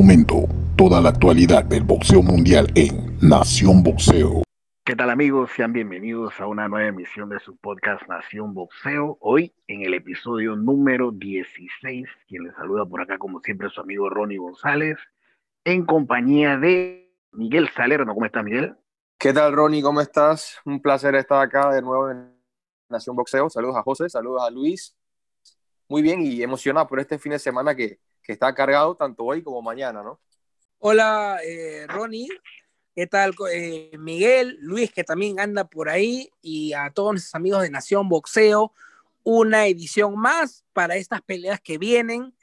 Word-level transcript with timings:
momento 0.00 0.48
toda 0.78 0.98
la 1.02 1.10
actualidad 1.10 1.62
del 1.62 1.84
boxeo 1.84 2.22
mundial 2.22 2.72
en 2.74 3.18
Nación 3.20 3.82
Boxeo. 3.82 4.42
¿Qué 4.82 4.96
tal 4.96 5.10
amigos? 5.10 5.50
Sean 5.54 5.74
bienvenidos 5.74 6.40
a 6.40 6.46
una 6.46 6.68
nueva 6.68 6.88
emisión 6.88 7.28
de 7.28 7.38
su 7.38 7.54
podcast 7.58 8.08
Nación 8.08 8.54
Boxeo. 8.54 9.18
Hoy 9.20 9.52
en 9.66 9.82
el 9.82 9.92
episodio 9.92 10.56
número 10.56 11.10
16, 11.10 12.08
quien 12.26 12.44
les 12.44 12.54
saluda 12.54 12.86
por 12.86 13.02
acá 13.02 13.18
como 13.18 13.40
siempre 13.40 13.68
su 13.68 13.78
amigo 13.82 14.08
Ronnie 14.08 14.38
González, 14.38 14.96
en 15.64 15.84
compañía 15.84 16.56
de 16.56 17.12
Miguel 17.32 17.68
Salerno. 17.68 18.14
¿Cómo 18.14 18.24
estás 18.24 18.42
Miguel? 18.42 18.74
¿Qué 19.18 19.34
tal 19.34 19.52
Ronnie? 19.52 19.82
¿Cómo 19.82 20.00
estás? 20.00 20.60
Un 20.64 20.80
placer 20.80 21.14
estar 21.14 21.42
acá 21.42 21.72
de 21.72 21.82
nuevo 21.82 22.10
en 22.10 22.32
Nación 22.88 23.14
Boxeo. 23.14 23.50
Saludos 23.50 23.76
a 23.76 23.82
José, 23.82 24.08
saludos 24.08 24.44
a 24.46 24.50
Luis. 24.50 24.96
Muy 25.90 26.00
bien 26.00 26.22
y 26.22 26.42
emocionado 26.42 26.86
por 26.86 27.00
este 27.00 27.18
fin 27.18 27.32
de 27.32 27.38
semana 27.38 27.74
que, 27.74 27.98
que 28.22 28.32
está 28.32 28.54
cargado 28.54 28.94
tanto 28.94 29.24
hoy 29.24 29.42
como 29.42 29.62
mañana, 29.62 30.02
¿no? 30.02 30.20
Hola, 30.78 31.38
eh, 31.44 31.86
Ronnie. 31.88 32.28
¿Qué 32.94 33.06
tal, 33.06 33.34
eh, 33.52 33.92
Miguel? 33.98 34.58
Luis, 34.60 34.92
que 34.92 35.04
también 35.04 35.38
anda 35.38 35.64
por 35.64 35.88
ahí, 35.88 36.30
y 36.42 36.72
a 36.72 36.90
todos 36.90 37.12
nuestros 37.12 37.34
amigos 37.34 37.62
de 37.62 37.70
Nación 37.70 38.08
Boxeo. 38.08 38.72
Una 39.22 39.66
edición 39.66 40.18
más 40.18 40.64
para 40.72 40.96
estas 40.96 41.22
peleas 41.22 41.60
que 41.60 41.78
vienen. 41.78 42.34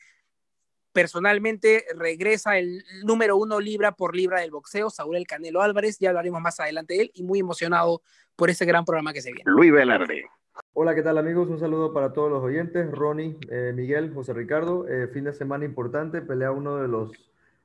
Personalmente 0.93 1.85
regresa 1.95 2.57
el 2.57 2.83
número 3.03 3.37
uno 3.37 3.59
libra 3.59 3.91
por 3.91 4.15
libra 4.15 4.39
del 4.41 4.51
boxeo, 4.51 4.89
Saúl 4.89 5.17
El 5.17 5.27
Canelo 5.27 5.61
Álvarez. 5.61 5.99
Ya 5.99 6.09
hablaremos 6.09 6.41
más 6.41 6.59
adelante 6.59 6.95
de 6.95 7.01
él 7.01 7.11
y 7.13 7.23
muy 7.23 7.39
emocionado 7.39 8.01
por 8.35 8.49
ese 8.49 8.65
gran 8.65 8.85
programa 8.85 9.13
que 9.13 9.21
se 9.21 9.31
viene. 9.31 9.51
Luis 9.51 9.71
Velarde. 9.71 10.25
Hola, 10.73 10.95
¿qué 10.95 11.03
tal 11.03 11.17
amigos? 11.17 11.49
Un 11.49 11.59
saludo 11.59 11.93
para 11.93 12.13
todos 12.13 12.31
los 12.31 12.43
oyentes. 12.43 12.91
Ronnie, 12.91 13.37
eh, 13.49 13.73
Miguel, 13.75 14.13
José 14.13 14.33
Ricardo. 14.33 14.87
Eh, 14.87 15.07
fin 15.07 15.23
de 15.23 15.33
semana 15.33 15.65
importante, 15.65 16.21
pelea 16.21 16.51
uno 16.51 16.77
de 16.77 16.87
los 16.87 17.11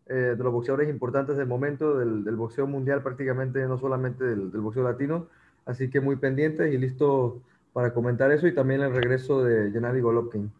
eh, 0.06 0.34
de 0.36 0.44
los 0.44 0.52
boxeadores 0.52 0.90
importantes 0.90 1.36
del 1.36 1.46
momento, 1.46 1.98
del, 1.98 2.36
boxeo 2.36 2.66
mundial 2.66 3.02
prácticamente, 3.02 3.60
no 3.66 3.78
solamente 3.78 4.24
del, 4.24 4.50
boxeo 4.50 4.82
latino. 4.82 5.28
Así 5.64 5.90
que 5.90 6.00
muy 6.00 6.16
pendientes 6.16 6.72
y 6.72 6.78
listo 6.78 7.40
para 7.72 7.94
comentar 7.94 8.32
eso 8.32 8.46
y 8.46 8.54
también 8.54 8.82
el 8.82 8.92
regreso 8.92 9.44
de 9.44 9.70
Gennady 9.70 10.00
Golovkin. 10.00 10.52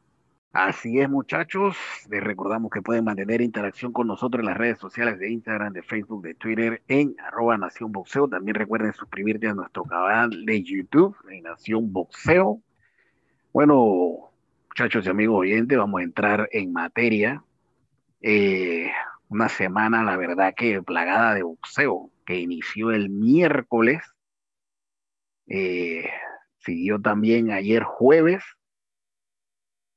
Así 0.53 1.01
es, 1.01 1.09
muchachos. 1.09 1.79
Les 2.11 2.23
recordamos 2.23 2.71
que 2.71 2.83
pueden 2.83 3.05
mantener 3.05 3.41
interacción 3.41 3.91
con 3.91 4.07
nosotros 4.07 4.41
en 4.41 4.47
las 4.47 4.59
redes 4.59 4.79
sociales 4.79 5.19
de 5.19 5.31
Instagram, 5.31 5.73
de 5.73 5.83
Facebook, 5.83 6.23
de 6.23 6.35
Twitter, 6.35 6.83
en 6.89 7.17
arroba 7.21 7.57
Nación 7.57 7.91
Boxeo. 7.91 8.29
También 8.29 8.57
recuerden 8.57 8.93
suscribirte 8.93 9.49
a 9.49 9.55
nuestro 9.55 9.85
canal 9.85 10.45
de 10.45 10.63
YouTube, 10.63 11.17
en 11.31 11.45
Nación 11.45 11.91
Boxeo. 11.91 12.61
Bueno, 13.51 14.31
muchachos 14.69 15.07
y 15.07 15.09
amigos 15.09 15.41
oyentes, 15.41 15.79
vamos 15.79 16.03
a 16.03 16.05
entrar 16.05 16.47
en 16.53 16.71
materia. 16.71 17.43
Eh, 18.21 18.91
una 19.31 19.49
semana, 19.49 20.05
la 20.05 20.19
verdad 20.19 20.53
que 20.55 20.83
plagada 20.83 21.33
de 21.33 21.45
boxeo, 21.45 22.11
que 22.27 22.39
inició 22.39 22.91
el 22.91 23.09
miércoles, 23.09 24.03
eh, 25.47 26.11
siguió 26.59 27.01
también 27.01 27.51
ayer 27.53 27.85
jueves, 27.85 28.45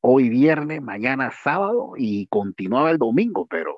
hoy 0.07 0.29
viernes, 0.29 0.83
mañana 0.83 1.31
sábado 1.31 1.93
y 1.97 2.27
continuaba 2.27 2.91
el 2.91 2.99
domingo, 2.99 3.47
pero 3.47 3.75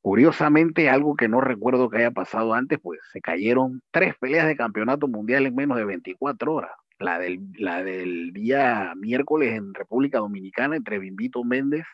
curiosamente 0.00 0.88
algo 0.88 1.16
que 1.16 1.28
no 1.28 1.42
recuerdo 1.42 1.90
que 1.90 1.98
haya 1.98 2.10
pasado 2.10 2.54
antes, 2.54 2.78
pues 2.82 2.98
se 3.12 3.20
cayeron 3.20 3.82
tres 3.90 4.14
peleas 4.18 4.46
de 4.46 4.56
campeonato 4.56 5.06
mundial 5.06 5.44
en 5.44 5.54
menos 5.54 5.76
de 5.76 5.84
24 5.84 6.54
horas. 6.54 6.70
La 6.98 7.18
del, 7.18 7.40
la 7.58 7.84
del 7.84 8.32
día 8.32 8.94
miércoles 8.96 9.52
en 9.52 9.74
República 9.74 10.18
Dominicana 10.18 10.76
entre 10.76 10.98
Bimbito 10.98 11.44
Méndez 11.44 11.84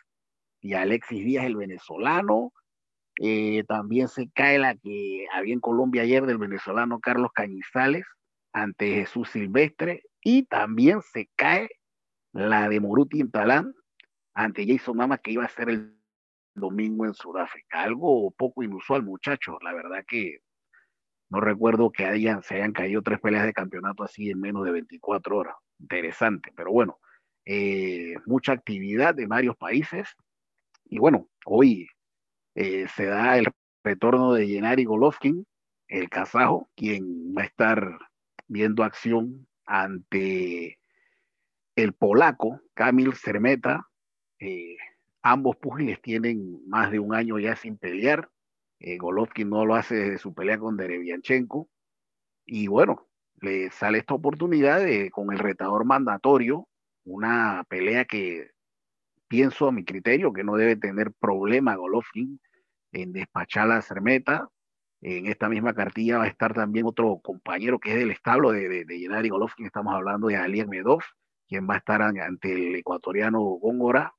y 0.61 0.73
Alexis 0.73 1.25
Díaz, 1.25 1.45
el 1.45 1.57
venezolano. 1.57 2.53
Eh, 3.21 3.65
también 3.67 4.07
se 4.07 4.29
cae 4.29 4.59
la 4.59 4.75
que 4.75 5.27
había 5.33 5.53
en 5.53 5.59
Colombia 5.59 6.03
ayer 6.03 6.25
del 6.25 6.37
venezolano 6.37 6.99
Carlos 7.01 7.31
Cañizales 7.33 8.05
ante 8.53 8.95
Jesús 8.95 9.29
Silvestre. 9.29 10.03
Y 10.21 10.43
también 10.43 11.01
se 11.01 11.29
cae 11.35 11.69
la 12.35 12.67
de 12.67 12.81
Moruti 12.81 13.23
Talán 13.29 13.73
ante 14.33 14.67
Jason 14.67 14.97
Mama 14.97 15.17
que 15.17 15.31
iba 15.31 15.45
a 15.45 15.49
ser 15.49 15.69
el 15.69 15.97
domingo 16.53 17.05
en 17.05 17.13
Sudáfrica. 17.13 17.83
Algo 17.83 18.29
poco 18.31 18.61
inusual, 18.61 19.03
muchachos. 19.03 19.55
La 19.61 19.73
verdad 19.73 20.03
que 20.05 20.39
no 21.29 21.39
recuerdo 21.39 21.91
que 21.91 22.05
hayan, 22.05 22.43
se 22.43 22.55
hayan 22.55 22.73
caído 22.73 23.01
tres 23.01 23.21
peleas 23.21 23.45
de 23.45 23.53
campeonato 23.53 24.03
así 24.03 24.29
en 24.29 24.41
menos 24.41 24.65
de 24.65 24.71
24 24.71 25.37
horas. 25.37 25.55
Interesante, 25.79 26.51
pero 26.55 26.71
bueno, 26.71 26.99
eh, 27.45 28.15
mucha 28.25 28.51
actividad 28.51 29.15
de 29.15 29.27
varios 29.27 29.55
países. 29.55 30.09
Y 30.83 30.99
bueno, 30.99 31.29
hoy 31.45 31.87
eh, 32.53 32.87
se 32.89 33.05
da 33.05 33.37
el 33.37 33.47
retorno 33.81 34.33
de 34.33 34.47
Gennady 34.47 34.83
Golovkin, 34.83 35.47
el 35.87 36.09
kazajo, 36.09 36.69
quien 36.75 37.33
va 37.33 37.43
a 37.43 37.45
estar 37.45 37.97
viendo 38.47 38.83
acción 38.83 39.47
ante 39.65 40.77
el 41.75 41.93
polaco 41.93 42.61
Kamil 42.73 43.13
Cermeta. 43.13 43.87
Eh, 44.39 44.77
ambos 45.21 45.57
púgiles 45.57 46.01
tienen 46.01 46.67
más 46.67 46.91
de 46.91 46.99
un 46.99 47.13
año 47.13 47.39
ya 47.39 47.55
sin 47.55 47.77
pelear. 47.77 48.29
Eh, 48.79 48.97
Golovkin 48.97 49.49
no 49.49 49.65
lo 49.65 49.75
hace 49.75 49.95
desde 49.95 50.17
su 50.17 50.33
pelea 50.33 50.57
con 50.57 50.77
Derevianchenko. 50.77 51.69
Y 52.45 52.67
bueno, 52.67 53.07
le 53.41 53.69
sale 53.71 53.99
esta 53.99 54.13
oportunidad 54.13 54.81
con 55.11 55.31
el 55.31 55.39
retador 55.39 55.85
mandatorio, 55.85 56.67
una 57.03 57.63
pelea 57.67 58.05
que 58.05 58.51
pienso 59.27 59.67
a 59.67 59.71
mi 59.71 59.83
criterio 59.83 60.33
que 60.33 60.43
no 60.43 60.55
debe 60.55 60.75
tener 60.75 61.11
problema 61.13 61.75
Golovkin 61.75 62.39
en 62.91 63.13
despachar 63.13 63.67
la 63.67 63.81
Cermeta. 63.81 64.49
En 65.01 65.27
esta 65.27 65.49
misma 65.49 65.73
cartilla 65.73 66.19
va 66.19 66.23
a 66.23 66.27
estar 66.27 66.53
también 66.53 66.85
otro 66.85 67.19
compañero 67.21 67.79
que 67.79 67.91
es 67.91 67.97
del 67.97 68.11
establo 68.11 68.51
de, 68.51 68.85
de, 68.85 69.29
Golovkin, 69.29 69.65
estamos 69.65 69.93
hablando 69.93 70.27
de 70.27 70.37
Ali 70.37 70.65
Medov, 70.65 71.01
quien 71.47 71.67
va 71.69 71.75
a 71.75 71.77
estar 71.77 72.01
ante 72.01 72.51
el 72.51 72.75
ecuatoriano 72.75 73.39
Góngora. 73.41 74.15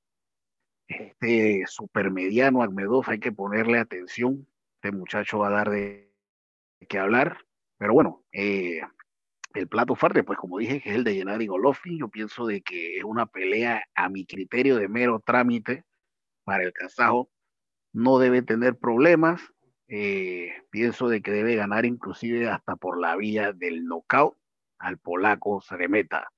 Este 0.89 1.65
supermediano 1.67 2.63
Agmedov, 2.63 3.05
hay 3.09 3.19
que 3.19 3.33
ponerle 3.33 3.79
atención. 3.79 4.47
Este 4.77 4.97
muchacho 4.97 5.39
va 5.39 5.49
a 5.49 5.53
dar 5.53 5.71
de 5.71 6.13
qué 6.89 6.99
hablar. 6.99 7.39
Pero 7.79 7.93
bueno, 7.93 8.25
eh, 8.33 8.81
el 9.55 9.69
plato 9.69 9.95
fuerte, 9.97 10.23
pues 10.23 10.39
como 10.39 10.59
dije, 10.59 10.81
que 10.81 10.91
es 10.91 10.97
el 10.97 11.05
de 11.05 11.15
Gennady 11.15 11.47
Golovkin. 11.47 11.99
Yo 11.99 12.09
pienso 12.09 12.47
de 12.47 12.63
que 12.63 12.99
es 12.99 13.05
una 13.05 13.27
pelea 13.27 13.85
a 13.95 14.09
mi 14.09 14.27
criterio 14.27 14.77
de 14.77 14.89
mero 14.89 15.21
trámite 15.25 15.85
para 16.45 16.63
el 16.65 16.73
kazajo. 16.73 17.31
No 17.93 18.19
debe 18.19 18.43
tener 18.43 18.77
problemas. 18.77 19.43
Eh, 19.89 20.53
pienso 20.71 21.09
de 21.09 21.23
que 21.23 21.31
debe 21.31 21.55
ganar 21.55 21.87
inclusive 21.87 22.49
hasta 22.49 22.77
por 22.77 23.01
la 23.01 23.17
vía 23.17 23.53
del 23.53 23.85
knockout 23.85 24.37
al 24.79 24.99
polaco 24.99 25.61
Ceremeta. 25.61 26.31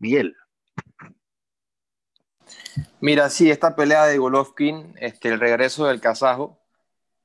Miguel. 0.00 0.34
Mira, 3.00 3.30
sí, 3.30 3.50
esta 3.50 3.76
pelea 3.76 4.06
de 4.06 4.18
Golovkin, 4.18 4.94
este, 4.98 5.28
el 5.28 5.38
regreso 5.38 5.86
del 5.86 6.00
kazajo, 6.00 6.58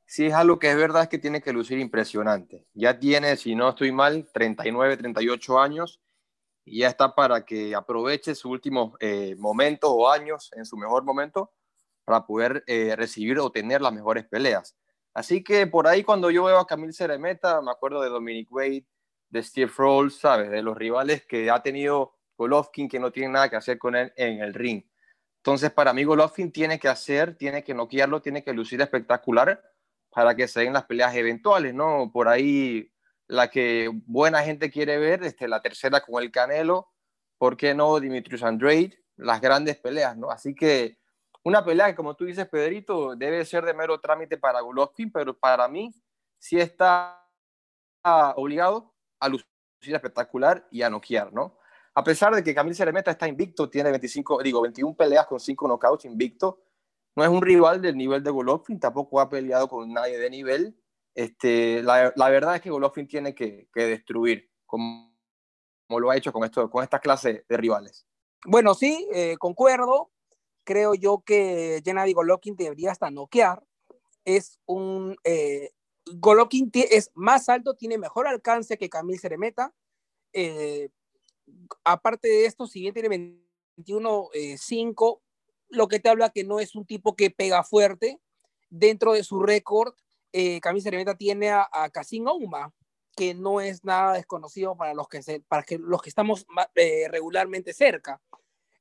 sí 0.05 0.27
es 0.27 0.33
algo 0.33 0.59
que 0.59 0.69
es 0.69 0.77
verdad 0.77 1.03
es 1.03 1.09
que 1.09 1.17
tiene 1.17 1.41
que 1.41 1.53
lucir 1.53 1.79
impresionante. 1.79 2.67
Ya 2.73 2.99
tiene, 2.99 3.37
si 3.37 3.55
no 3.55 3.69
estoy 3.69 3.91
mal, 3.91 4.29
39, 4.33 4.97
38 4.97 5.59
años 5.59 6.01
y 6.65 6.79
ya 6.79 6.89
está 6.89 7.15
para 7.15 7.45
que 7.45 7.73
aproveche 7.75 8.35
su 8.35 8.49
último 8.49 8.95
eh, 8.99 9.35
momento 9.37 9.91
o 9.91 10.09
años 10.09 10.51
en 10.53 10.65
su 10.65 10.77
mejor 10.77 11.03
momento 11.03 11.51
para 12.03 12.25
poder 12.25 12.63
eh, 12.67 12.95
recibir 12.95 13.39
o 13.39 13.51
tener 13.51 13.81
las 13.81 13.93
mejores 13.93 14.25
peleas. 14.25 14.77
Así 15.13 15.43
que 15.43 15.65
por 15.65 15.87
ahí 15.87 16.03
cuando 16.03 16.29
yo 16.29 16.43
veo 16.43 16.59
a 16.59 16.67
Camille 16.67 16.93
Ceremeta, 16.93 17.61
me 17.61 17.71
acuerdo 17.71 18.01
de 18.01 18.09
Dominic 18.09 18.51
Wade, 18.51 18.85
de 19.29 19.43
Steve 19.43 19.71
Rolls, 19.77 20.19
¿sabes? 20.19 20.51
De 20.51 20.61
los 20.61 20.77
rivales 20.77 21.25
que 21.25 21.49
ha 21.49 21.63
tenido 21.63 22.14
Golovkin 22.37 22.89
que 22.89 22.99
no 22.99 23.11
tiene 23.11 23.33
nada 23.33 23.49
que 23.49 23.55
hacer 23.55 23.77
con 23.77 23.95
él 23.95 24.13
en 24.15 24.41
el 24.41 24.53
ring. 24.53 24.83
Entonces, 25.37 25.71
para 25.71 25.93
mí, 25.93 26.03
Golovkin 26.03 26.51
tiene 26.51 26.79
que 26.79 26.87
hacer, 26.87 27.35
tiene 27.35 27.63
que 27.63 27.73
noquearlo, 27.73 28.21
tiene 28.21 28.43
que 28.43 28.53
lucir 28.53 28.81
espectacular 28.81 29.61
para 30.09 30.35
que 30.35 30.47
se 30.47 30.61
den 30.61 30.73
las 30.73 30.85
peleas 30.85 31.15
eventuales, 31.15 31.73
¿no? 31.73 32.09
Por 32.11 32.27
ahí, 32.27 32.91
la 33.27 33.49
que 33.49 33.91
buena 34.07 34.41
gente 34.41 34.71
quiere 34.71 34.97
ver, 34.97 35.23
este, 35.23 35.47
la 35.47 35.61
tercera 35.61 36.01
con 36.01 36.23
el 36.23 36.31
Canelo, 36.31 36.89
¿por 37.37 37.57
qué 37.57 37.75
no 37.75 37.99
Dimitrius 37.99 38.43
Andrade? 38.43 38.97
Las 39.17 39.39
grandes 39.39 39.77
peleas, 39.77 40.17
¿no? 40.17 40.31
Así 40.31 40.55
que 40.55 40.97
una 41.43 41.63
pelea 41.63 41.87
que, 41.87 41.95
como 41.95 42.15
tú 42.15 42.25
dices, 42.25 42.47
Pedrito, 42.47 43.15
debe 43.15 43.45
ser 43.45 43.65
de 43.65 43.73
mero 43.75 43.99
trámite 43.99 44.37
para 44.37 44.61
Golovkin, 44.61 45.11
pero 45.11 45.37
para 45.37 45.67
mí 45.67 45.93
sí 46.39 46.59
está 46.59 47.23
obligado 48.35 48.95
a 49.19 49.29
lucir 49.29 49.45
espectacular 49.81 50.67
y 50.71 50.81
a 50.81 50.89
noquear, 50.89 51.31
¿no? 51.31 51.55
A 51.95 52.03
pesar 52.03 52.35
de 52.35 52.43
que 52.43 52.53
Camil 52.53 52.75
Ceremeta 52.75 53.11
está 53.11 53.27
invicto, 53.27 53.69
tiene 53.69 53.89
25, 53.89 54.43
digo, 54.43 54.61
21 54.61 54.95
peleas 54.95 55.25
con 55.27 55.39
5 55.39 55.67
knockouts 55.67 56.05
invicto, 56.05 56.61
no 57.15 57.23
es 57.23 57.29
un 57.29 57.41
rival 57.41 57.81
del 57.81 57.95
nivel 57.95 58.21
de 58.21 58.31
Golovkin, 58.31 58.79
tampoco 58.79 59.21
ha 59.21 59.29
peleado 59.29 59.69
con 59.69 59.93
nadie 59.93 60.19
de 60.19 60.29
nivel. 60.29 60.77
Este, 61.13 61.81
la, 61.81 62.11
la 62.17 62.29
verdad 62.29 62.55
es 62.55 62.61
que 62.61 62.69
Golovkin 62.69 63.07
tiene 63.07 63.33
que, 63.33 63.69
que 63.73 63.85
destruir, 63.85 64.51
como, 64.65 65.17
como, 65.87 66.01
lo 66.01 66.11
ha 66.11 66.17
hecho 66.17 66.33
con, 66.33 66.43
esto, 66.43 66.69
con 66.69 66.83
esta 66.83 66.99
clase 66.99 67.45
de 67.47 67.57
rivales. 67.57 68.05
Bueno, 68.45 68.73
sí, 68.73 69.07
eh, 69.13 69.37
concuerdo. 69.39 70.11
Creo 70.65 70.95
yo 70.95 71.23
que 71.25 71.81
Gennady 71.85 72.11
Golovkin 72.11 72.57
debería 72.57 72.91
hasta 72.91 73.09
noquear, 73.09 73.63
es 74.25 74.59
un... 74.65 75.15
Eh, 75.23 75.71
Golovkin 76.07 76.69
es 76.73 77.09
más 77.15 77.49
alto, 77.49 77.75
tiene 77.75 77.97
mejor 77.97 78.27
alcance 78.27 78.77
que 78.77 78.89
Camil 78.89 79.19
Ceremeta. 79.19 79.73
Eh, 80.33 80.89
aparte 81.83 82.27
de 82.27 82.45
esto, 82.45 82.67
si 82.67 82.81
bien 82.81 82.93
tiene 82.93 83.39
21-5, 83.77 85.21
lo 85.69 85.87
que 85.87 85.99
te 85.99 86.09
habla 86.09 86.29
que 86.29 86.43
no 86.43 86.59
es 86.59 86.75
un 86.75 86.85
tipo 86.85 87.15
que 87.15 87.31
pega 87.31 87.63
fuerte. 87.63 88.19
Dentro 88.69 89.13
de 89.13 89.23
su 89.23 89.39
récord, 89.41 89.93
eh, 90.33 90.59
Camil 90.59 90.81
Ceremeta 90.81 91.15
tiene 91.15 91.49
a, 91.49 91.61
a 91.71 91.89
Ouma, 92.27 92.73
que 93.15 93.33
no 93.33 93.61
es 93.61 93.83
nada 93.83 94.13
desconocido 94.13 94.75
para 94.75 94.93
los 94.93 95.07
que, 95.07 95.23
se, 95.23 95.39
para 95.41 95.63
que, 95.63 95.77
los 95.77 96.01
que 96.01 96.09
estamos 96.09 96.45
eh, 96.75 97.07
regularmente 97.09 97.73
cerca. 97.73 98.21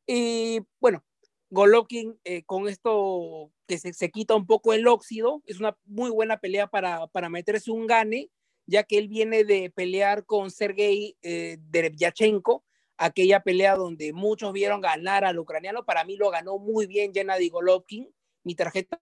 Y 0.06 0.61
bueno, 0.81 1.05
Golovkin 1.50 2.19
eh, 2.25 2.43
con 2.44 2.69
esto 2.69 3.52
que 3.66 3.78
se, 3.78 3.93
se, 3.93 4.11
quita 4.11 4.34
un 4.34 4.46
poco 4.46 4.72
el 4.72 4.87
óxido, 4.88 5.43
es 5.46 5.61
una 5.61 5.76
muy 5.84 6.11
buena 6.11 6.38
pelea 6.40 6.66
para, 6.66 7.06
para 7.06 7.28
meterse 7.28 7.70
un 7.70 7.87
gane, 7.87 8.31
ya 8.66 8.82
que 8.84 8.99
él 8.99 9.08
viene 9.08 9.44
de 9.44 9.70
pelear 9.70 10.25
con 10.25 10.50
Sergei 10.50 11.16
eh, 11.22 11.58
Derevyachenko, 11.61 12.64
aquella 12.96 13.40
pelea 13.40 13.76
donde 13.76 14.12
muchos 14.12 14.52
vieron 14.52 14.81
ganar 14.81 15.25
al 15.25 15.38
ucraniano, 15.38 15.84
para 15.84 16.05
mí 16.05 16.16
lo 16.16 16.31
ganó 16.31 16.58
muy 16.58 16.87
bien 16.87 17.12
Gennady 17.12 17.49
Golovkin, 17.49 18.12
mi 18.43 18.55
tarjeta 18.55 19.00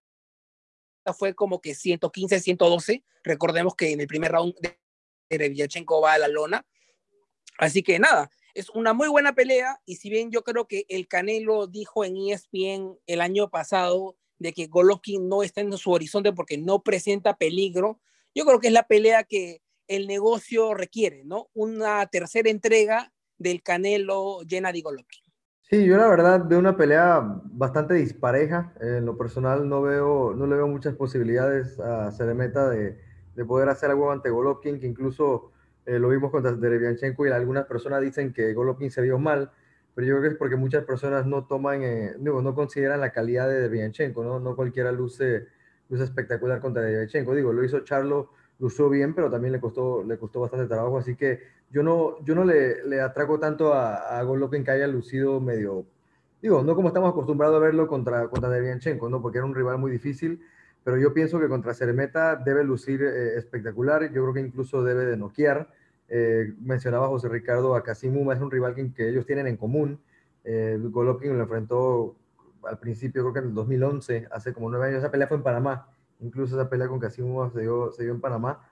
fue 1.19 1.35
como 1.35 1.61
que 1.61 1.75
115, 1.75 2.41
112, 2.41 3.05
recordemos 3.25 3.75
que 3.75 3.93
en 3.93 4.01
el 4.01 4.07
primer 4.07 4.33
round 4.33 4.55
Derevyachenko 5.29 6.01
va 6.01 6.15
a 6.15 6.19
la 6.19 6.29
lona, 6.29 6.67
así 7.59 7.83
que 7.83 7.99
nada, 7.99 8.31
es 8.55 8.71
una 8.71 8.93
muy 8.93 9.09
buena 9.09 9.35
pelea. 9.35 9.81
Y 9.87 9.97
si 9.97 10.11
bien 10.11 10.31
yo 10.31 10.43
creo 10.45 10.67
que 10.67 10.85
el 10.89 11.09
Canelo 11.09 11.67
dijo 11.67 12.05
en 12.05 12.17
ESPN 12.17 12.99
el 13.07 13.21
año 13.21 13.51
pasado 13.51 14.17
de 14.39 14.53
que 14.53 14.67
Golovkin 14.67 15.29
no 15.29 15.43
está 15.43 15.61
en 15.61 15.77
su 15.79 15.91
horizonte 15.91 16.33
porque 16.33 16.59
no 16.59 16.83
presenta 16.83 17.37
peligro, 17.37 18.01
yo 18.35 18.45
creo 18.45 18.61
que 18.61 18.69
es 18.69 18.73
la 18.73 18.87
pelea 18.87 19.25
que 19.25 19.61
el 19.89 20.07
negocio 20.07 20.75
requiere, 20.75 21.25
¿no? 21.25 21.49
Una 21.55 22.07
tercera 22.07 22.51
entrega 22.51 23.13
del 23.39 23.63
Canelo 23.63 24.41
Gennady 24.47 24.83
Golovkin. 24.83 25.23
Sí, 25.63 25.85
yo 25.85 25.97
la 25.97 26.09
verdad 26.09 26.45
veo 26.47 26.59
una 26.59 26.77
pelea 26.77 27.21
bastante 27.45 27.95
dispareja. 27.95 28.75
En 28.81 29.07
lo 29.07 29.17
personal 29.17 29.69
no 29.69 29.83
veo, 29.83 30.35
no 30.35 30.47
le 30.47 30.57
veo 30.57 30.69
muchas 30.69 30.95
posibilidades 30.95 31.81
a 31.81 32.13
Ceremeta 32.13 32.69
de, 32.69 32.99
de 33.35 33.45
poder 33.45 33.69
hacer 33.69 33.91
algo 33.91 34.11
ante 34.13 34.31
Golovkin, 34.31 34.81
que 34.81 34.87
incluso 34.87 35.53
eh, 35.87 35.99
lo 35.99 36.09
vimos 36.09 36.31
contra 36.31 36.53
Derevianchenko 36.53 37.27
y 37.27 37.31
algunas 37.31 37.67
personas 37.67 38.01
dicen 38.03 38.33
que 38.33 38.53
Golovkin 38.55 38.91
se 38.91 39.03
vio 39.03 39.19
mal, 39.19 39.51
pero 39.95 40.07
yo 40.07 40.15
creo 40.15 40.23
que 40.23 40.29
es 40.35 40.39
porque 40.39 40.57
muchas 40.57 40.85
personas 40.85 41.27
no 41.27 41.47
toman, 41.47 41.83
eh, 41.83 42.15
no, 42.19 42.41
no, 42.41 42.55
consideran 42.55 43.01
la 43.01 43.13
calidad 43.13 43.49
de 43.49 43.55
Derevianchenko, 43.55 44.23
¿no? 44.23 44.41
No 44.41 44.55
cualquiera 44.55 44.93
luce, 44.93 45.47
espectacular 46.01 46.61
contra 46.61 46.83
Derevianchenko. 46.83 47.35
Digo, 47.35 47.53
lo 47.53 47.65
hizo 47.65 47.81
Charlo, 47.81 48.31
lució 48.59 48.89
bien, 48.89 49.15
pero 49.15 49.31
también 49.31 49.53
le 49.53 49.61
costó, 49.61 50.05
le 50.05 50.17
costó 50.19 50.41
bastante 50.41 50.67
trabajo, 50.67 50.99
así 50.99 51.17
que 51.17 51.41
yo 51.71 51.83
no, 51.83 52.23
yo 52.25 52.35
no 52.35 52.45
le, 52.45 52.85
le 52.87 53.01
atraco 53.01 53.39
tanto 53.39 53.73
a, 53.73 54.19
a 54.19 54.23
Golovkin 54.23 54.65
que 54.65 54.71
haya 54.71 54.87
lucido 54.87 55.41
medio, 55.41 55.85
digo, 56.41 56.63
no 56.63 56.75
como 56.75 56.89
estamos 56.89 57.11
acostumbrados 57.11 57.57
a 57.57 57.61
verlo 57.61 57.87
contra, 57.89 58.29
contra 58.29 58.51
Derevianchenko, 58.51 59.09
¿no? 59.09 59.21
Porque 59.21 59.39
era 59.39 59.47
un 59.47 59.55
rival 59.55 59.79
muy 59.79 59.91
difícil, 59.91 60.41
pero 60.85 60.97
yo 60.97 61.15
pienso 61.15 61.39
que 61.41 61.49
contra 61.49 61.75
Cermeta 61.75 62.37
debe 62.37 62.65
lucir 62.65 63.03
eh, 63.03 63.37
espectacular, 63.37 64.03
yo 64.13 64.23
creo 64.23 64.35
que 64.35 64.41
incluso 64.41 64.83
debe 64.83 65.07
de 65.07 65.17
noquear. 65.17 65.69
Eh, 66.09 66.53
mencionaba 66.61 67.09
José 67.09 67.29
Ricardo 67.29 67.75
a 67.75 67.83
Casimuma, 67.83 68.35
es 68.35 68.41
un 68.41 68.51
rival 68.51 68.75
que, 68.75 68.93
que 68.93 69.09
ellos 69.09 69.25
tienen 69.25 69.47
en 69.47 69.57
común. 69.57 69.99
Eh, 70.45 70.79
Golovkin 70.79 71.37
lo 71.37 71.45
enfrentó 71.45 72.17
al 72.65 72.79
principio, 72.79 73.23
creo 73.23 73.33
que 73.33 73.39
en 73.41 73.47
el 73.47 73.55
2011, 73.55 74.29
hace 74.31 74.53
como 74.53 74.71
nueve 74.71 74.87
años, 74.87 74.99
esa 74.99 75.11
pelea 75.11 75.29
fue 75.29 75.37
en 75.37 75.43
Panamá, 75.43 75.89
incluso 76.21 76.59
esa 76.59 76.69
pelea 76.69 76.89
con 76.89 77.01
Casimuma 77.01 77.51
se 77.51 77.61
dio, 77.61 77.93
se 77.93 78.05
dio 78.05 78.13
en 78.13 78.21
Panamá. 78.21 78.67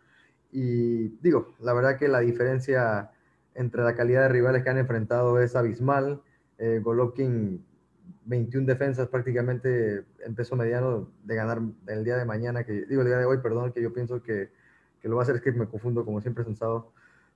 Y 0.52 1.08
digo, 1.20 1.54
la 1.60 1.72
verdad 1.72 1.98
que 1.98 2.08
la 2.08 2.20
diferencia 2.20 3.10
entre 3.54 3.82
la 3.82 3.94
calidad 3.94 4.22
de 4.22 4.28
rivales 4.28 4.62
que 4.62 4.70
han 4.70 4.78
enfrentado 4.78 5.40
es 5.40 5.56
abismal. 5.56 6.22
Eh, 6.58 6.80
Golovkin 6.82 7.64
21 8.24 8.66
defensas 8.66 9.08
prácticamente 9.08 10.04
en 10.24 10.36
mediano 10.56 11.10
de 11.24 11.34
ganar 11.34 11.60
el 11.86 12.04
día 12.04 12.16
de 12.16 12.24
mañana, 12.24 12.64
que 12.64 12.84
digo 12.86 13.02
el 13.02 13.08
día 13.08 13.18
de 13.18 13.24
hoy, 13.24 13.38
perdón, 13.38 13.72
que 13.72 13.82
yo 13.82 13.92
pienso 13.92 14.22
que, 14.22 14.50
que 15.00 15.08
lo 15.08 15.16
va 15.16 15.22
a 15.22 15.24
hacer 15.24 15.36
es 15.36 15.42
que 15.42 15.52
me 15.52 15.66
confundo 15.66 16.04
como 16.04 16.20
siempre 16.20 16.42
he 16.42 16.46
pensado. 16.46 16.92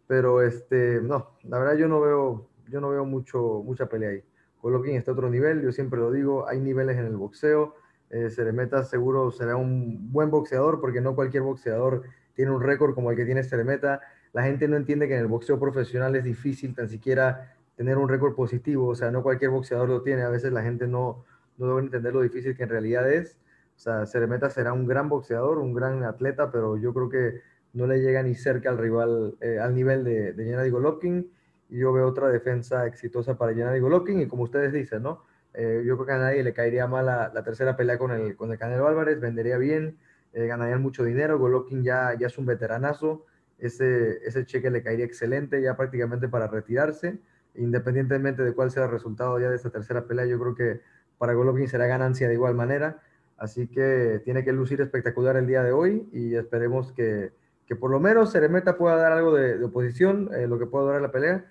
Pero 0.07 0.43
este, 0.43 1.01
no, 1.01 1.31
la 1.45 1.59
verdad 1.59 1.77
yo 1.77 1.89
no 1.89 2.01
veo, 2.01 2.49
yo 2.69 2.81
no 2.81 2.91
veo 2.91 3.05
mucho, 3.05 3.63
mucha 3.65 3.87
pelea 3.87 4.11
ahí. 4.11 4.25
Golovkin 4.65 4.97
está 4.97 5.11
a 5.11 5.15
otro 5.15 5.29
nivel, 5.29 5.61
yo 5.61 5.73
siempre 5.73 6.01
lo 6.01 6.11
digo, 6.11 6.49
hay 6.49 6.59
niveles 6.59 6.97
en 6.97 7.05
el 7.05 7.17
boxeo. 7.17 7.75
Eh, 8.09 8.31
Ceremeta 8.31 8.83
seguro 8.83 9.31
será 9.31 9.57
un 9.57 10.11
buen 10.11 10.31
boxeador 10.31 10.81
porque 10.81 11.03
no 11.03 11.15
cualquier 11.15 11.43
boxeador 11.43 12.05
tiene 12.33 12.51
un 12.51 12.63
récord 12.63 12.95
como 12.95 13.11
el 13.11 13.17
que 13.19 13.27
tiene 13.27 13.43
Ceremeta. 13.43 14.01
La 14.33 14.43
gente 14.43 14.67
no 14.67 14.79
entiende 14.79 15.07
que 15.07 15.17
en 15.17 15.21
el 15.21 15.27
boxeo 15.27 15.61
profesional 15.61 16.17
es 16.17 16.25
difícil 16.25 16.75
tan 16.75 16.89
siquiera 16.89 17.55
tener 17.77 17.99
un 17.99 18.09
récord 18.09 18.35
positivo, 18.35 18.89
o 18.89 18.95
sea, 18.95 19.11
no 19.11 19.23
cualquier 19.23 19.51
boxeador 19.51 19.87
lo 19.87 20.01
tiene, 20.01 20.23
a 20.23 20.31
veces 20.31 20.51
la 20.51 20.63
gente 20.63 20.87
no, 20.87 21.27
no 21.59 21.67
debe 21.67 21.81
entender 21.81 22.15
lo 22.15 22.23
difícil 22.23 22.57
que 22.57 22.63
en 22.63 22.71
realidad 22.71 23.13
es. 23.13 23.37
O 23.77 23.79
sea, 23.79 24.07
Ceremeta 24.07 24.49
será 24.49 24.73
un 24.73 24.87
gran 24.87 25.11
boxeador, 25.11 25.59
un 25.59 25.75
gran 25.75 26.05
atleta, 26.05 26.51
pero 26.51 26.79
yo 26.79 26.95
creo 26.95 27.11
que 27.11 27.43
no 27.75 27.87
le 27.87 28.01
llega 28.01 28.23
ni 28.23 28.35
cerca 28.35 28.71
al 28.71 28.79
rival, 28.79 29.37
eh, 29.43 29.59
al 29.59 29.75
nivel 29.75 30.05
de, 30.05 30.33
de 30.33 30.45
Gennady 30.47 30.71
Golovkin. 30.71 31.31
Y 31.69 31.79
yo 31.79 31.93
veo 31.93 32.07
otra 32.07 32.29
defensa 32.29 32.87
exitosa 32.87 33.37
para 33.37 33.55
Gennady 33.55 33.81
Golovkin. 33.81 34.21
Y 34.21 34.27
como 34.27 34.45
ustedes 34.45 34.73
dicen, 34.73 35.03
¿no? 35.03 35.25
Eh, 35.55 35.83
yo 35.87 35.97
creo 35.97 36.07
que 36.07 36.13
a 36.13 36.19
nadie 36.19 36.43
le 36.43 36.53
caería 36.53 36.87
mal 36.87 37.07
la, 37.07 37.31
la, 37.33 37.43
tercera 37.45 37.77
pelea 37.77 37.97
con 37.99 38.11
el, 38.11 38.37
con 38.37 38.51
el 38.51 38.59
Canelo 38.59 38.89
Álvarez, 38.89 39.21
vendería 39.21 39.57
bien, 39.57 39.99
eh, 40.33 40.47
ganarían 40.47 40.83
mucho 40.83 41.05
dinero. 41.05 41.39
Golovkin 41.39 41.85
ya, 41.85 42.15
ya 42.19 42.27
es 42.27 42.39
un 42.39 42.47
veteranazo, 42.47 43.25
ese, 43.59 44.19
ese 44.27 44.45
cheque 44.47 44.71
le 44.71 44.83
caería 44.83 45.05
excelente 45.05 45.63
ya 45.63 45.77
prácticamente 45.77 46.29
para 46.29 46.49
retirarse 46.49 47.21
independientemente 47.55 48.43
de 48.43 48.53
cuál 48.53 48.71
sea 48.71 48.85
el 48.85 48.91
resultado 48.91 49.39
ya 49.39 49.49
de 49.49 49.57
esta 49.57 49.71
tercera 49.71 50.07
pelea, 50.07 50.27
yo 50.27 50.39
creo 50.39 50.55
que 50.55 50.81
para 51.19 51.35
Golovkin 51.35 51.69
será 51.69 51.87
ganancia 51.87 52.29
de 52.29 52.35
igual 52.35 52.55
manera. 52.55 53.03
Así 53.37 53.67
que 53.69 54.21
tiene 54.25 54.45
que 54.45 54.53
lucir 54.53 54.81
espectacular 54.81 55.37
el 55.37 55.47
día 55.47 55.63
de 55.63 55.73
hoy 55.73 56.09
y 56.13 56.35
esperemos 56.35 56.93
que, 56.93 57.33
que 57.67 57.77
por 57.77 57.91
lo 57.91 58.01
menos 58.01 58.33
Ceremeta 58.33 58.77
pueda 58.77 58.97
dar 58.97 59.13
algo 59.13 59.35
de, 59.35 59.59
de 59.59 59.65
oposición, 59.65 60.31
eh, 60.35 60.47
lo 60.47 60.59
que 60.59 60.67
pueda 60.67 60.85
durar 60.85 61.03
la 61.03 61.11
pelea 61.11 61.45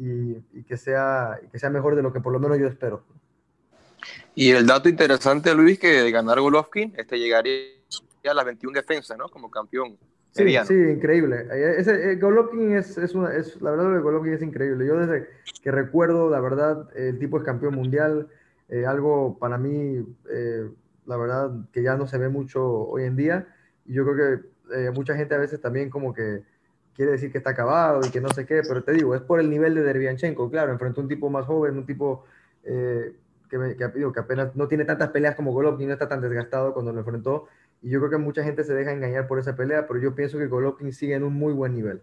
y, 0.00 0.58
y, 0.58 0.62
que 0.64 0.76
sea, 0.76 1.38
que 1.52 1.58
sea 1.58 1.70
mejor 1.70 1.94
de 1.94 2.02
lo 2.02 2.12
que 2.12 2.20
por 2.20 2.32
lo 2.32 2.40
menos 2.40 2.58
yo 2.58 2.66
espero. 2.66 3.04
Y 4.34 4.50
el 4.50 4.66
dato 4.66 4.88
interesante, 4.88 5.54
Luis, 5.54 5.78
que 5.78 5.88
de 5.88 6.10
ganar 6.10 6.40
Golovkin, 6.40 6.94
este 6.96 7.18
llegaría 7.18 7.74
a 8.28 8.34
las 8.34 8.44
21 8.44 8.74
defensas, 8.74 9.18
¿no? 9.18 9.28
Como 9.28 9.50
campeón 9.50 9.98
Sí, 10.32 10.44
sí, 10.64 10.74
increíble. 10.74 11.46
Ese, 11.76 12.12
eh, 12.12 12.16
Golovkin 12.16 12.76
es, 12.76 12.96
es, 12.96 13.14
una, 13.14 13.34
es, 13.34 13.60
la 13.60 13.72
verdad, 13.72 13.92
de 13.92 13.98
Golovkin 13.98 14.34
es 14.34 14.42
increíble. 14.42 14.86
Yo 14.86 14.96
desde 14.96 15.28
que 15.60 15.72
recuerdo, 15.72 16.30
la 16.30 16.40
verdad, 16.40 16.88
el 16.94 17.18
tipo 17.18 17.38
es 17.38 17.44
campeón 17.44 17.74
mundial, 17.74 18.28
eh, 18.68 18.86
algo 18.86 19.38
para 19.38 19.58
mí, 19.58 20.04
eh, 20.30 20.70
la 21.06 21.16
verdad, 21.16 21.50
que 21.72 21.82
ya 21.82 21.96
no 21.96 22.06
se 22.06 22.18
ve 22.18 22.28
mucho 22.28 22.64
hoy 22.64 23.04
en 23.04 23.16
día. 23.16 23.48
Y 23.86 23.94
yo 23.94 24.04
creo 24.04 24.16
que 24.16 24.76
eh, 24.76 24.90
mucha 24.92 25.16
gente 25.16 25.34
a 25.34 25.38
veces 25.38 25.60
también 25.60 25.90
como 25.90 26.14
que 26.14 26.42
quiere 27.00 27.12
decir 27.12 27.32
que 27.32 27.38
está 27.38 27.50
acabado 27.50 28.02
y 28.06 28.10
que 28.10 28.20
no 28.20 28.28
sé 28.28 28.44
qué, 28.44 28.60
pero 28.68 28.84
te 28.84 28.92
digo, 28.92 29.14
es 29.14 29.22
por 29.22 29.40
el 29.40 29.48
nivel 29.48 29.74
de 29.74 29.82
Dervianchenko, 29.82 30.50
claro, 30.50 30.70
enfrentó 30.70 31.00
a 31.00 31.04
un 31.04 31.08
tipo 31.08 31.30
más 31.30 31.46
joven, 31.46 31.78
un 31.78 31.86
tipo 31.86 32.26
que, 32.62 33.56
me, 33.56 33.74
que, 33.74 33.88
digo, 33.88 34.12
que 34.12 34.20
apenas 34.20 34.54
no 34.54 34.68
tiene 34.68 34.84
tantas 34.84 35.08
peleas 35.08 35.34
como 35.34 35.50
Golovkin, 35.50 35.86
no 35.86 35.94
está 35.94 36.10
tan 36.10 36.20
desgastado 36.20 36.74
cuando 36.74 36.92
lo 36.92 36.98
enfrentó 36.98 37.48
y 37.80 37.88
yo 37.88 38.00
creo 38.00 38.10
que 38.10 38.18
mucha 38.18 38.44
gente 38.44 38.64
se 38.64 38.74
deja 38.74 38.92
engañar 38.92 39.26
por 39.26 39.38
esa 39.38 39.56
pelea, 39.56 39.86
pero 39.86 39.98
yo 39.98 40.14
pienso 40.14 40.36
que 40.36 40.46
Golovkin 40.46 40.92
sigue 40.92 41.14
en 41.14 41.24
un 41.24 41.32
muy 41.32 41.54
buen 41.54 41.74
nivel. 41.74 42.02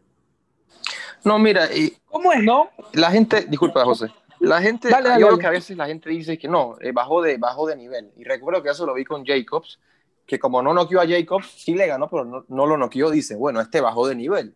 No, 1.24 1.38
mira, 1.38 1.72
y 1.72 1.96
¿cómo 2.08 2.34
es, 2.34 2.44
no? 2.44 2.72
La 2.94 3.12
gente, 3.12 3.46
disculpa, 3.48 3.86
José. 3.86 4.08
La 4.40 4.64
gente, 4.64 4.90
dale, 4.90 5.10
dale, 5.10 5.22
yo 5.22 5.28
creo 5.28 5.38
que 5.38 5.46
a 5.46 5.52
veces 5.52 5.78
la 5.78 5.86
gente 5.86 6.10
dice 6.10 6.40
que 6.40 6.48
no, 6.48 6.76
eh, 6.82 6.92
bajó, 6.92 7.22
de, 7.22 7.38
bajó 7.38 7.68
de 7.68 7.76
nivel. 7.76 8.12
Y 8.18 8.24
recuerdo 8.24 8.64
que 8.64 8.70
eso 8.70 8.88
lo 8.88 8.96
vi 8.96 9.06
con 9.06 9.24
Jacobs, 9.24 9.80
que 10.26 10.40
como 10.40 10.64
no 10.64 10.74
noqueó 10.74 11.02
a 11.02 11.08
Jacobs, 11.08 11.52
sí 11.56 11.76
le 11.76 11.86
ganó, 11.86 12.10
pero 12.10 12.26
no, 12.26 12.46
no 12.48 12.66
lo 12.66 12.78
noqueó, 12.78 13.12
dice, 13.12 13.36
bueno, 13.36 13.62
este 13.62 13.80
bajó 13.80 14.08
de 14.08 14.16
nivel. 14.16 14.56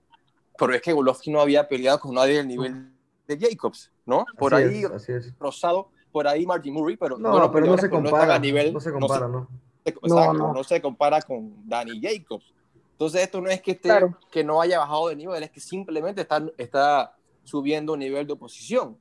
Pero 0.61 0.75
es 0.75 0.81
que 0.83 0.93
Golovkin 0.93 1.33
no 1.33 1.41
había 1.41 1.67
peleado 1.67 1.99
con 1.99 2.13
nadie 2.13 2.37
del 2.37 2.47
nivel 2.47 2.91
de 3.27 3.37
Jacobs, 3.39 3.91
¿no? 4.05 4.25
Por 4.37 4.53
así 4.53 4.65
ahí, 4.65 4.83
es, 4.83 4.91
así 4.91 5.11
es. 5.11 5.33
Rosado, 5.39 5.89
por 6.11 6.27
ahí 6.27 6.45
Martin 6.45 6.75
Murray, 6.75 6.97
pero 6.97 7.17
no, 7.17 7.31
bueno, 7.31 7.51
pero 7.51 7.65
no 7.65 7.77
se 7.79 7.89
compara, 7.89 8.27
no, 8.27 8.33
a 8.33 8.39
nivel, 8.39 8.71
no 8.71 8.79
se 8.79 8.91
compara, 8.91 9.27
¿no? 9.27 9.49
Se, 9.83 9.95
no, 10.03 10.33
no. 10.33 10.53
no, 10.53 10.63
se 10.63 10.79
compara 10.79 11.19
con 11.23 11.67
Danny 11.67 11.99
Jacobs. 11.99 12.53
Entonces 12.91 13.23
esto 13.23 13.41
no 13.41 13.49
es 13.49 13.59
que, 13.59 13.71
esté, 13.71 13.89
claro. 13.89 14.15
que 14.29 14.43
no 14.43 14.61
haya 14.61 14.77
bajado 14.77 15.07
de 15.07 15.15
nivel, 15.15 15.41
es 15.41 15.49
que 15.49 15.59
simplemente 15.59 16.21
está, 16.21 16.45
está 16.59 17.15
subiendo 17.43 17.97
nivel 17.97 18.27
de 18.27 18.33
oposición. 18.33 18.99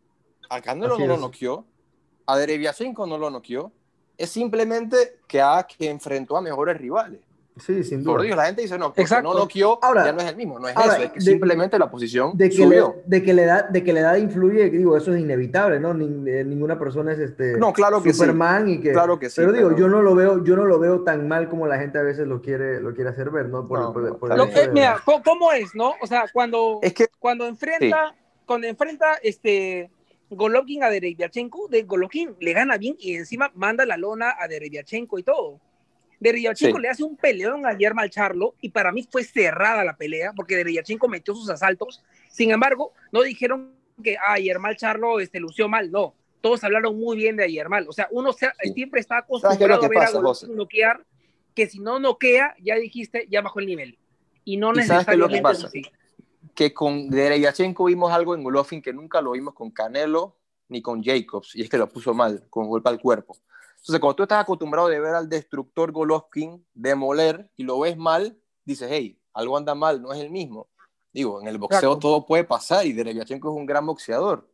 A 0.48 0.62
Canelo 0.62 0.98
no 0.98 1.06
lo 1.06 1.18
noqueó, 1.18 1.66
a 2.24 2.38
Dereviasenko 2.38 3.06
no 3.06 3.18
lo 3.18 3.28
noqueó, 3.28 3.70
es 4.16 4.30
simplemente 4.30 5.20
que, 5.28 5.42
ha, 5.42 5.62
que 5.64 5.90
enfrentó 5.90 6.38
a 6.38 6.40
mejores 6.40 6.78
rivales. 6.78 7.20
Sí, 7.58 7.84
sin 7.84 8.02
duda. 8.02 8.14
Por 8.14 8.22
Dios, 8.22 8.36
la 8.36 8.46
gente 8.46 8.62
dice, 8.62 8.78
no, 8.78 8.86
porque 8.86 9.02
Exacto. 9.02 9.32
no 9.34 9.38
noqueó, 9.40 9.78
Ahora- 9.82 10.04
ya 10.06 10.12
no 10.12 10.20
es 10.20 10.26
el 10.30 10.36
mismo. 10.36 10.58
No 10.58 10.68
es 10.68 10.76
ahora, 10.76 10.94
eso, 10.94 11.02
es 11.02 11.10
que 11.10 11.18
de- 11.18 11.24
simplemente 11.24 11.78
la 11.78 11.90
posición 11.90 12.36
de 12.36 12.48
que, 12.48 12.56
subió. 12.56 12.94
le, 12.96 13.02
de, 13.18 13.22
que 13.24 13.34
la 13.34 13.42
edad, 13.42 13.68
de 13.68 13.84
que 13.84 13.92
la 13.92 14.00
edad 14.00 14.16
influye, 14.16 14.70
digo, 14.70 14.96
eso 14.96 15.12
es 15.14 15.20
inevitable, 15.20 15.78
¿no? 15.80 15.92
Nin- 15.92 16.26
eh, 16.26 16.44
ninguna 16.44 16.78
persona 16.78 17.12
es 17.12 17.18
este 17.18 17.58
No, 17.58 17.72
claro 17.72 18.02
que 18.02 18.12
sí. 18.12 18.20
Superman 18.20 18.68
y 18.68 18.80
que. 18.80 18.92
Claro 18.92 19.18
que 19.18 19.28
sí, 19.28 19.36
Pero 19.40 19.52
digo, 19.52 19.68
pero- 19.68 19.78
yo 19.80 19.88
no 19.88 20.00
lo 20.00 20.14
veo, 20.14 20.42
yo 20.44 20.56
no 20.56 20.64
lo 20.64 20.78
veo 20.78 21.02
tan 21.02 21.28
mal 21.28 21.48
como 21.48 21.66
la 21.66 21.78
gente 21.78 21.98
a 21.98 22.02
veces 22.02 22.26
lo 22.26 22.40
quiere, 22.40 22.80
lo 22.80 22.94
quiere 22.94 23.10
hacer 23.10 23.30
ver, 23.30 23.48
¿no? 23.48 23.66
Por, 23.68 23.78
No, 23.80 23.92
por- 23.92 24.02
no, 24.04 24.16
por 24.16 24.30
de- 24.54 24.68
mira, 24.72 24.98
¿cómo 25.24 25.52
es, 25.52 25.74
no? 25.74 25.94
O 26.00 26.06
sea, 26.06 26.24
cuando, 26.32 26.78
Es 26.82 26.94
que 26.94 27.08
cuando 27.18 27.46
enfrenta, 27.46 28.14
cuando 28.46 28.66
enfrenta 28.68 29.16
este 29.22 29.90
Golovkin 30.30 30.82
a 30.84 30.88
Derevyachenko, 30.88 31.66
de 31.68 31.82
Golovkin 31.82 32.36
le 32.40 32.52
gana 32.52 32.78
bien 32.78 32.94
y 32.98 33.16
encima 33.16 33.50
manda 33.54 33.84
la 33.84 33.96
lona 33.96 34.34
a 34.38 34.46
Derevyachenko 34.48 35.18
y 35.18 35.24
todo. 35.24 35.60
Derevyachenko 36.20 36.76
Sí. 36.76 36.82
le 36.82 36.88
hace 36.90 37.02
un 37.02 37.16
peleón 37.16 37.66
a 37.66 37.72
Guillermo 37.72 38.06
Charlo 38.08 38.54
y 38.60 38.68
para 38.68 38.92
mí 38.92 39.06
fue 39.10 39.24
cerrada 39.24 39.84
la 39.84 39.96
pelea 39.96 40.32
porque 40.36 40.54
Derevyachenko 40.56 41.08
metió 41.08 41.34
sus 41.34 41.48
asaltos. 41.50 42.02
Sin 42.28 42.50
embargo, 42.50 42.92
no 43.10 43.22
dijeron 43.22 43.72
que 44.02 44.16
a 44.18 44.38
Yermal 44.38 44.76
Charlo 44.76 45.18
este, 45.20 45.40
lució 45.40 45.68
mal, 45.68 45.90
no. 45.90 46.14
Todos 46.40 46.62
hablaron 46.64 46.98
muy 46.98 47.16
bien 47.16 47.36
de 47.36 47.50
Yermal. 47.50 47.86
O 47.88 47.92
sea, 47.92 48.08
uno 48.10 48.32
se- 48.32 48.50
Sí. 48.62 48.72
siempre 48.74 49.00
está 49.00 49.26
¿Sabes 49.40 49.58
qué 49.58 49.64
es 49.64 49.68
lo 49.68 49.74
acostumbrado 49.76 49.84
a 49.84 49.88
ver 49.88 49.98
a 49.98 50.00
pasa, 50.02 50.18
Golovkin 50.18 50.48
José? 50.48 50.56
noquear, 50.56 51.04
que 51.54 51.66
si 51.68 51.80
no 51.80 51.98
noquea, 51.98 52.54
ya 52.62 52.76
dijiste, 52.76 53.26
ya 53.30 53.40
bajó 53.42 53.60
el 53.60 53.66
nivel. 53.66 53.98
Y 54.44 54.56
no 54.56 54.72
¿Y 54.72 54.82
sabes 54.84 55.16
lo 55.18 55.28
que 55.28 55.40
pasa? 55.42 55.68
que 56.54 56.72
con 56.74 57.08
Derevyachenko 57.10 57.84
vimos 57.84 58.12
algo 58.12 58.34
en 58.34 58.42
Golovkin 58.42 58.82
que 58.82 58.92
nunca 58.92 59.20
lo 59.20 59.32
vimos 59.32 59.54
con 59.54 59.70
Canelo 59.70 60.36
ni 60.68 60.80
con 60.82 61.02
Jacobs, 61.02 61.54
y 61.56 61.62
es 61.62 61.68
que 61.68 61.76
lo 61.78 61.88
puso 61.88 62.14
mal, 62.14 62.44
con 62.48 62.68
golpe 62.68 62.88
al 62.88 63.00
cuerpo. 63.00 63.36
Entonces, 63.80 64.00
cuando 64.00 64.16
tú 64.16 64.22
estás 64.24 64.40
acostumbrado 64.42 64.88
de 64.88 65.00
ver 65.00 65.14
al 65.14 65.28
destructor 65.28 65.90
Golovkin 65.90 66.66
demoler 66.74 67.50
y 67.56 67.64
lo 67.64 67.80
ves 67.80 67.96
mal, 67.96 68.38
dices, 68.64 68.88
hey, 68.90 69.18
algo 69.32 69.56
anda 69.56 69.74
mal, 69.74 70.02
no 70.02 70.12
es 70.12 70.20
el 70.20 70.30
mismo. 70.30 70.68
Digo, 71.12 71.40
en 71.40 71.48
el 71.48 71.58
boxeo 71.58 71.98
todo 71.98 72.24
puede 72.26 72.44
pasar 72.44 72.86
y 72.86 72.92
Derevyachenko 72.92 73.50
es 73.50 73.56
un 73.56 73.66
gran 73.66 73.86
boxeador. 73.86 74.48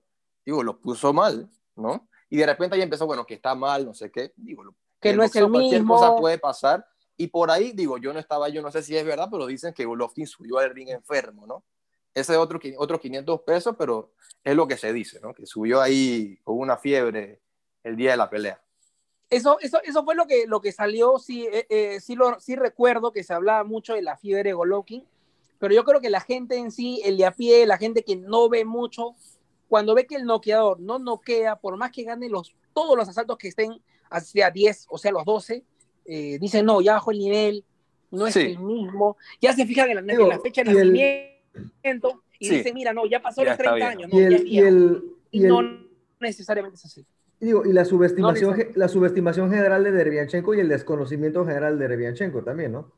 Digo, 0.45 0.63
lo 0.63 0.81
puso 0.81 1.13
mal, 1.13 1.51
¿no? 1.75 2.09
Y 2.31 2.39
de 2.39 2.47
repente 2.47 2.77
ahí 2.77 2.83
empezó, 2.83 3.07
bueno, 3.07 3.27
que 3.27 3.35
está 3.35 3.55
mal, 3.55 3.85
no 3.85 3.95
sé 3.95 4.11
qué. 4.11 4.33
Digo, 4.37 4.63
Que 5.01 5.15
no 5.15 5.23
es 5.23 5.35
el 5.37 5.51
cualquier 5.51 5.81
mismo. 5.83 5.95
cosa 5.95 6.17
puede 6.17 6.39
pasar. 6.39 6.87
Y 7.17 7.27
por 7.29 7.51
ahí, 7.51 7.73
digo, 7.73 7.99
yo 7.99 8.13
no 8.13 8.19
estaba, 8.19 8.49
yo 8.49 8.63
no 8.63 8.71
sé 8.71 8.83
si 8.83 8.97
es 8.97 9.05
verdad, 9.05 9.29
pero 9.31 9.47
dicen 9.47 9.75
que 9.75 9.85
Golovkin 9.85 10.27
subió 10.27 10.59
al 10.59 10.71
ring 10.71 10.89
enfermo, 10.91 11.47
¿no? 11.47 11.65
Ese 12.15 12.33
es 12.33 12.39
otro, 12.39 12.59
otros 12.79 13.01
500 13.01 13.41
pesos, 13.43 13.75
pero 13.79 14.13
es 14.43 14.55
lo 14.57 14.67
que 14.67 14.77
se 14.77 14.93
dice, 14.93 15.21
¿no? 15.21 15.35
Que 15.35 15.47
subió 15.47 15.81
ahí 15.81 16.39
con 16.45 16.59
una 16.59 16.77
fiebre 16.77 17.43
el 17.83 17.97
día 17.97 18.13
de 18.13 18.17
la 18.17 18.31
pelea. 18.31 18.63
Eso, 19.29 19.59
eso, 19.61 19.81
eso 19.83 20.05
fue 20.05 20.15
lo 20.15 20.27
que, 20.27 20.47
lo 20.47 20.61
que 20.61 20.71
salió, 20.71 21.19
sí, 21.19 21.47
eh, 21.53 21.67
eh, 21.69 22.01
sí, 22.01 22.15
lo, 22.15 22.39
sí 22.39 22.55
recuerdo 22.55 23.13
que 23.13 23.25
se 23.25 23.35
hablaba 23.35 23.65
mucho 23.65 23.95
de 23.95 24.03
la 24.03 24.17
fiebre 24.17 24.51
de 24.51 24.53
Golovkin, 24.55 25.05
pero 25.59 25.75
yo 25.75 25.83
creo 25.85 26.01
que 26.01 26.11
la 26.11 26.21
gente 26.21 26.57
en 26.57 26.71
sí, 26.71 27.01
el 27.05 27.17
de 27.17 27.27
a 27.27 27.33
pie, 27.33 27.67
la 27.67 27.77
gente 27.79 28.05
que 28.05 28.15
no 28.15 28.49
ve 28.49 28.65
mucho, 28.65 29.17
cuando 29.69 29.95
ve 29.97 30.07
que 30.07 30.15
el 30.15 30.27
noqueador 30.27 30.79
no 30.79 31.01
noquea, 31.01 31.57
por 31.57 31.77
más 31.77 31.91
que 31.91 32.05
gane 32.05 32.29
los, 32.29 32.55
todos 32.73 32.97
los 32.97 33.09
asaltos 33.09 33.37
que 33.37 33.49
estén, 33.49 33.83
sea 34.23 34.51
10 34.53 34.87
o 34.91 34.97
sea 34.99 35.11
los 35.11 35.25
12, 35.25 35.65
eh, 36.05 36.39
dicen, 36.41 36.65
no, 36.65 36.81
ya 36.81 36.93
bajó 36.95 37.11
el 37.11 37.19
nivel, 37.19 37.65
no 38.13 38.29
es 38.29 38.35
Sí. 38.35 38.43
el 38.43 38.61
mismo, 38.61 39.17
ya 39.41 39.53
se 39.55 39.67
fijan 39.67 39.91
en 39.91 39.97
la, 39.97 40.03
Digo, 40.03 40.23
en 40.23 40.29
la 40.29 40.39
fecha 40.41 40.63
de 40.63 40.71
y 40.71 40.77
el- 40.77 40.93
nacimiento 41.83 42.23
y 42.39 42.47
Sí. 42.47 42.57
dicen, 42.59 42.75
mira, 42.75 42.93
no, 42.93 43.07
ya 43.07 43.21
pasó 43.21 43.43
Ya 43.43 43.51
los 43.51 43.59
está 43.59 43.73
30 43.75 43.75
bien. 43.97 43.99
años, 43.99 44.11
no, 44.13 44.19
Y 44.19 44.23
ya 44.23 44.27
el, 44.29 44.35
es 44.35 44.41
y 44.43 44.45
viejo. 44.51 44.69
el, 44.69 45.03
Y 45.33 45.41
y 45.41 45.43
el- 45.43 45.49
no 45.49 45.63
necesariamente 46.21 46.77
es 46.77 46.85
así. 46.85 47.05
Y 47.41 47.47
digo, 47.47 47.65
y 47.67 47.73
la 47.73 47.85
subestimación, 47.85 48.57
No, 48.59 48.65
la 48.75 48.89
subestimación 48.89 49.51
general 49.51 49.85
de 49.85 49.93
Derevyanchenko 49.93 50.55
y 50.55 50.61
el 50.61 50.69
desconocimiento 50.69 51.45
general 51.45 51.79
de 51.79 51.89
Derevyanchenko 51.89 52.43
también, 52.43 52.73
¿no? 52.73 52.93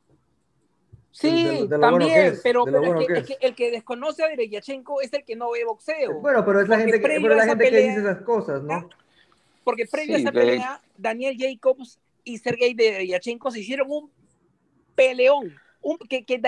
Sí, 1.10 1.44
de 1.44 1.52
lo- 1.62 1.66
de 1.66 1.78
lo 1.78 1.90
bueno 1.90 2.06
también, 2.06 2.26
es, 2.34 2.40
pero, 2.42 2.64
bueno 2.64 3.00
es 3.00 3.06
que, 3.06 3.12
que 3.14 3.18
es 3.20 3.26
que 3.26 3.46
el 3.46 3.54
que 3.54 3.70
desconoce 3.72 4.22
a 4.22 4.28
Derevyachenko 4.28 5.00
es 5.00 5.12
el 5.12 5.24
que 5.24 5.34
no 5.34 5.50
ve 5.50 5.64
boxeo. 5.64 6.20
Bueno, 6.20 6.44
pero 6.44 6.60
es 6.60 6.68
la 6.68 6.78
gente 6.78 7.00
que, 7.00 7.08
pero 7.20 7.34
la 7.34 7.46
gente 7.46 7.70
que 7.70 7.80
dice 7.80 8.00
esas 8.00 8.20
cosas, 8.22 8.62
¿no? 8.62 8.88
Porque 9.64 9.86
previo 9.86 10.16
Sí, 10.16 10.22
a 10.22 10.28
esa 10.28 10.32
pelea, 10.32 10.80
Daniel 10.96 11.36
Jacobs 11.38 11.98
y 12.24 12.38
Sergey 12.38 12.74
Derevyachenko 12.74 13.50
se 13.50 13.60
hicieron 13.60 13.88
un 13.90 14.10
peleón. 14.94 15.52
Un, 15.80 15.98
que, 15.98 16.24
que 16.24 16.38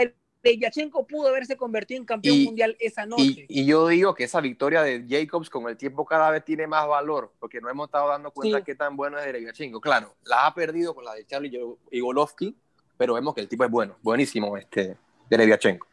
Derevyachenko 0.42 1.06
pudo 1.06 1.28
haberse 1.28 1.56
convertido 1.56 1.98
en 2.00 2.06
campeón 2.06 2.36
Y- 2.36 2.44
mundial 2.46 2.76
esa 2.80 3.04
noche. 3.04 3.44
y 3.48 3.66
yo 3.66 3.86
digo 3.88 4.14
que 4.14 4.24
esa 4.24 4.40
victoria 4.40 4.82
de 4.82 5.04
Jacobs 5.08 5.50
con 5.50 5.68
el 5.68 5.76
tiempo 5.76 6.04
cada 6.06 6.30
vez 6.30 6.44
tiene 6.44 6.66
más 6.66 6.86
valor, 6.88 7.32
porque 7.38 7.60
no 7.60 7.68
hemos 7.68 7.88
estado 7.88 8.08
dando 8.08 8.30
cuenta 8.30 8.58
Sí. 8.58 8.64
qué 8.64 8.74
tan 8.74 8.96
bueno 8.96 9.18
es 9.18 9.24
Derevyachenko. 9.26 9.80
Claro, 9.80 10.14
la 10.24 10.46
ha 10.46 10.54
perdido 10.54 10.94
con 10.94 11.04
la 11.04 11.14
de 11.14 11.26
Charlie 11.26 11.60
y 11.90 12.00
Golovkin, 12.00 12.56
pero 12.96 13.14
vemos 13.14 13.34
que 13.34 13.42
el 13.42 13.48
tipo 13.48 13.64
es 13.64 13.70
bueno, 13.70 13.96
buenísimo 14.02 14.56
este 14.56 14.96
Derevyachenko. 15.28 15.86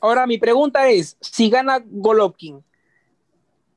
Ahora, 0.00 0.26
mi 0.26 0.38
pregunta 0.38 0.88
es, 0.88 1.16
si 1.20 1.50
gana 1.50 1.82
Golovkin, 1.84 2.62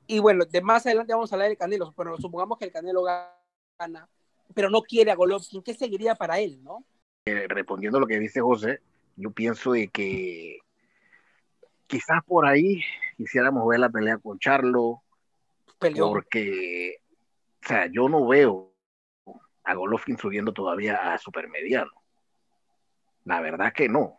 y 0.07 0.19
bueno, 0.19 0.45
de 0.45 0.61
más 0.61 0.85
adelante 0.85 1.13
vamos 1.13 1.31
a 1.31 1.35
hablar 1.35 1.49
del 1.49 1.57
Canelo, 1.57 1.93
pero 1.97 2.17
supongamos 2.17 2.57
que 2.57 2.65
el 2.65 2.71
Canelo 2.71 3.03
gana, 3.03 4.07
pero 4.53 4.69
no 4.69 4.81
quiere 4.81 5.11
a 5.11 5.15
Golovkin, 5.15 5.61
¿qué 5.61 5.73
seguiría 5.73 6.15
para 6.15 6.39
él, 6.39 6.63
no? 6.63 6.83
Eh, 7.25 7.45
respondiendo 7.49 7.97
a 7.97 8.01
lo 8.01 8.07
que 8.07 8.19
dice 8.19 8.39
José, 8.39 8.79
yo 9.17 9.31
pienso 9.31 9.73
de 9.73 9.89
que 9.89 10.59
quizás 11.87 12.23
por 12.25 12.45
ahí 12.45 12.81
quisiéramos 13.17 13.67
ver 13.67 13.79
la 13.79 13.89
pelea 13.89 14.17
con 14.19 14.39
Charlo, 14.39 15.01
Peleón. 15.79 16.09
porque, 16.09 16.97
o 17.63 17.67
sea, 17.67 17.87
yo 17.91 18.07
no 18.07 18.25
veo 18.27 18.73
a 19.63 19.73
Golovkin 19.73 20.17
subiendo 20.17 20.53
todavía 20.53 21.13
a 21.13 21.17
supermediano. 21.17 21.91
La 23.25 23.41
verdad 23.41 23.73
que 23.73 23.89
no. 23.89 24.17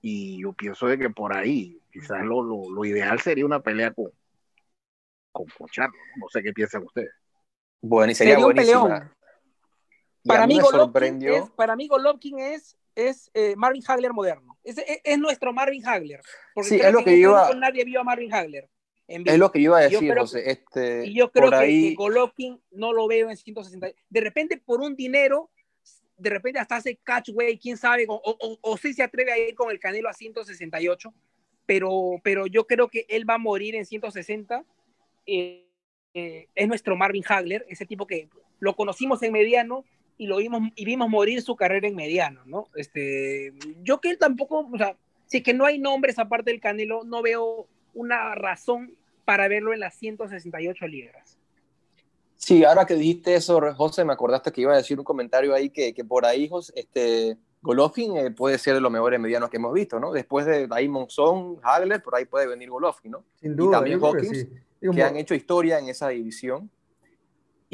Y 0.00 0.42
yo 0.42 0.52
pienso 0.52 0.86
de 0.88 0.98
que 0.98 1.08
por 1.08 1.34
ahí 1.34 1.80
quizás 1.92 2.22
lo, 2.24 2.42
lo, 2.42 2.68
lo 2.68 2.84
ideal 2.84 3.20
sería 3.20 3.46
una 3.46 3.60
pelea 3.60 3.92
con, 3.92 4.10
con, 5.30 5.46
con 5.56 5.68
Charlo. 5.68 5.96
No 6.16 6.26
sé 6.28 6.42
qué 6.42 6.52
piensan 6.52 6.82
ustedes. 6.82 7.12
Bueno, 7.80 8.10
y 8.12 8.14
sería, 8.14 8.34
Sería 8.34 8.46
un 8.46 8.52
buenísima. 8.54 9.16
Y 10.24 10.28
Para 10.28 10.46
mí, 10.46 10.54
Golovkin 10.60 10.80
sorprendió. 10.80 11.34
es, 11.36 11.50
para 11.50 11.76
mí 11.76 11.88
Golovkin 11.88 12.38
es, 12.40 12.76
es 12.94 13.30
eh, 13.34 13.54
Marvin 13.56 13.82
Hagler 13.86 14.12
moderno. 14.12 14.58
Es, 14.64 14.78
es, 14.78 15.00
es 15.04 15.18
nuestro 15.18 15.52
Marvin 15.52 15.86
Hagler. 15.86 16.20
Porque 16.54 16.68
Sí, 16.70 16.76
es 16.76 16.92
lo 16.92 16.98
que 17.04 17.10
este 17.10 17.20
iba- 17.20 17.54
nadie 17.54 17.84
vio 17.84 18.00
a 18.00 18.04
Marvin 18.04 18.32
Hagler. 18.32 18.68
Es 19.08 19.38
lo 19.38 19.50
que 19.52 19.60
yo 19.60 19.70
iba 19.70 19.78
a 19.78 19.88
Yo 19.88 19.98
decir, 19.98 20.10
creo 20.10 20.22
José. 20.22 20.50
Este, 20.50 21.06
Y 21.06 21.14
yo 21.14 21.30
creo 21.30 21.50
que, 21.50 21.56
ahí, 21.56 21.88
que 21.90 21.94
Golovkin 21.96 22.62
no 22.70 22.92
lo 22.92 23.06
veo 23.08 23.28
en 23.30 23.36
160. 23.36 23.88
De 24.08 24.20
repente, 24.20 24.56
por 24.56 24.80
un 24.80 24.96
dinero, 24.96 25.50
de 26.16 26.30
repente 26.30 26.58
hasta 26.60 26.76
hace 26.76 26.96
catchway, 27.02 27.58
quién 27.58 27.76
sabe, 27.76 28.06
o, 28.08 28.14
o, 28.24 28.58
o 28.60 28.76
si 28.78 28.94
se 28.94 29.02
atreve 29.02 29.32
a 29.32 29.38
ir 29.38 29.54
con 29.54 29.70
el 29.70 29.80
Canelo 29.80 30.08
a 30.08 30.14
168, 30.14 31.12
pero, 31.66 32.20
pero 32.22 32.46
yo 32.46 32.66
creo 32.66 32.88
que 32.88 33.04
él 33.08 33.28
va 33.28 33.34
a 33.34 33.38
morir 33.38 33.74
en 33.74 33.84
160. 33.84 34.64
Eh, 35.26 35.68
eh, 36.14 36.48
es 36.54 36.68
nuestro 36.68 36.96
Marvin 36.96 37.24
Hagler, 37.26 37.64
ese 37.68 37.86
tipo 37.86 38.06
que 38.06 38.28
lo 38.60 38.76
conocimos 38.76 39.22
en 39.22 39.32
mediano 39.32 39.84
y 40.18 40.26
lo 40.26 40.36
vimos 40.38 40.62
y 40.74 40.84
vimos 40.84 41.08
morir 41.08 41.42
su 41.42 41.56
carrera 41.56 41.88
en 41.88 41.96
mediano, 41.96 42.42
¿no? 42.46 42.68
Este, 42.74 43.52
yo 43.82 44.00
que 44.00 44.10
él 44.10 44.18
tampoco, 44.18 44.68
o 44.72 44.78
sea, 44.78 44.96
si 45.26 45.38
es 45.38 45.42
que 45.42 45.54
no 45.54 45.64
hay 45.64 45.78
nombres 45.78 46.18
aparte 46.18 46.50
del 46.50 46.60
Canelo, 46.60 47.04
no 47.04 47.22
veo 47.22 47.66
una 47.94 48.34
razón 48.34 48.94
para 49.24 49.48
verlo 49.48 49.72
en 49.72 49.80
las 49.80 49.94
168 49.94 50.86
libras. 50.86 51.38
Sí, 52.36 52.64
ahora 52.64 52.84
que 52.84 52.94
dijiste 52.94 53.34
eso, 53.34 53.60
José, 53.74 54.04
me 54.04 54.12
acordaste 54.12 54.50
que 54.50 54.62
iba 54.62 54.72
a 54.72 54.76
decir 54.76 54.98
un 54.98 55.04
comentario 55.04 55.54
ahí 55.54 55.70
que, 55.70 55.94
que 55.94 56.04
por 56.04 56.26
ahí, 56.26 56.48
José, 56.48 56.72
este, 56.76 57.36
Golovkin 57.62 58.16
eh, 58.16 58.30
puede 58.32 58.58
ser 58.58 58.74
de 58.74 58.80
los 58.80 58.90
mejores 58.90 59.20
medianos 59.20 59.48
que 59.48 59.58
hemos 59.58 59.72
visto, 59.72 60.00
¿no? 60.00 60.12
Después 60.12 60.44
de 60.44 60.66
ahí 60.70 60.88
Monzón, 60.88 61.58
Hagler, 61.62 62.02
por 62.02 62.16
ahí 62.16 62.24
puede 62.24 62.48
venir 62.48 62.68
Golovkin, 62.68 63.12
¿no? 63.12 63.24
Sin 63.40 63.54
duda, 63.54 63.78
también 63.78 64.00
yo 64.00 64.10
creo 64.10 64.20
que 64.20 64.26
Hawkins, 64.28 64.48
sí. 64.80 64.90
Que 64.92 65.02
han 65.04 65.16
hecho 65.16 65.34
historia 65.34 65.78
en 65.78 65.88
esa 65.88 66.08
división. 66.08 66.68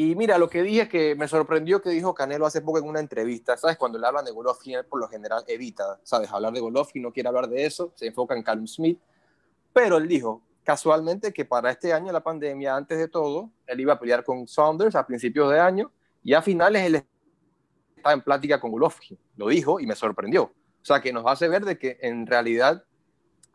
Y 0.01 0.15
mira, 0.15 0.39
lo 0.39 0.49
que 0.49 0.63
dije 0.63 0.89
que 0.89 1.17
me 1.17 1.27
sorprendió 1.27 1.83
que 1.83 1.91
dijo 1.91 2.15
Canelo 2.15 2.47
hace 2.47 2.61
poco 2.61 2.79
en 2.79 2.85
una 2.85 3.01
entrevista, 3.01 3.57
¿sabes? 3.57 3.77
Cuando 3.77 3.99
le 3.99 4.07
hablan 4.07 4.25
de 4.25 4.31
Golovkin, 4.31 4.77
por 4.89 5.01
lo 5.01 5.09
general 5.09 5.43
evita, 5.49 5.99
¿sabes? 6.05 6.31
Hablar 6.31 6.53
de 6.53 6.61
Golovkin, 6.61 7.03
no 7.03 7.13
quiere 7.13 7.29
hablar 7.29 7.49
de 7.49 7.67
eso, 7.67 7.91
se 7.97 8.07
enfoca 8.07 8.37
en 8.37 8.45
Callum 8.45 8.69
Smith. 8.69 9.01
Pero 9.73 9.97
él 9.97 10.07
dijo 10.07 10.41
casualmente 10.63 11.33
que 11.33 11.45
para 11.45 11.73
este 11.73 11.93
año, 11.93 12.13
la 12.13 12.23
pandemia, 12.23 12.77
antes 12.77 12.97
de 12.97 13.09
todo, 13.09 13.51
él 13.67 13.81
iba 13.81 13.95
a 13.95 13.99
pelear 13.99 14.23
con 14.23 14.47
Saunders 14.47 14.95
a 14.95 15.05
principios 15.05 15.51
de 15.51 15.59
año 15.59 15.91
y 16.23 16.33
a 16.33 16.43
finales 16.43 16.83
él 16.85 17.05
estaba 17.97 18.13
en 18.13 18.21
plática 18.21 18.61
con 18.61 18.71
Golovkin. 18.71 19.19
Lo 19.35 19.49
dijo 19.49 19.81
y 19.81 19.87
me 19.89 19.97
sorprendió. 19.97 20.45
O 20.45 20.85
sea, 20.85 21.01
que 21.01 21.13
nos 21.13 21.27
hace 21.27 21.49
ver 21.49 21.65
de 21.65 21.77
que 21.77 21.99
en 22.03 22.25
realidad 22.25 22.85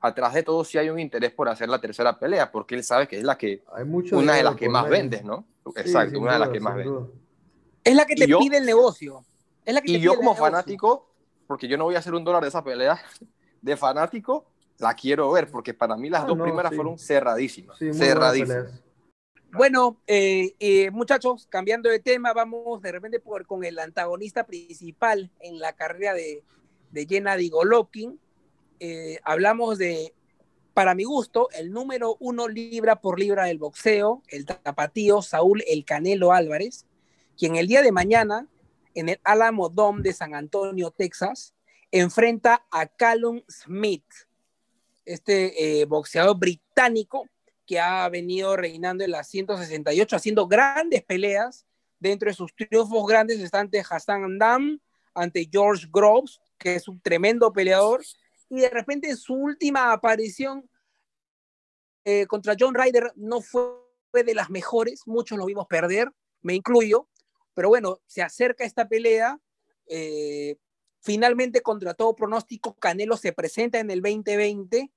atrás 0.10 0.34
de 0.34 0.44
todo 0.44 0.64
sí 0.64 0.78
hay 0.78 0.90
un 0.90 1.00
interés 1.00 1.32
por 1.32 1.48
hacer 1.50 1.70
la 1.70 1.80
tercera 1.80 2.20
pelea, 2.20 2.52
porque 2.52 2.76
él 2.76 2.84
sabe 2.84 3.08
que 3.08 3.18
es 3.18 3.24
la 3.24 3.38
que 3.38 3.64
hay 3.74 3.86
mucho 3.86 4.18
una 4.18 4.36
de 4.36 4.44
las 4.44 4.56
que 4.56 4.68
más 4.70 4.84
medio. 4.84 4.98
vendes, 4.98 5.24
¿no? 5.24 5.46
Sí, 5.66 5.72
Exacto, 5.78 6.20
una 6.20 6.34
de 6.34 6.40
las 6.40 6.48
duda, 6.50 6.54
que 6.54 6.60
más 6.60 6.76
vendes. 6.76 6.94
duda. 6.94 7.08
Es 7.84 7.96
la 7.96 8.06
que 8.06 8.16
te 8.16 8.28
yo- 8.28 8.40
pide 8.40 8.58
el 8.58 8.66
negocio. 8.66 9.26
Es 9.66 9.74
la 9.74 9.82
que 9.82 9.92
Y 9.94 10.00
yo 10.00 10.12
como 10.16 10.32
negocio. 10.34 10.44
fanático, 10.44 11.10
porque 11.48 11.68
yo 11.68 11.78
no 11.78 11.86
voy 11.86 11.96
a 11.96 12.00
hacer 12.00 12.14
un 12.14 12.24
dólar 12.24 12.42
de 12.44 12.50
esa 12.50 12.64
pelea, 12.64 13.00
de 13.62 13.78
fanático, 13.78 14.46
la 14.80 14.94
quiero 14.94 15.32
ver, 15.32 15.50
porque 15.50 15.74
para 15.74 15.96
mí 15.96 16.10
las 16.10 16.24
Ah, 16.24 16.28
dos 16.28 16.38
no, 16.38 16.44
primeras 16.44 16.72
sí. 16.72 16.76
fueron 16.76 16.98
cerradísimas. 17.00 17.78
Sí, 17.78 17.94
cerradísimas. 17.94 18.82
Bueno, 19.52 20.02
eh, 20.08 20.56
eh, 20.60 20.90
muchachos, 20.92 21.46
cambiando 21.48 21.88
de 21.90 22.00
tema, 22.00 22.34
vamos 22.34 22.82
de 22.82 22.92
repente 22.92 23.20
por, 23.20 23.46
con 23.46 23.64
el 23.64 23.78
antagonista 23.78 24.46
principal 24.46 25.30
en 25.40 25.60
la 25.60 25.74
carrera 25.74 26.14
de, 26.16 26.44
de 26.92 27.06
Gennady 27.06 27.50
Golovkin. 27.50 28.20
Eh, 28.80 29.20
hablamos 29.24 29.78
de, 29.78 30.14
para 30.74 30.96
mi 30.96 31.04
gusto, 31.04 31.50
el 31.52 31.72
número 31.72 32.18
uno 32.20 32.48
libra 32.48 33.02
por 33.02 33.20
libra 33.20 33.46
del 33.46 33.58
boxeo, 33.58 34.24
el 34.28 34.46
tapatío 34.46 35.22
Saúl 35.22 35.64
El 35.68 35.86
Canelo 35.86 36.34
Álvarez, 36.34 36.86
quien 37.38 37.56
el 37.56 37.68
día 37.68 37.82
de 37.82 37.92
mañana, 37.92 38.48
en 38.96 39.10
el 39.10 39.20
Alamo 39.24 39.70
Dome 39.70 40.02
de 40.02 40.14
San 40.14 40.36
Antonio, 40.36 40.92
Texas, 40.92 41.54
enfrenta 41.92 42.66
a 42.72 42.88
Callum 42.88 43.42
Smith, 43.48 44.06
este 45.06 45.82
eh, 45.82 45.86
boxeador 45.86 46.38
británico 46.38 47.28
que 47.66 47.80
ha 47.80 48.08
venido 48.10 48.56
reinando 48.56 49.04
en 49.04 49.12
las 49.12 49.28
168, 49.30 50.16
haciendo 50.16 50.48
grandes 50.48 51.04
peleas. 51.04 51.66
Dentro 52.00 52.30
de 52.30 52.36
sus 52.36 52.54
triunfos 52.54 53.08
grandes 53.08 53.40
está 53.40 53.62
ante 53.62 53.80
Hassan 53.80 54.26
Andam, 54.26 54.80
ante 55.14 55.48
George 55.50 55.88
Groves, 55.90 56.42
que 56.58 56.76
es 56.76 56.88
un 56.88 57.00
tremendo 57.00 57.54
peleador, 57.54 58.02
y 58.50 58.60
de 58.60 58.70
repente 58.70 59.16
su 59.16 59.34
última 59.34 59.92
aparición 59.92 60.70
eh, 62.06 62.26
contra 62.28 62.56
John 62.60 62.76
Ryder 62.76 63.14
no 63.16 63.42
fue 63.42 63.72
de 64.14 64.36
las 64.36 64.50
mejores, 64.50 65.02
muchos 65.06 65.38
lo 65.38 65.46
vimos 65.46 65.68
perder, 65.68 66.12
me 66.42 66.54
incluyo, 66.54 67.08
pero 67.54 67.70
bueno, 67.70 68.00
se 68.06 68.22
acerca 68.22 68.64
esta 68.64 68.88
pelea. 68.88 69.40
Eh, 69.88 70.58
finalmente, 71.00 71.62
contra 71.62 71.94
todo 71.94 72.16
pronóstico, 72.16 72.76
Canelo 72.76 73.18
se 73.18 73.34
presenta 73.34 73.80
en 73.80 73.90
el 73.90 74.02
2020 74.02 74.92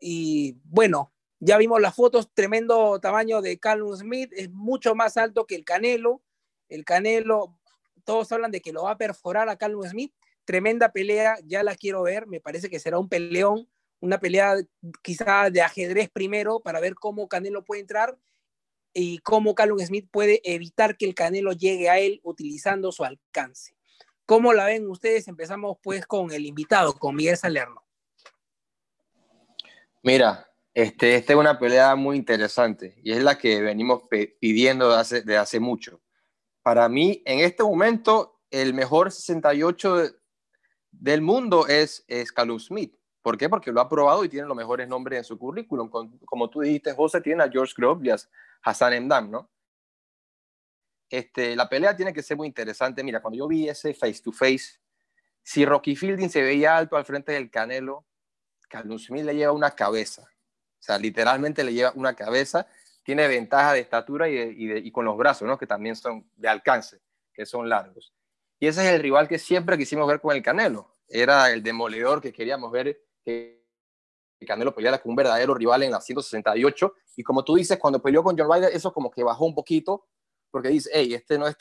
y 0.00 0.56
bueno, 0.64 1.12
ya 1.40 1.58
vimos 1.58 1.80
las 1.80 1.94
fotos, 1.94 2.30
tremendo 2.32 2.98
tamaño 3.00 3.42
de 3.42 3.58
Callum 3.58 3.96
Smith, 3.96 4.32
es 4.34 4.50
mucho 4.50 4.94
más 4.94 5.16
alto 5.16 5.46
que 5.46 5.56
el 5.56 5.64
Canelo. 5.64 6.22
El 6.68 6.84
Canelo, 6.84 7.58
todos 8.04 8.32
hablan 8.32 8.50
de 8.50 8.60
que 8.60 8.72
lo 8.72 8.84
va 8.84 8.92
a 8.92 8.98
perforar 8.98 9.48
a 9.48 9.56
Callum 9.56 9.84
Smith. 9.84 10.14
Tremenda 10.44 10.92
pelea, 10.92 11.36
ya 11.44 11.62
la 11.62 11.74
quiero 11.74 12.02
ver, 12.02 12.26
me 12.26 12.40
parece 12.40 12.68
que 12.68 12.78
será 12.78 12.98
un 12.98 13.08
peleón, 13.08 13.68
una 14.00 14.18
pelea 14.18 14.56
quizá 15.02 15.50
de 15.50 15.62
ajedrez 15.62 16.10
primero 16.10 16.60
para 16.60 16.80
ver 16.80 16.94
cómo 16.94 17.28
Canelo 17.28 17.64
puede 17.64 17.80
entrar 17.80 18.18
y 18.92 19.18
cómo 19.18 19.54
Callum 19.54 19.78
Smith 19.80 20.08
puede 20.10 20.40
evitar 20.44 20.96
que 20.96 21.06
el 21.06 21.14
Canelo 21.14 21.52
llegue 21.52 21.88
a 21.88 21.98
él 21.98 22.20
utilizando 22.22 22.92
su 22.92 23.04
alcance. 23.04 23.74
¿Cómo 24.26 24.52
la 24.52 24.66
ven 24.66 24.88
ustedes? 24.88 25.28
Empezamos 25.28 25.78
pues 25.82 26.06
con 26.06 26.32
el 26.32 26.46
invitado, 26.46 26.94
con 26.94 27.14
Miguel 27.14 27.36
Salerno. 27.36 27.84
Mira, 30.02 30.50
este, 30.74 31.14
esta 31.14 31.32
es 31.32 31.38
una 31.38 31.58
pelea 31.58 31.94
muy 31.96 32.16
interesante 32.16 33.00
y 33.02 33.12
es 33.12 33.22
la 33.22 33.38
que 33.38 33.62
venimos 33.62 34.02
pidiendo 34.40 34.90
de 34.90 34.96
hace, 34.96 35.22
de 35.22 35.36
hace 35.36 35.60
mucho. 35.60 36.02
Para 36.62 36.88
mí, 36.88 37.22
en 37.26 37.40
este 37.40 37.62
momento, 37.62 38.40
el 38.50 38.74
mejor 38.74 39.12
68 39.12 40.14
del 41.00 41.22
mundo 41.22 41.66
es, 41.66 42.04
es 42.08 42.32
Smith. 42.58 42.94
¿Por 43.22 43.38
qué? 43.38 43.48
Porque 43.48 43.72
lo 43.72 43.80
ha 43.80 43.88
probado 43.88 44.24
y 44.24 44.28
tiene 44.28 44.46
los 44.46 44.56
mejores 44.56 44.86
nombres 44.86 45.18
en 45.18 45.24
su 45.24 45.38
currículum. 45.38 45.90
como 46.24 46.50
tú 46.50 46.60
dijiste, 46.60 46.92
José 46.92 47.20
tiene 47.20 47.42
a 47.42 47.50
George 47.50 47.72
Grove 47.76 48.06
y 48.06 48.10
Hassan 48.62 48.92
Emdam, 48.92 49.30
¿no? 49.30 49.50
Este, 51.08 51.54
la 51.54 51.68
pelea 51.68 51.96
tiene 51.96 52.12
que 52.12 52.22
ser 52.22 52.36
muy 52.36 52.46
interesante. 52.46 53.02
Mira, 53.02 53.22
cuando 53.22 53.38
yo 53.38 53.48
vi 53.48 53.68
ese 53.68 53.94
face 53.94 54.20
to 54.22 54.32
face, 54.32 54.80
si 55.42 55.64
Rocky 55.64 55.94
Fielding 55.94 56.30
se 56.30 56.42
veía 56.42 56.76
alto 56.76 56.96
al 56.96 57.04
frente 57.04 57.32
del 57.32 57.50
Canelo, 57.50 58.04
Callum 58.68 58.98
Smith 58.98 59.24
le 59.24 59.36
lleva 59.36 59.52
una 59.52 59.70
cabeza. 59.70 60.22
O 60.22 60.82
sea, 60.82 60.98
literalmente 60.98 61.62
le 61.62 61.72
lleva 61.72 61.92
una 61.94 62.14
cabeza. 62.14 62.66
Tiene 63.02 63.28
ventaja 63.28 63.74
de 63.74 63.80
estatura 63.80 64.28
y, 64.28 64.90
con 64.90 65.04
los 65.04 65.16
brazos, 65.16 65.46
¿no? 65.46 65.56
Que 65.56 65.66
también 65.66 65.94
son 65.94 66.28
de 66.36 66.48
alcance, 66.48 67.00
que 67.32 67.46
son 67.46 67.68
largos. 67.68 68.12
Y 68.60 68.66
ese 68.66 68.86
es 68.86 68.94
el 68.94 69.02
rival 69.02 69.28
que 69.28 69.38
siempre 69.38 69.76
quisimos 69.76 70.06
ver 70.06 70.20
con 70.20 70.34
el 70.34 70.42
Canelo. 70.42 70.92
Era 71.08 71.50
el 71.50 71.62
demoledor 71.62 72.20
que 72.20 72.32
queríamos 72.32 72.70
ver 72.70 73.00
que 73.24 73.64
Canelo 74.46 74.74
peleara 74.74 74.98
con 74.98 75.10
un 75.10 75.16
verdadero 75.16 75.54
rival 75.54 75.82
en 75.82 75.90
la 75.90 76.00
168. 76.00 76.94
Y 77.16 77.22
como 77.22 77.44
tú 77.44 77.56
dices, 77.56 77.78
cuando 77.78 78.02
peleó 78.02 78.22
con 78.22 78.36
John 78.38 78.50
Ryder, 78.50 78.70
eso 78.74 78.92
como 78.92 79.10
que 79.10 79.22
bajó 79.22 79.44
un 79.44 79.54
poquito, 79.54 80.06
porque 80.50 80.68
dice, 80.68 80.90
hey, 80.92 81.14
este 81.14 81.38
no 81.38 81.46
es 81.46 81.56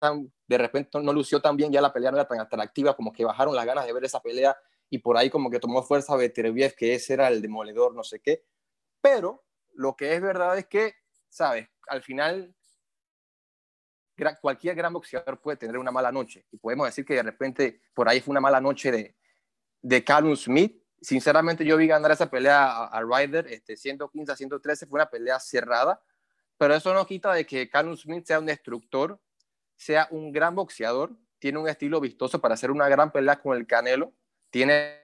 tan, 0.00 0.32
de 0.46 0.58
repente 0.58 0.98
no 1.00 1.12
lució 1.12 1.40
tan 1.40 1.56
bien, 1.56 1.72
ya 1.72 1.80
la 1.80 1.92
pelea 1.92 2.10
no 2.10 2.16
era 2.16 2.26
tan 2.26 2.40
atractiva, 2.40 2.96
como 2.96 3.12
que 3.12 3.24
bajaron 3.24 3.54
las 3.54 3.66
ganas 3.66 3.86
de 3.86 3.92
ver 3.92 4.04
esa 4.04 4.20
pelea 4.20 4.56
y 4.88 4.98
por 4.98 5.16
ahí 5.16 5.30
como 5.30 5.50
que 5.50 5.60
tomó 5.60 5.82
fuerza 5.82 6.16
Beterbiev, 6.16 6.74
que 6.74 6.94
ese 6.94 7.14
era 7.14 7.28
el 7.28 7.40
demoledor, 7.40 7.94
no 7.94 8.02
sé 8.02 8.20
qué. 8.20 8.44
Pero 9.00 9.44
lo 9.74 9.96
que 9.96 10.14
es 10.14 10.20
verdad 10.20 10.58
es 10.58 10.66
que, 10.66 10.94
¿sabes? 11.28 11.68
Al 11.88 12.02
final, 12.02 12.54
cualquier 14.40 14.74
gran 14.74 14.92
boxeador 14.92 15.40
puede 15.40 15.56
tener 15.56 15.78
una 15.78 15.90
mala 15.90 16.12
noche. 16.12 16.46
Y 16.50 16.58
podemos 16.58 16.86
decir 16.86 17.04
que 17.04 17.14
de 17.14 17.22
repente 17.22 17.80
por 17.94 18.08
ahí 18.08 18.20
fue 18.20 18.32
una 18.32 18.40
mala 18.40 18.60
noche 18.60 18.90
de, 18.90 19.16
de 19.82 20.04
Callum 20.04 20.36
Smith. 20.36 20.82
Sinceramente, 21.00 21.64
yo 21.64 21.76
vi 21.76 21.86
ganar 21.86 22.10
esa 22.10 22.30
pelea 22.30 22.84
a, 22.84 23.02
Ryder, 23.02 23.46
este, 23.48 23.76
115 23.76 24.32
a 24.32 24.36
113, 24.36 24.86
fue 24.86 24.98
una 24.98 25.08
pelea 25.08 25.40
cerrada. 25.40 26.02
Pero 26.58 26.74
eso 26.74 26.92
no 26.92 27.06
quita 27.06 27.32
de 27.32 27.46
que 27.46 27.70
Callum 27.70 27.96
Smith 27.96 28.26
sea 28.26 28.38
un 28.38 28.46
destructor, 28.46 29.18
sea 29.76 30.08
un 30.10 30.30
gran 30.30 30.54
boxeador, 30.54 31.16
tiene 31.38 31.58
un 31.58 31.68
estilo 31.68 32.00
vistoso 32.00 32.40
para 32.40 32.54
hacer 32.54 32.70
una 32.70 32.88
gran 32.88 33.10
pelea 33.10 33.40
con 33.40 33.56
el 33.56 33.66
Canelo 33.66 34.12
tiene 34.50 35.00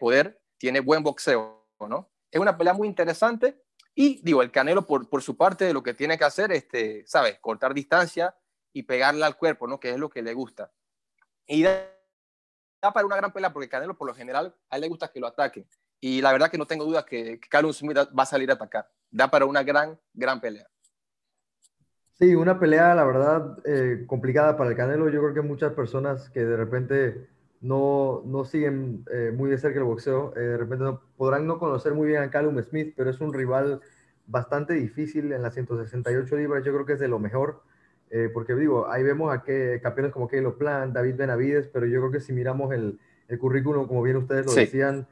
poder, 0.00 0.40
tiene 0.56 0.80
buen 0.80 1.02
boxeo, 1.02 1.66
¿no? 1.80 2.10
Es 2.30 2.40
una 2.40 2.56
pelea 2.56 2.72
muy 2.72 2.88
interesante 2.88 3.60
y 3.94 4.20
digo, 4.22 4.42
el 4.42 4.50
Canelo 4.50 4.86
por, 4.86 5.08
por 5.08 5.22
su 5.22 5.36
parte 5.36 5.72
lo 5.72 5.82
que 5.82 5.94
tiene 5.94 6.16
que 6.16 6.24
hacer, 6.24 6.52
este, 6.52 7.04
¿sabes? 7.06 7.38
Cortar 7.40 7.74
distancia 7.74 8.34
y 8.72 8.84
pegarle 8.84 9.24
al 9.24 9.36
cuerpo, 9.36 9.66
¿no? 9.66 9.78
Que 9.78 9.90
es 9.90 9.98
lo 9.98 10.08
que 10.08 10.22
le 10.22 10.32
gusta. 10.32 10.72
Y 11.46 11.62
da, 11.62 11.88
para 12.80 13.06
una 13.06 13.16
gran 13.16 13.32
pelea 13.32 13.52
porque 13.52 13.68
Canelo 13.68 13.96
por 13.96 14.08
lo 14.08 14.14
general 14.14 14.54
a 14.70 14.76
él 14.76 14.82
le 14.82 14.88
gusta 14.88 15.08
que 15.08 15.20
lo 15.20 15.26
ataquen. 15.26 15.66
Y 16.00 16.20
la 16.20 16.32
verdad 16.32 16.50
que 16.50 16.58
no 16.58 16.66
tengo 16.66 16.84
dudas 16.84 17.04
que, 17.04 17.38
que 17.38 17.48
Carlos 17.48 17.76
Smith 17.76 17.96
va 17.96 18.22
a 18.22 18.26
salir 18.26 18.50
a 18.50 18.54
atacar. 18.54 18.90
Da 19.10 19.30
para 19.30 19.44
una 19.44 19.62
gran, 19.62 20.00
gran 20.14 20.40
pelea. 20.40 20.66
Sí, 22.12 22.34
una 22.34 22.58
pelea, 22.58 22.94
la 22.94 23.04
verdad, 23.04 23.58
eh, 23.64 24.04
complicada 24.06 24.56
para 24.56 24.70
el 24.70 24.76
Canelo. 24.76 25.08
Yo 25.10 25.20
creo 25.20 25.34
que 25.34 25.40
muchas 25.42 25.72
personas 25.74 26.30
que 26.30 26.44
de 26.44 26.56
repente 26.56 27.28
no, 27.62 28.22
no 28.26 28.44
siguen 28.44 29.04
eh, 29.10 29.32
muy 29.34 29.48
de 29.48 29.56
cerca 29.56 29.78
el 29.78 29.84
boxeo. 29.84 30.34
Eh, 30.36 30.40
de 30.40 30.56
repente 30.56 30.84
no, 30.84 31.00
podrán 31.16 31.46
no 31.46 31.58
conocer 31.58 31.94
muy 31.94 32.08
bien 32.08 32.22
a 32.22 32.30
Callum 32.30 32.60
Smith, 32.60 32.92
pero 32.96 33.08
es 33.08 33.20
un 33.20 33.32
rival 33.32 33.80
bastante 34.26 34.74
difícil 34.74 35.32
en 35.32 35.42
las 35.42 35.54
168 35.54 36.36
libras. 36.36 36.64
Yo 36.64 36.72
creo 36.72 36.84
que 36.84 36.94
es 36.94 36.98
de 36.98 37.08
lo 37.08 37.20
mejor, 37.20 37.62
eh, 38.10 38.28
porque 38.34 38.54
digo, 38.56 38.90
ahí 38.90 39.04
vemos 39.04 39.32
a 39.32 39.44
que, 39.44 39.78
campeones 39.80 40.12
como 40.12 40.26
Caleb 40.26 40.58
Plant, 40.58 40.92
David 40.92 41.14
Benavides, 41.16 41.68
pero 41.68 41.86
yo 41.86 42.00
creo 42.00 42.10
que 42.10 42.20
si 42.20 42.32
miramos 42.32 42.72
el, 42.74 42.98
el 43.28 43.38
currículum, 43.38 43.86
como 43.86 44.02
bien 44.02 44.16
ustedes 44.16 44.44
lo 44.44 44.54
decían, 44.54 45.06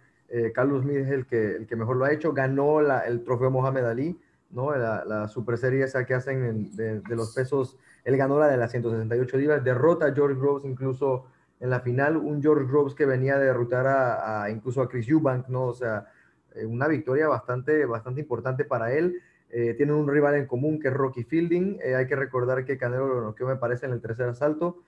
Callum 0.55 0.83
Smith 0.83 0.99
es 0.99 1.11
el 1.11 1.27
que, 1.27 1.57
el 1.57 1.67
que 1.67 1.75
mejor 1.75 1.97
lo 1.97 2.05
ha 2.05 2.13
hecho. 2.13 2.33
Ganó 2.33 2.81
la, 2.81 3.01
el 3.01 3.25
trofeo 3.25 3.51
Mohamed 3.51 3.85
Ali, 3.85 4.21
¿no? 4.51 4.77
la, 4.77 5.05
la 5.05 5.27
super 5.27 5.59
serie 5.59 5.85
esa 5.85 6.05
que 6.05 6.15
hacen 6.15 6.75
de, 6.77 7.01
de, 7.01 7.17
los 7.17 7.35
pesos. 7.35 7.77
Él 8.05 8.17
ganó 8.17 8.39
la 8.39 8.47
de 8.47 8.57
las 8.57 8.71
168 8.71 9.37
libras, 9.39 9.65
derrota 9.65 10.07
a 10.07 10.15
George 10.15 10.39
Groves 10.39 10.65
incluso 10.65 11.27
en 11.61 11.71
la 11.71 11.81
final 11.81 12.17
un 12.17 12.43
George 12.43 12.67
Groves 12.67 12.95
que 12.95 13.07
venía 13.07 13.35
a 13.35 13.39
derrotar 13.39 13.87
a, 13.87 14.51
incluso 14.51 14.81
a 14.81 14.89
Chris 14.89 15.09
Eubank, 15.09 15.49
¿no? 15.49 15.67
O 15.67 15.75
sea, 15.75 16.07
eh, 16.55 16.65
una 16.65 16.89
victoria 16.89 17.29
bastante, 17.29 17.85
bastante 17.85 18.23
importante 18.23 18.65
para 18.65 18.93
él. 18.93 19.21
Eh, 19.51 19.75
tienen 19.75 19.95
un 19.95 20.09
rival 20.09 20.37
en 20.37 20.47
común 20.47 20.81
que 20.81 20.89
es 20.89 20.95
Rocky 20.95 21.25
Fielding. 21.25 21.79
Eh, 21.83 21.95
hay 21.95 22.07
que 22.07 22.17
recordar 22.17 22.65
que 22.65 22.79
Canelo 22.79 23.07
lo 23.07 23.21
noqueó, 23.21 23.47
me 23.47 23.57
parece, 23.57 23.87
en 23.87 23.93
el 23.93 24.01
tercer 24.01 24.29
asalto. 24.29 24.83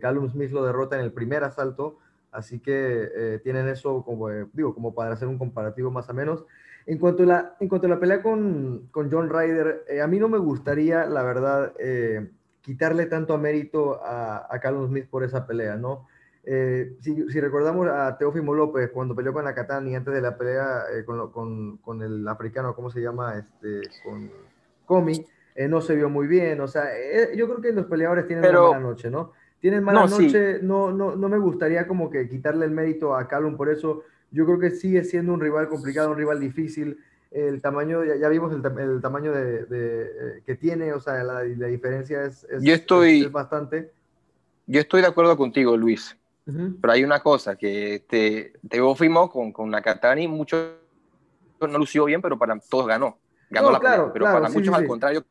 Callum 0.00 0.30
Smith 0.30 0.52
lo 0.52 0.64
derrota 0.64 0.98
en 0.98 1.04
el 1.04 1.12
primer 1.12 1.44
asalto. 1.44 1.98
Así 2.32 2.60
que 2.60 3.38
tienen 3.44 3.68
eso 3.68 4.02
como, 4.06 4.30
digo, 4.54 4.74
como 4.74 4.94
para 4.94 5.12
hacer 5.12 5.28
un 5.28 5.36
comparativo 5.36 5.90
más 5.90 6.08
o 6.08 6.14
menos. 6.14 6.46
En 6.86 6.96
cuanto 6.96 7.24
a 7.24 7.26
la, 7.26 7.56
en 7.60 7.68
cuanto 7.68 7.86
a 7.86 7.90
la 7.90 8.00
pelea 8.00 8.22
con, 8.22 8.88
con 8.90 9.12
John 9.12 9.28
Ryder, 9.28 9.84
a 10.02 10.06
mí 10.06 10.18
no 10.18 10.30
me 10.30 10.38
gustaría, 10.38 11.04
la 11.04 11.22
verdad, 11.22 11.74
quitarle 12.66 13.06
tanto 13.06 13.32
a 13.32 13.38
mérito 13.38 14.04
a, 14.04 14.52
a 14.52 14.58
Carlos 14.58 14.88
Smith 14.88 15.06
por 15.08 15.22
esa 15.22 15.46
pelea, 15.46 15.76
¿no? 15.76 16.08
Eh, 16.44 16.96
si, 17.00 17.14
recordamos 17.40 17.88
a 17.88 18.18
Teófimo 18.18 18.54
López 18.54 18.90
cuando 18.92 19.14
peleó 19.14 19.32
con 19.32 19.44
Nakatani 19.44 19.94
antes 19.94 20.12
de 20.12 20.20
la 20.20 20.36
pelea 20.36 20.82
eh, 20.92 21.04
con, 21.04 21.30
con, 21.30 21.76
con, 21.76 22.02
el 22.02 22.26
africano, 22.26 22.74
¿cómo 22.74 22.90
se 22.90 23.00
llama? 23.00 23.38
Este, 23.38 23.82
con 24.04 24.28
Comi, 24.84 25.24
eh, 25.54 25.68
no 25.68 25.80
se 25.80 25.94
vio 25.94 26.10
muy 26.10 26.26
bien, 26.26 26.60
o 26.60 26.66
sea, 26.66 26.86
yo 27.36 27.46
creo 27.46 27.60
que 27.60 27.72
los 27.72 27.86
peleadores 27.86 28.26
tienen 28.26 28.50
una 28.50 28.60
mala 28.60 28.80
noche, 28.80 29.10
¿no? 29.10 29.32
Tienen 29.60 29.84
mala 29.84 30.06
noche, 30.06 30.58
no, 30.60 30.90
no, 30.90 31.14
no 31.14 31.28
me 31.28 31.38
gustaría 31.38 31.86
como 31.86 32.10
que 32.10 32.28
quitarle 32.28 32.64
el 32.64 32.72
mérito 32.72 33.14
a 33.14 33.28
Callum 33.28 33.56
por 33.56 33.68
eso, 33.68 34.02
yo 34.32 34.44
creo 34.44 34.58
que 34.58 34.70
sigue 34.70 35.04
siendo 35.04 35.32
un 35.32 35.40
rival 35.40 35.68
complicado, 35.68 36.10
un 36.10 36.18
rival 36.18 36.40
difícil, 36.40 36.98
el 37.30 37.60
tamaño, 37.60 38.04
ya, 38.04 38.28
vimos 38.28 38.52
el, 38.52 39.00
tamaño 39.00 39.32
de, 39.32 39.66
eh, 39.70 40.42
que 40.44 40.54
tiene, 40.54 40.92
o 40.92 41.00
sea, 41.00 41.22
la, 41.22 41.42
diferencia 41.42 42.24
es, 42.24 42.46
yo 42.60 42.74
estoy, 42.74 43.26
bastante. 43.26 43.92
Yo 44.66 44.80
estoy 44.80 45.02
de 45.02 45.08
acuerdo 45.08 45.36
contigo, 45.36 45.76
Luis, 45.76 46.16
pero 46.80 46.92
hay 46.92 47.04
una 47.04 47.20
cosa, 47.20 47.56
que 47.56 48.04
te, 48.08 48.52
te 48.68 48.80
fuimos 48.94 49.30
con, 49.30 49.52
con 49.52 49.70
Nakatani, 49.70 50.28
mucho 50.28 50.78
no 51.60 51.78
lució 51.78 52.04
bien, 52.04 52.20
pero 52.20 52.38
para 52.38 52.58
todos 52.58 52.86
ganó. 52.86 53.18
Ganó 53.50 53.70
la 53.70 53.78
claro, 53.78 54.10
pero 54.12 54.26
para 54.26 54.48
muchos 54.48 54.74
al 54.74 54.86
contrario, 54.86 55.24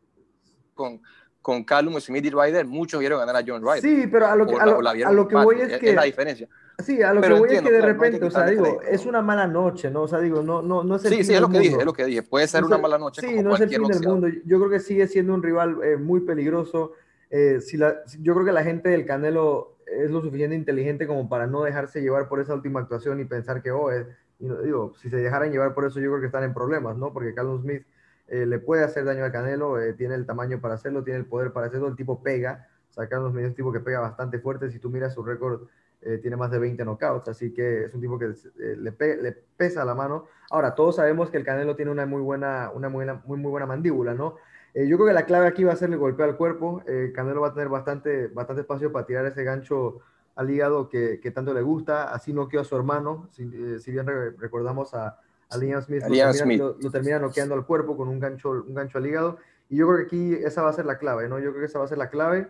con, 0.74 1.02
con 1.42 1.64
Callum 1.64 2.00
Smith 2.00 2.26
y 2.26 2.30
Ryder, 2.30 2.66
muchos 2.66 3.00
vieron 3.00 3.20
ganar 3.20 3.36
a 3.36 3.44
John 3.46 3.62
Ryder. 3.62 3.82
Sí, 3.82 4.08
pero 4.12 4.28
a 4.28 4.36
lo 4.36 4.48
que, 4.48 4.56
a 4.56 5.12
lo, 5.12 5.28
que 5.28 5.36
voy 5.36 5.62
es, 5.62 5.78
que... 5.78 5.90
Es 5.90 5.96
la 5.96 6.04
diferencia. 6.04 6.48
Sí, 6.84 7.02
a 7.02 7.14
lo 7.14 7.22
Pero 7.22 7.36
que 7.36 7.40
voy 7.40 7.50
entiendo, 7.56 7.70
es 7.70 7.74
que 7.82 7.88
de 7.88 7.94
claro, 7.94 7.96
no 7.96 8.04
hay 8.04 8.12
que 8.12 8.18
repente, 8.18 8.26
o 8.28 8.32
sea, 8.32 8.46
digo, 8.48 8.64
crédito, 8.64 8.82
es 8.94 9.06
una 9.06 9.22
mala 9.22 9.48
noche, 9.48 9.90
¿no? 9.90 10.02
O 10.02 10.08
sea, 10.08 10.20
digo, 10.20 10.44
no, 10.44 10.62
no, 10.62 10.84
no 10.84 10.96
es 10.96 11.06
el 11.06 11.10
Sí, 11.12 11.18
fin 11.18 11.26
sí, 11.26 11.34
es 11.34 11.42
lo 11.42 11.50
que 11.50 11.60
dije, 11.60 11.78
es 11.80 11.86
lo 11.86 11.94
que 11.94 12.06
dije. 12.06 12.24
Puede 12.24 12.48
ser 12.48 12.64
una 12.64 12.78
mala 12.78 12.98
noche 12.98 13.22
Sí, 13.22 13.28
como 13.28 13.44
no 13.44 13.56
es 13.56 13.62
el 13.62 13.70
fin 13.70 13.88
del 13.88 14.00
mundo. 14.02 14.28
Yo 14.46 14.58
creo 14.60 14.70
que 14.70 14.80
sigue 14.80 15.08
siendo 15.08 15.34
un 15.34 15.42
rival 15.44 15.78
eh, 15.84 15.98
muy 15.98 16.22
peligroso. 16.22 16.94
Eh, 17.30 17.60
si 17.62 17.78
la, 17.78 17.96
yo 18.20 18.34
creo 18.34 18.46
que 18.46 18.52
la 18.52 18.64
gente 18.64 18.90
del 18.90 19.06
Canelo 19.06 19.78
es 19.88 20.10
lo 20.12 20.22
suficiente 20.22 20.56
inteligente 20.56 21.08
como 21.08 21.30
para 21.30 21.48
no 21.48 21.64
dejarse 21.64 22.02
llevar 22.02 22.28
por 22.28 22.40
esa 22.42 22.54
última 22.54 22.82
actuación 22.82 23.20
y 23.20 23.26
pensar 23.26 23.62
que, 23.62 23.72
oh, 23.72 23.92
es- 23.92 24.08
y 24.40 24.46
no- 24.48 24.62
digo, 24.62 24.94
si 25.02 25.10
se 25.10 25.18
dejaran 25.18 25.52
llevar 25.52 25.74
por 25.74 25.86
eso, 25.86 26.00
yo 26.02 26.10
creo 26.10 26.20
que 26.20 26.26
están 26.28 26.44
en 26.44 26.54
problemas, 26.54 26.98
¿no? 26.98 27.14
Porque 27.14 27.34
Carlos 27.34 27.62
Smith 27.62 27.84
eh, 28.28 28.46
le 28.46 28.60
puede 28.60 28.84
hacer 28.84 29.06
daño 29.06 29.24
al 29.24 29.32
Canelo, 29.32 29.76
tiene 29.98 30.16
el 30.16 30.26
tamaño 30.26 30.60
para 30.60 30.74
hacerlo, 30.74 31.04
tiene 31.04 31.20
el 31.20 31.26
poder 31.26 31.54
para 31.54 31.68
hacerlo, 31.68 31.88
el 31.88 31.96
tipo 31.96 32.22
pega. 32.22 32.68
O 32.90 32.94
sea, 32.94 33.08
Carlos 33.08 33.32
Smith 33.32 33.44
es 33.46 33.50
un 33.52 33.56
tipo 33.56 33.72
que 33.72 33.80
pega 33.80 34.00
bastante 34.00 34.40
fuerte. 34.40 34.70
Si 34.72 34.80
tú 34.80 34.90
miras 34.90 35.14
su 35.14 35.24
récord, 35.24 35.68
eh, 36.02 36.18
tiene 36.20 36.36
más 36.38 36.52
de 36.52 36.60
20 36.60 36.84
knockouts, 36.84 37.28
así 37.30 37.54
que 37.54 37.86
es 37.86 37.94
un 37.94 38.02
tipo 38.02 38.18
que 38.20 38.26
eh, 38.26 38.76
le, 38.78 38.92
pe- 38.92 39.18
le 39.18 39.32
pesa 39.32 39.84
la 39.86 39.96
mano. 39.96 40.26
Ahora, 40.52 40.76
todos 40.76 40.96
sabemos 40.98 41.30
que 41.30 41.38
el 41.38 41.44
Canelo 41.44 41.76
tiene 41.76 41.92
una 41.92 42.06
muy 42.06 42.22
buena, 42.22 42.72
una 42.74 42.90
muy, 42.90 43.06
muy, 43.26 43.38
muy 43.40 43.52
buena 43.52 43.66
mandíbula, 43.66 44.14
¿no? 44.14 44.36
Eh, 44.74 44.88
yo 44.88 44.98
creo 44.98 45.08
que 45.08 45.14
la 45.14 45.26
clave 45.26 45.48
aquí 45.48 45.64
va 45.64 45.74
a 45.74 45.76
ser 45.78 45.90
el 45.90 45.98
golpeo 45.98 46.26
al 46.26 46.36
cuerpo. 46.38 46.84
Eh, 46.88 47.12
Canelo 47.16 47.42
va 47.42 47.48
a 47.50 47.54
tener 47.54 47.70
bastante, 47.70 48.28
bastante 48.28 48.62
espacio 48.62 48.92
para 48.92 49.06
tirar 49.06 49.26
ese 49.26 49.44
gancho 49.44 50.00
al 50.36 50.50
hígado 50.50 50.90
que, 50.90 51.20
que 51.22 51.32
tanto 51.32 51.54
le 51.54 51.62
gusta. 51.62 52.14
Así 52.14 52.34
noqueó 52.34 52.60
a 52.62 52.66
su 52.66 52.76
hermano. 52.76 53.28
Si, 53.32 53.44
eh, 53.44 53.80
si 53.80 53.92
bien 53.92 54.06
re- 54.06 54.32
recordamos 54.32 54.94
a, 54.94 55.18
a 55.50 55.58
Liam 55.58 55.82
Smith, 55.82 56.04
A 56.04 56.10
lo, 56.10 56.16
termina, 56.16 56.44
Smith. 56.44 56.60
lo- 56.60 56.78
lo 56.78 56.92
termina 56.92 57.20
noqueando 57.20 57.56
al 57.56 57.66
cuerpo 57.66 57.96
con 57.96 58.10
un 58.10 58.20
gancho, 58.20 58.52
un 58.52 58.74
gancho 58.74 58.98
al 58.98 59.08
hígado. 59.08 59.38
Y 59.70 59.78
yo 59.78 59.88
creo 59.88 59.98
que 60.00 60.04
aquí 60.06 60.34
esa 60.46 60.62
va 60.62 60.70
a 60.70 60.74
ser 60.74 60.86
la 60.86 60.98
clave, 60.98 61.30
¿no? 61.30 61.40
Yo 61.40 61.52
creo 61.52 61.62
que 61.62 61.66
esa 61.68 61.80
va 61.80 61.86
a 61.86 61.88
ser 61.88 61.98
la 61.98 62.10
clave. 62.10 62.48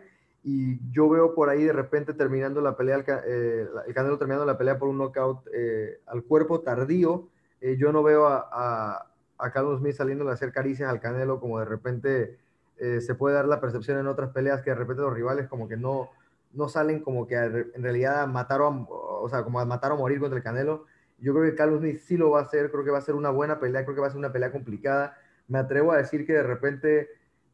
Y 0.48 0.80
yo 0.92 1.10
veo 1.10 1.34
por 1.34 1.50
ahí 1.50 1.64
de 1.64 1.74
repente 1.74 2.14
terminando 2.14 2.62
la 2.62 2.78
pelea, 2.78 3.04
eh, 3.26 3.68
el 3.88 3.94
Canelo 3.96 4.20
terminando 4.20 4.46
la 4.46 4.60
pelea 4.60 4.78
por 4.78 4.88
un 4.88 5.00
knockout 5.00 5.48
eh, 5.52 6.02
al 6.06 6.24
cuerpo 6.24 6.62
tardío. 6.62 7.30
Eh, 7.62 7.78
yo 7.78 7.92
no 7.92 8.04
veo 8.04 8.28
a, 8.28 8.48
a, 8.52 9.12
a 9.40 9.52
Carlos 9.52 9.80
Smith 9.80 9.96
saliendo 9.96 10.30
a 10.30 10.34
hacer 10.34 10.52
caricias 10.52 10.88
al 10.88 11.00
Canelo 11.00 11.40
como 11.40 11.60
de 11.60 11.66
repente 11.66 12.38
eh, 12.78 13.02
se 13.02 13.16
puede 13.16 13.34
dar 13.36 13.48
la 13.48 13.60
percepción 13.60 13.98
en 13.98 14.06
otras 14.06 14.30
peleas 14.32 14.62
que 14.62 14.70
de 14.70 14.76
repente 14.76 15.02
los 15.02 15.16
rivales 15.16 15.48
como 15.48 15.68
que 15.68 15.78
no, 15.78 16.12
no 16.54 16.70
salen 16.70 17.00
como 17.00 17.26
que 17.26 17.38
a 17.38 17.46
en 17.46 17.82
realidad 17.82 18.22
a 18.22 18.28
matar 18.28 18.62
o, 18.62 18.88
o 18.88 19.28
sea, 19.30 19.44
como 19.44 19.60
a 19.60 19.66
matar 19.66 19.94
o 19.94 19.98
morir 19.98 20.20
contra 20.20 20.38
el 20.38 20.44
Canelo. 20.44 20.86
Yo 21.18 21.34
creo 21.34 21.50
que 21.50 21.56
Carlos 21.56 21.80
Smith 21.80 22.02
sí 22.02 22.18
lo 22.18 22.30
va 22.30 22.42
a 22.42 22.44
hacer, 22.44 22.70
creo 22.70 22.84
que 22.84 22.92
va 22.92 23.00
a 23.00 23.02
ser 23.02 23.16
una 23.16 23.32
buena 23.32 23.60
pelea, 23.60 23.84
creo 23.84 23.96
que 23.96 24.02
va 24.02 24.08
a 24.08 24.12
ser 24.12 24.20
una 24.20 24.32
pelea 24.32 24.52
complicada. 24.52 25.18
Me 25.48 25.58
atrevo 25.58 25.92
a 25.92 25.98
decir 25.98 26.28
que 26.28 26.34
de 26.34 26.44
repente 26.44 27.10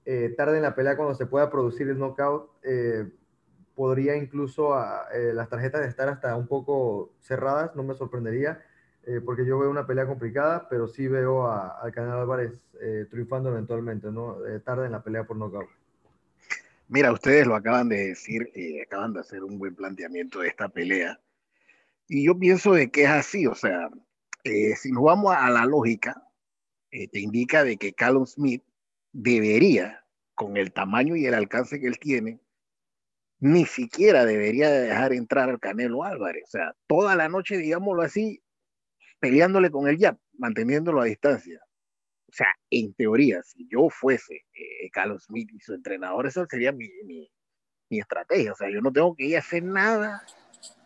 eh, 0.06 0.34
tarde 0.36 0.58
en 0.58 0.64
la 0.64 0.76
pelea 0.76 0.98
cuando 0.98 1.16
se 1.16 1.26
pueda 1.26 1.50
producir 1.50 1.88
el 1.90 1.98
knockout, 2.00 2.50
eh, 2.64 3.10
podría 3.76 4.16
incluso 4.16 4.74
a, 4.74 5.08
eh, 5.14 5.34
las 5.34 5.50
tarjetas 5.50 5.88
estar 5.88 6.10
hasta 6.10 6.36
un 6.36 6.48
poco 6.48 7.14
cerradas, 7.20 7.76
no 7.76 7.84
me 7.84 7.94
sorprendería, 7.96 8.64
eh, 9.06 9.22
porque 9.24 9.46
yo 9.46 9.58
veo 9.58 9.70
una 9.70 9.88
pelea 9.88 10.06
complicada, 10.06 10.68
pero 10.70 10.88
sí 10.88 11.08
veo 11.08 11.48
a- 11.48 11.80
al 11.82 11.92
Canelo 11.92 12.20
Álvarez 12.22 12.54
eh, 12.82 13.06
triunfando 13.10 13.50
eventualmente, 13.50 14.12
¿no? 14.12 14.46
Eh, 14.46 14.60
tarde 14.60 14.86
en 14.88 14.92
la 14.92 15.04
pelea 15.04 15.24
por 15.24 15.38
knockout. 15.38 15.70
Mira, 16.88 17.12
ustedes 17.12 17.48
lo 17.48 17.56
acaban 17.56 17.90
de 17.90 18.08
decir, 18.10 18.52
acaban 18.86 19.14
de 19.14 19.22
hacer 19.22 19.44
un 19.44 19.58
buen 19.58 19.76
planteamiento 19.76 20.40
de 20.40 20.50
esta 20.50 20.68
pelea. 20.68 21.20
Y 22.08 22.26
yo 22.26 22.38
pienso 22.38 22.74
de 22.74 22.92
que 22.92 23.04
es 23.04 23.10
así, 23.10 23.48
o 23.48 23.56
sea, 23.56 23.90
si 24.44 24.92
nos 24.92 25.04
vamos 25.04 25.34
a 25.34 25.50
la 25.50 25.66
lógica, 25.66 26.22
te 26.90 27.20
indica 27.20 27.64
de 27.64 27.78
que 27.78 27.94
Callum 27.94 28.26
Smith 28.26 28.64
debería, 29.12 30.06
con 30.36 30.58
el 30.58 30.71
tamaño 30.71 31.15
y 31.15 31.26
el 31.26 31.34
alcance 31.34 31.80
que 31.80 31.88
él 31.88 32.00
tiene, 32.00 32.39
ni 33.39 33.65
siquiera 33.65 34.26
debería 34.26 34.69
de 34.69 34.82
dejar 34.82 35.13
entrar 35.13 35.50
al 35.50 35.60
Canelo 35.60 36.04
Álvarez. 36.04 36.43
O 36.45 36.52
sea, 36.52 36.76
toda 36.88 37.15
la 37.15 37.28
noche, 37.28 37.58
digámoslo 37.58 38.04
así, 38.04 38.41
peleándole 39.19 39.71
con 39.71 39.88
el 39.88 39.97
jab, 39.97 40.17
manteniéndolo 40.38 41.02
a 41.02 41.06
distancia. 41.06 41.60
O 42.28 42.34
sea, 42.34 42.47
en 42.69 42.93
teoría, 42.93 43.41
si 43.43 43.67
yo 43.67 43.89
fuese 43.89 44.45
eh, 44.54 44.89
Carlos 44.91 45.26
Smith 45.26 45.50
y 45.54 45.60
su 45.60 45.74
entrenador, 45.74 46.28
esa 46.28 46.45
sería 46.45 46.71
mi, 46.71 46.88
mi, 47.06 47.30
mi 47.89 48.00
estrategia. 48.00 48.54
O 48.54 48.56
sea, 48.56 48.69
yo 48.69 48.80
no 48.80 48.91
tengo 48.91 49.15
que 49.15 49.26
ir 49.26 49.36
a 49.36 49.39
hacer 49.39 49.63
nada 49.63 50.24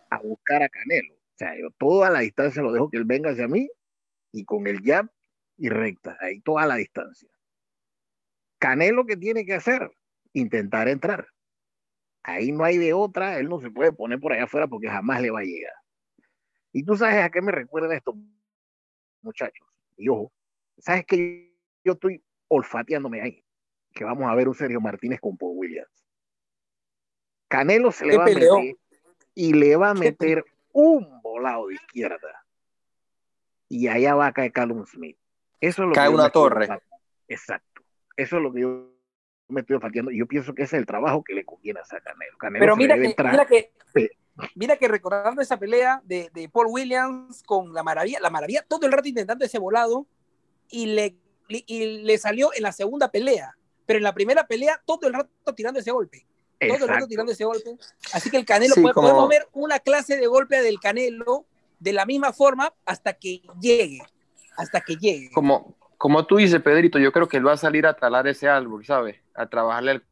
a 0.10 0.20
buscar 0.20 0.64
a 0.64 0.70
Canelo. 0.70 1.14
O 1.14 1.38
sea, 1.38 1.58
yo 1.60 1.70
toda 1.78 2.10
la 2.10 2.20
distancia 2.20 2.62
lo 2.62 2.72
dejo 2.72 2.90
que 2.90 2.98
él 2.98 3.06
venga 3.06 3.32
hacia 3.32 3.48
mí 3.48 3.70
y 4.32 4.46
con 4.46 4.68
el 4.68 4.82
jab 4.82 5.10
y 5.58 5.70
recta, 5.70 6.18
ahí 6.22 6.40
toda 6.42 6.66
la 6.66 6.76
distancia. 6.76 7.30
Canelo, 8.66 9.06
¿qué 9.06 9.16
tiene 9.16 9.46
que 9.46 9.54
hacer? 9.54 9.92
Intentar 10.34 10.88
entrar. 10.88 11.28
Ahí 12.24 12.52
no 12.52 12.64
hay 12.64 12.80
de 12.80 12.94
otra, 12.94 13.38
él 13.38 13.48
no 13.48 13.62
se 13.62 13.70
puede 13.70 13.92
poner 13.92 14.20
por 14.20 14.34
allá 14.34 14.46
afuera 14.46 14.66
porque 14.66 14.90
jamás 14.90 15.22
le 15.22 15.30
va 15.30 15.42
a 15.42 15.44
llegar. 15.44 15.76
Y 16.72 16.82
tú 16.82 16.98
sabes 16.98 17.24
a 17.24 17.30
qué 17.30 17.44
me 17.44 17.52
recuerda 17.52 17.96
esto, 17.96 18.16
muchachos. 19.22 19.68
Y 19.98 20.10
ojo, 20.10 20.34
sabes 20.80 21.06
que 21.06 21.56
yo 21.84 21.94
estoy 21.94 22.24
olfateándome 22.48 23.22
ahí, 23.22 23.46
que 23.94 24.04
vamos 24.04 24.28
a 24.28 24.34
ver 24.34 24.48
un 24.48 24.56
Sergio 24.56 24.82
Martínez 24.82 25.20
con 25.20 25.38
Paul 25.38 25.58
Williams. 25.58 26.04
Canelo 27.48 27.92
se 27.92 28.08
le 28.08 28.18
va 28.18 28.24
a 28.24 28.26
meter 28.26 28.50
y 29.36 29.54
le 29.54 29.76
va 29.76 29.92
a 29.92 29.94
meter 29.94 30.44
un 30.72 31.22
volado 31.22 31.68
de 31.68 31.76
izquierda. 31.76 32.48
Y 33.70 33.90
allá 33.90 34.16
va 34.16 34.26
a 34.26 34.34
caer 34.34 34.52
Callum 34.52 34.88
Smith. 34.88 35.20
Eso 35.62 35.84
es 35.84 35.90
lo 35.90 35.94
Cae 35.94 36.08
que 36.08 36.16
una 36.16 36.32
torre. 36.32 36.68
Exacto. 37.28 37.75
Eso 38.18 38.38
es 38.38 38.42
lo 38.44 38.52
que 38.54 38.62
yo 38.62 38.92
me 39.48 39.62
estoy. 39.62 39.78
Y 40.12 40.18
yo 40.20 40.26
pienso 40.26 40.54
que 40.54 40.64
ese 40.64 40.76
es 40.78 40.80
el 40.82 40.86
trabajo 40.86 41.24
que 41.24 41.34
le 41.34 41.46
conviene 41.46 41.80
a 41.80 41.84
Canelo. 42.00 42.38
Canelo 42.38 42.64
Pero 42.64 42.76
mira 42.76 42.96
que, 42.96 43.16
mira 43.24 43.46
que, 43.46 43.72
mira 44.56 44.78
que 44.78 44.88
recordando 44.88 45.42
esa 45.42 45.58
pelea 45.58 46.02
de, 46.04 46.30
de 46.34 46.50
Paul 46.50 46.68
Williams 46.70 47.44
con 47.44 47.74
la 47.74 47.84
maravilla, 47.84 48.20
la 48.22 48.30
maravilla 48.30 48.66
todo 48.68 48.86
el 48.86 48.92
rato 48.92 49.08
intentando 49.08 49.46
ese 49.46 49.60
volado 49.60 50.08
y 50.70 50.88
le, 50.88 51.16
y 51.48 52.04
le 52.04 52.18
salió 52.18 52.50
en 52.56 52.64
la 52.64 52.72
segunda 52.72 53.12
pelea. 53.12 53.56
Pero 53.86 53.98
en 53.98 54.04
la 54.04 54.14
primera 54.14 54.48
pelea 54.48 54.82
todo 54.86 55.08
el 55.08 55.14
rato 55.14 55.54
tirando 55.56 55.80
ese 55.80 55.92
golpe. 55.92 56.26
Todo 56.60 56.86
el 56.86 56.88
rato 56.88 57.08
tirando 57.08 57.32
ese 57.34 57.46
golpe. 57.46 57.76
Así 58.14 58.32
que 58.32 58.38
el 58.38 58.46
Canelo, 58.46 58.74
Sí, 58.74 58.82
puede- 58.82 58.94
como- 58.96 59.08
podemos 59.10 59.30
ver 59.30 59.48
una 59.54 59.80
clase 59.80 60.18
de 60.18 60.26
golpe 60.26 60.62
del 60.64 60.80
Canelo 60.80 61.46
de 61.80 61.94
la 61.94 62.06
misma 62.06 62.34
forma 62.34 62.74
hasta 62.86 63.14
que 63.14 63.42
llegue. 63.62 64.00
Hasta 64.58 64.82
que 64.82 64.96
llegue. 64.96 65.30
Como, 65.32 65.76
como 65.98 66.26
tú 66.26 66.38
dices, 66.38 66.62
Pedrito, 66.62 67.00
yo 67.00 67.12
creo 67.12 67.28
que 67.28 67.38
él 67.38 67.48
va 67.48 67.54
a 67.54 67.58
salir 67.58 67.86
a 67.88 67.94
talar 67.96 68.28
ese 68.28 68.48
árbol, 68.48 68.86
¿sabes? 68.86 69.18
A 69.34 69.48
trabajarle 69.48 69.92
el 69.94 70.04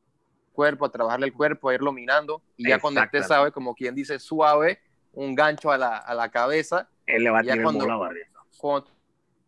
cuerpo, 0.54 0.86
a 0.86 0.91
trabajarle 0.91 1.28
el 1.28 1.34
cuerpo, 1.34 1.69
a 1.69 1.74
irlo 1.74 1.91
minando. 1.91 2.41
Y 2.58 2.69
ya 2.69 2.80
cuando 2.80 3.00
Exactamente. 3.02 3.28
sabe, 3.28 3.52
como 3.52 3.76
quien 3.76 3.96
dice, 3.96 4.19
suave, 4.19 4.80
un 5.13 5.36
gancho 5.36 5.72
a 5.72 5.78
la, 5.78 5.98
a 5.98 6.13
la 6.13 6.30
cabeza. 6.30 6.88
Él 7.06 7.24
le 7.24 7.30
va 7.30 7.39
a 7.39 7.41
tirar 7.41 7.62
cuando- 7.63 7.86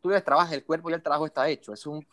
tú 0.02 0.10
le 0.10 0.22
trabajas 0.22 0.54
el 0.54 0.64
cuerpo, 0.64 0.90
ya 0.90 0.98
el 0.98 1.02
trabajo 1.02 1.26
está 1.26 1.48
hecho. 1.50 1.74
Es 1.74 1.86
un 1.88 2.06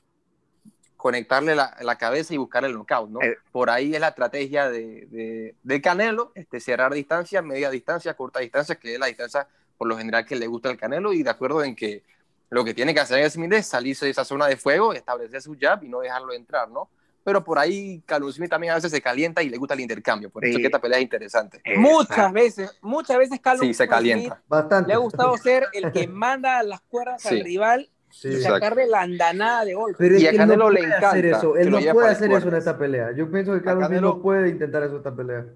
conectarle 0.97 1.57
la, 1.57 1.77
la 1.81 1.99
cabeza 1.99 2.33
y 2.33 2.37
buscar 2.37 2.65
el 2.65 2.75
knockout, 2.75 3.11
¿no? 3.11 3.21
Eh. 3.23 3.37
Por 3.51 3.71
ahí 3.71 3.93
es 3.95 4.01
la 4.01 4.09
estrategia 4.09 4.71
de, 4.71 5.07
de, 5.07 5.57
de 5.63 5.81
Canelo, 5.81 6.31
este, 6.37 6.61
cerrar 6.61 6.95
distancia, 6.95 7.43
media 7.43 7.71
distancia, 7.71 8.15
corta 8.15 8.39
distancia, 8.39 8.77
que 8.77 8.95
es 8.95 9.01
la 9.01 9.07
distancia 9.07 9.49
por 9.77 9.89
lo 9.89 9.99
general 9.99 10.25
que 10.25 10.37
le 10.37 10.47
gusta 10.47 10.69
al 10.69 10.77
Canelo 10.77 11.13
y 11.13 11.25
de 11.25 11.31
acuerdo 11.31 11.65
en 11.65 11.75
que 11.75 12.05
lo 12.53 12.65
que 12.65 12.75
tiene 12.75 12.93
que 12.95 13.01
hacer 13.01 13.29
Smith 13.31 13.53
es 13.55 13.67
salirse 13.67 14.05
de 14.05 14.11
esa 14.11 14.25
zona 14.25 14.47
de 14.47 14.57
fuego, 14.57 14.93
establecer 14.93 15.41
su 15.41 15.57
jab 15.61 15.83
y 15.83 15.89
no 15.89 16.01
dejarlo 16.01 16.33
entrar, 16.33 16.69
¿no? 16.71 16.89
Pero 17.25 17.43
por 17.45 17.59
ahí 17.59 18.03
Callum 18.05 18.31
Smith 18.33 18.51
también 18.51 18.73
a 18.73 18.75
veces 18.75 18.91
se 18.91 19.01
calienta 19.01 19.43
y 19.43 19.49
le 19.49 19.57
gusta 19.57 19.75
el 19.75 19.81
intercambio, 19.81 20.29
por 20.29 20.45
eso 20.45 20.59
que 20.59 20.67
esta 20.67 20.81
pelea 20.81 20.99
es 20.99 21.05
interesante. 21.05 21.63
Muchas 21.77 22.33
veces, 22.33 22.79
muchas 22.83 23.17
veces 23.17 23.41
Callum 23.41 23.61
Sí, 23.67 23.75
se 23.75 23.85
Smith 23.85 23.91
calienta. 23.91 24.43
Bastante. 24.49 24.89
le 24.89 24.95
ha 24.95 24.99
gustado 24.99 25.37
ser 25.39 25.65
el 25.73 25.93
que 25.93 26.07
manda 26.09 26.63
las 26.63 26.81
cuerdas 26.83 27.23
Sí. 27.23 27.29
al 27.39 27.45
rival 27.45 27.89
Sí. 28.11 28.29
y 28.29 28.41
sacarle 28.43 28.87
la 28.87 29.01
andanada 29.03 29.65
de 29.65 29.73
golpe. 29.73 29.97
Pero 29.99 30.19
Y 30.19 30.27
a 30.27 30.37
Canelo 30.37 30.65
no 30.65 30.71
le 30.71 30.81
puede 30.81 30.95
hacer 30.97 31.25
encanta 31.27 31.39
eso. 31.39 31.57
Él 31.57 31.71
no 31.71 31.93
puede 31.95 32.09
hacer 32.11 32.31
eso 32.33 32.49
en 32.49 32.55
esta 32.57 32.77
pelea. 32.77 33.13
Yo 33.17 33.31
pienso 33.31 33.55
que 33.55 33.61
Canelo- 33.63 34.01
no 34.03 34.21
puede 34.21 34.51
intentar 34.51 34.83
eso 34.83 34.93
en 34.93 34.99
esta 34.99 35.15
pelea. 35.17 35.47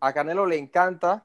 a 0.00 0.12
Canelo 0.14 0.46
le 0.46 0.56
encanta 0.56 1.22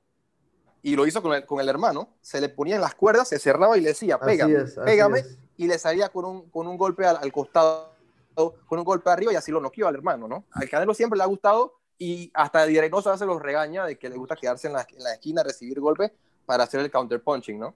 y 0.84 0.96
lo 0.96 1.06
hizo 1.06 1.22
con 1.22 1.34
el, 1.34 1.46
con 1.46 1.60
el 1.62 1.70
hermano. 1.70 2.10
Se 2.22 2.42
le 2.42 2.50
ponía 2.50 2.76
en 2.76 2.82
las 2.82 2.96
cuerdas, 2.96 3.28
se 3.28 3.40
cerraba 3.40 3.78
y 3.78 3.82
le 3.82 3.90
decía, 3.90 4.20
pégame, 4.20 4.62
es, 4.62 4.76
pégame, 4.84 5.20
es. 5.20 5.38
y 5.58 5.68
le 5.68 5.78
salía 5.78 6.10
con 6.10 6.26
un, 6.26 6.50
con 6.50 6.68
un 6.68 6.78
golpe 6.78 7.06
al, 7.06 7.18
al 7.18 7.32
costado, 7.32 7.92
con 8.36 8.80
un 8.80 8.86
golpe 8.86 9.10
arriba 9.10 9.34
y 9.34 9.36
así 9.36 9.52
lo 9.52 9.60
noqueó 9.62 9.88
al 9.88 9.96
hermano, 9.96 10.28
¿no? 10.28 10.46
Al 10.52 10.70
Canelo 10.70 10.94
siempre 10.94 11.18
le 11.18 11.24
ha 11.24 11.28
gustado 11.28 11.76
y 11.98 12.32
hasta 12.34 12.66
Di 12.66 12.80
Reynoso 12.80 13.16
se 13.18 13.26
los 13.26 13.42
regaña 13.42 13.86
de 13.86 13.98
que 14.00 14.10
le 14.10 14.16
gusta 14.18 14.36
quedarse 14.36 14.68
en 14.68 14.74
la, 14.74 14.88
en 14.90 15.04
la 15.04 15.14
esquina, 15.14 15.44
recibir 15.44 15.80
golpes 15.80 16.12
para 16.46 16.64
hacer 16.64 16.80
el 16.80 16.90
counter 16.90 17.22
punching, 17.22 17.60
¿no? 17.60 17.76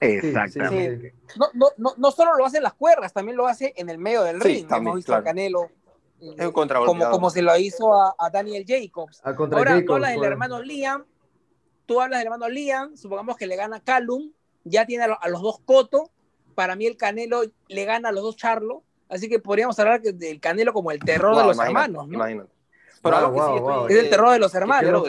Sí, 0.00 0.20
sí, 0.20 0.26
Exactamente. 0.28 1.10
sí. 1.26 1.36
No, 1.36 1.46
no, 1.54 1.66
no, 1.76 1.94
no 1.96 2.10
solo 2.12 2.36
lo 2.36 2.46
hace 2.46 2.58
en 2.58 2.62
las 2.62 2.74
cuerdas, 2.74 3.12
también 3.12 3.36
lo 3.36 3.48
hace 3.48 3.72
en 3.76 3.88
el 3.90 3.98
medio 3.98 4.22
del 4.22 4.40
Sí, 4.42 4.48
ring. 4.48 4.68
también, 4.68 4.82
Hemos 4.90 4.96
visto 4.96 5.10
claro. 5.10 5.22
a 5.22 5.24
Canelo 5.24 5.70
Es 6.20 6.46
un 6.46 6.52
contragolpeador. 6.52 7.02
como, 7.06 7.10
como 7.10 7.30
se 7.30 7.42
lo 7.42 7.56
hizo 7.56 7.92
a, 7.92 8.14
a 8.16 8.30
Daniel 8.30 8.64
Jacobs. 8.66 9.20
A 9.24 9.34
contra 9.34 9.58
Ahora, 9.58 9.72
tú 9.72 9.80
Jacobs, 9.80 9.94
hablas 9.96 10.12
del 10.12 10.24
hermano 10.24 10.62
Liam, 10.62 11.04
tú 11.88 12.00
hablas 12.02 12.20
del 12.20 12.26
hermano 12.26 12.48
Liam, 12.50 12.94
supongamos 12.96 13.36
que 13.38 13.46
le 13.46 13.56
gana 13.56 13.80
Callum, 13.80 14.30
ya 14.64 14.84
tiene 14.84 15.04
a, 15.04 15.08
lo- 15.08 15.22
a 15.22 15.28
los 15.30 15.40
dos 15.40 15.58
Coto, 15.64 16.10
para 16.54 16.76
mí 16.76 16.86
el 16.86 16.96
Canelo 16.98 17.42
le 17.68 17.84
gana 17.86 18.10
a 18.10 18.12
los 18.12 18.22
dos 18.22 18.36
Charlo, 18.36 18.82
así 19.08 19.26
que 19.28 19.38
podríamos 19.38 19.78
hablar 19.78 20.02
del 20.02 20.38
Canelo 20.38 20.74
como 20.74 20.90
el 20.90 20.98
terror 21.00 21.34
de 21.34 21.44
los 21.44 21.56
imagínate, 21.56 21.84
hermanos, 21.86 22.08
¿no? 22.08 22.14
imagínate. 22.14 22.50
Pero 23.02 23.16
Wow, 23.16 23.24
algo 23.26 23.32
que 23.32 23.40
sí 23.40 23.46
wow, 23.46 23.56
estoy- 23.56 23.74
wow. 23.78 23.86
Es 23.88 23.96
el 23.96 24.10
terror 24.10 24.30
de 24.32 24.38
los 24.38 24.54
hermanos. 24.54 25.08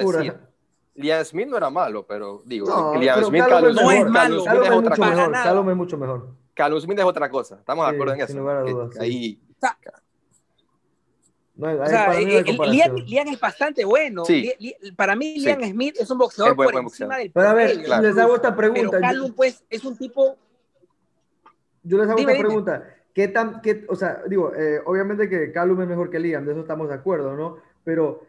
Liam 0.96 1.24
Smith 1.26 1.48
no 1.48 1.58
era 1.58 1.70
malo, 1.70 2.06
pero 2.06 2.42
digo, 2.46 2.68
No, 2.68 2.96
Liam 2.96 3.16
pero 3.16 3.28
Smith, 3.28 3.44
No 3.74 3.92
es 3.92 4.06
malo. 4.06 4.44
Es 4.64 4.72
mucho 4.72 5.02
mejor. 5.02 5.32
Callum 5.34 5.70
es 5.70 5.76
mucho 5.76 5.98
mejor. 5.98 6.28
Callum 6.54 6.80
Smith 6.82 7.00
es 7.00 7.06
otra 7.06 7.30
cosa. 7.30 7.56
Estamos 7.56 7.88
de 7.90 7.96
acuerdo 7.96 8.14
en 8.14 8.20
sin 8.20 8.30
eso. 8.36 8.40
lugar 8.40 8.58
a 8.58 8.64
Que- 8.66 8.72
dudas, 8.72 8.90
sí. 8.94 9.00
Ahí, 9.02 9.42
O 9.50 9.60
sea, 9.60 9.78
No 11.60 11.68
O 11.84 11.86
sea, 11.88 12.18
eh, 12.20 12.44
es 12.46 13.40
bastante 13.40 13.84
bueno. 13.84 14.24
Sí. 14.24 14.50
Para 14.96 15.16
mí, 15.16 15.34
Sí. 15.40 15.46
Liam 15.46 15.62
Smith 15.64 15.96
es 16.00 16.10
un 16.10 16.18
boxeador 16.18 16.52
Es 16.52 16.56
buen- 16.56 16.68
por 16.68 16.74
buen 16.74 16.86
encima 16.86 17.08
boxeador. 17.18 17.24
del 17.24 17.32
Pero 17.34 17.48
a 17.50 17.54
ver, 17.54 17.84
Claro. 17.84 18.04
les 18.04 18.18
hago 18.18 18.36
esta 18.36 18.56
Pero 18.56 18.74
pregunta. 18.74 19.00
Callum, 19.02 19.34
pues, 19.34 19.64
es 19.70 19.84
un 19.84 19.98
tipo. 19.98 20.38
Yo 21.84 21.98
les 21.98 22.08
hago 22.08 22.18
Dime, 22.18 22.32
esta 22.34 22.44
dime. 22.44 22.48
pregunta. 22.48 22.96
¿Qué 23.14 23.28
tan, 23.28 23.62
qué, 23.62 23.86
o 23.90 23.96
sea, 23.96 24.22
digo, 24.28 24.54
eh, 24.56 24.80
obviamente 24.86 25.28
que 25.28 25.52
Callum 25.52 25.82
es 25.82 25.88
mejor 25.90 26.10
que 26.10 26.20
Liam, 26.20 26.46
de 26.46 26.52
eso 26.54 26.62
estamos 26.62 26.88
de 26.88 26.96
acuerdo, 26.96 27.36
¿no? 27.36 27.58
Pero 27.84 28.22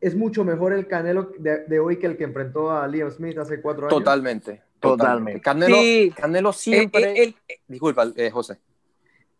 es 0.00 0.14
mucho 0.14 0.44
mejor 0.44 0.72
el 0.72 0.86
Canelo 0.86 1.32
de, 1.38 1.64
de 1.66 1.80
hoy 1.80 1.98
que 1.98 2.06
el 2.06 2.16
que 2.16 2.24
enfrentó 2.24 2.70
a 2.70 2.86
Liam 2.86 3.10
Smith 3.10 3.38
hace 3.38 3.60
cuatro 3.60 3.86
años. 3.86 3.98
totalmente. 3.98 4.62
Totalmente. 4.78 5.40
Canelo, 5.40 5.76
Sí. 5.76 6.12
Canelo 6.16 6.52
siempre. 6.52 7.02
Eh, 7.10 7.22
eh, 7.24 7.34
eh, 7.48 7.60
Disculpa, 7.66 8.06
eh, 8.16 8.30
José. 8.30 8.58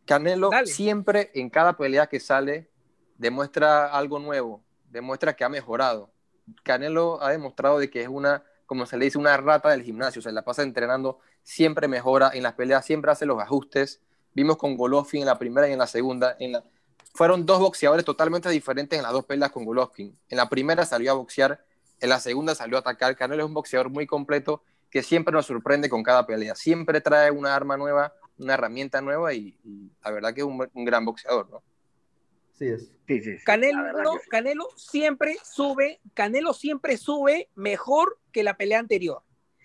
Canelo 0.05 0.51
Dale. 0.51 0.67
siempre 0.67 1.31
en 1.35 1.49
cada 1.51 1.77
pelea 1.77 2.07
que 2.09 2.19
sale 2.21 2.69
demuestra 3.21 3.87
algo 3.87 4.19
nuevo, 4.19 4.65
demuestra 4.91 5.37
que 5.37 5.45
ha 5.45 5.51
mejorado. 5.51 6.11
Canelo 6.63 7.23
ha 7.23 7.31
demostrado 7.31 7.79
de 7.79 7.91
que 7.91 8.01
es 8.01 8.09
una, 8.09 8.43
como 8.65 8.87
se 8.87 8.97
le 8.97 9.05
dice, 9.05 9.19
una 9.19 9.37
rata 9.37 9.69
del 9.69 9.83
gimnasio, 9.83 10.23
se 10.23 10.33
la 10.33 10.43
pasa 10.43 10.63
entrenando, 10.63 11.19
siempre 11.43 11.87
mejora 11.87 12.31
en 12.33 12.43
las 12.43 12.55
peleas, 12.55 12.85
siempre 12.85 13.11
hace 13.11 13.27
los 13.27 13.39
ajustes. 13.39 14.01
Vimos 14.33 14.57
con 14.57 14.75
Golovkin 14.75 15.21
en 15.21 15.27
la 15.27 15.39
primera 15.39 15.69
y 15.69 15.73
en 15.73 15.79
la 15.79 15.87
segunda. 15.87 16.35
En 16.39 16.53
la... 16.53 16.65
Fueron 17.13 17.45
dos 17.45 17.61
boxeadores 17.61 18.07
totalmente 18.07 18.49
diferentes 18.49 18.99
en 18.99 19.03
las 19.03 19.13
dos 19.13 19.27
peleas 19.27 19.51
con 19.51 19.67
Golovkin. 19.67 20.19
En 20.31 20.37
la 20.39 20.49
primera 20.49 20.87
salió 20.87 21.11
a 21.11 21.15
boxear, 21.15 21.63
en 22.01 22.09
la 22.09 22.21
segunda 22.21 22.55
salió 22.55 22.79
a 22.79 22.81
atacar. 22.81 23.15
Canelo 23.17 23.43
es 23.43 23.49
un 23.49 23.55
boxeador 23.55 23.91
muy 23.91 24.07
completo 24.07 24.63
que 24.89 25.03
siempre 25.03 25.33
nos 25.33 25.45
sorprende 25.45 25.91
con 25.91 26.03
cada 26.03 26.25
pelea. 26.25 26.55
Siempre 26.55 27.03
trae 27.03 27.31
una 27.31 27.55
arma 27.55 27.77
nueva, 27.77 28.15
una 28.39 28.55
herramienta 28.55 29.03
nueva 29.03 29.35
y, 29.35 29.59
y 29.63 29.93
la 30.03 30.11
verdad 30.11 30.33
que 30.33 30.41
es 30.41 30.47
un, 30.47 30.67
un 30.73 30.85
gran 30.87 31.05
boxeador, 31.05 31.51
¿no? 31.51 31.63
Sí 32.61 32.67
es. 32.67 32.93
Sí, 33.09 33.21
sí, 33.23 33.39
sí, 33.39 33.45
Canelo, 33.45 34.13
que. 34.23 34.29
Canelo 34.29 34.69
siempre 34.77 35.37
sube, 35.43 35.99
Canelo 36.15 36.53
siempre 36.53 36.97
sube 36.99 37.49
mejor 37.55 38.19
que 38.33 38.45
la 38.45 38.57
pelea 38.59 38.79
anterior. 38.79 39.23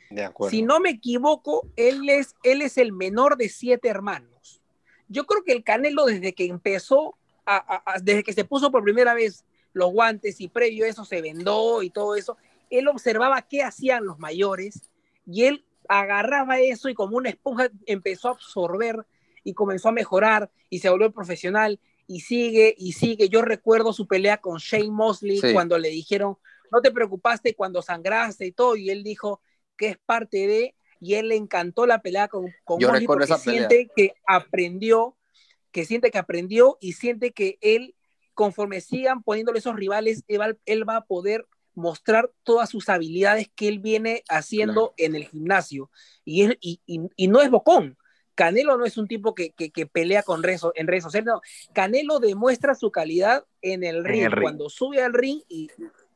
De 0.10 0.24
acuerdo. 0.24 0.50
Si 0.52 0.62
no 0.62 0.80
me 0.80 0.92
equivoco, 0.92 1.68
él 1.76 2.10
es, 2.10 2.36
él 2.44 2.62
es 2.62 2.78
el 2.78 2.94
menor 2.94 3.36
de 3.36 3.50
siete 3.50 3.90
hermanos. 3.90 4.62
Yo 5.10 5.26
creo 5.26 5.44
que 5.44 5.52
el 5.52 5.64
Canelo 5.66 6.06
desde 6.06 6.34
que 6.34 6.46
empezó, 6.46 7.18
a- 7.46 7.58
a- 7.58 7.84
a- 7.96 8.00
desde 8.00 8.24
que 8.24 8.32
se 8.34 8.46
puso 8.46 8.72
por 8.72 8.82
primera 8.84 9.14
vez 9.14 9.44
los 9.74 9.92
guantes 9.92 10.40
y 10.40 10.48
previo 10.48 10.86
a 10.86 10.88
eso 10.88 11.04
se 11.04 11.22
vendó 11.22 11.84
y 11.84 11.90
todo 11.90 12.16
eso, 12.16 12.38
él 12.70 12.88
observaba 12.88 13.42
qué 13.42 13.62
hacían 13.62 14.06
los 14.06 14.20
mayores 14.20 14.90
y 15.28 15.44
él 15.44 15.66
agarraba 15.90 16.60
eso 16.62 16.88
y 16.88 16.94
como 16.96 17.18
una 17.18 17.30
esponja 17.30 17.70
empezó 17.86 18.30
a 18.30 18.32
absorber 18.32 19.06
y 19.44 19.54
comenzó 19.54 19.90
a 19.90 19.92
mejorar 19.92 20.50
y 20.70 20.80
se 20.80 20.90
volvió 20.90 21.12
profesional 21.12 21.78
y 22.08 22.20
sigue 22.22 22.74
y 22.78 22.94
sigue. 22.94 23.30
Yo 23.30 23.42
recuerdo 23.42 23.94
su 23.94 24.08
pelea 24.08 24.38
con 24.38 24.58
Shane 24.58 24.92
Mosley 24.92 25.38
Sí. 25.40 25.54
cuando 25.54 25.78
le 25.78 25.90
dijeron, 25.90 26.38
no 26.72 26.82
te 26.82 26.92
preocupaste 26.92 27.56
cuando 27.56 27.82
sangraste 27.82 28.46
y 28.46 28.52
todo, 28.52 28.76
y 28.76 28.90
él 28.90 29.04
dijo 29.04 29.42
que 29.78 29.90
es 29.90 29.98
parte 30.06 30.48
de, 30.48 30.76
y 31.00 31.16
él 31.16 31.30
le 31.30 31.36
encantó 31.36 31.86
la 31.86 32.02
pelea 32.02 32.28
con, 32.28 32.48
con 32.64 32.80
Yo 32.80 32.90
Mosley 32.90 33.08
porque 33.08 33.26
esa 33.26 33.38
pelea. 33.42 33.68
siente 33.68 33.92
que 33.96 34.14
aprendió, 34.28 35.18
que 35.72 35.86
siente 35.86 36.10
que 36.12 36.18
aprendió 36.18 36.78
y 36.80 36.94
siente 36.94 37.32
que 37.32 37.58
él, 37.62 37.96
conforme 38.34 38.82
sigan 38.82 39.22
poniéndole 39.24 39.60
esos 39.60 39.76
rivales, 39.76 40.24
él 40.28 40.42
va, 40.42 40.54
él 40.66 40.88
va 40.90 40.98
a 40.98 41.06
poder 41.06 41.48
mostrar 41.74 42.32
todas 42.44 42.70
sus 42.70 42.88
habilidades 42.88 43.50
que 43.54 43.68
él 43.68 43.80
viene 43.80 44.24
haciendo 44.30 44.94
en 44.98 45.16
el 45.16 45.26
gimnasio. 45.28 45.92
Y, 46.24 46.44
es- 46.44 46.58
y, 46.62 46.80
y- 46.86 47.02
y 47.18 47.28
no 47.28 47.42
es 47.42 47.50
bocón. 47.50 47.98
Canelo 48.36 48.78
no 48.78 48.86
es 48.86 48.98
un 48.98 49.08
tipo 49.08 49.34
que, 49.34 49.52
que- 49.52 49.70
que 49.72 49.86
pelea 49.86 50.22
con 50.24 50.44
redes, 50.44 50.62
en 50.76 50.88
redes 50.88 51.04
sociales. 51.04 51.26
no. 51.26 51.42
Canelo 51.74 52.20
demuestra 52.20 52.76
su 52.76 52.92
calidad 52.92 53.46
en 53.62 53.84
el 53.84 54.04
ring, 54.04 54.26
el 54.26 54.32
ring. 54.32 54.44
cuando 54.44 54.70
sube 54.70 55.02
al 55.02 55.14
ring 55.14 55.42
y, 55.50 55.70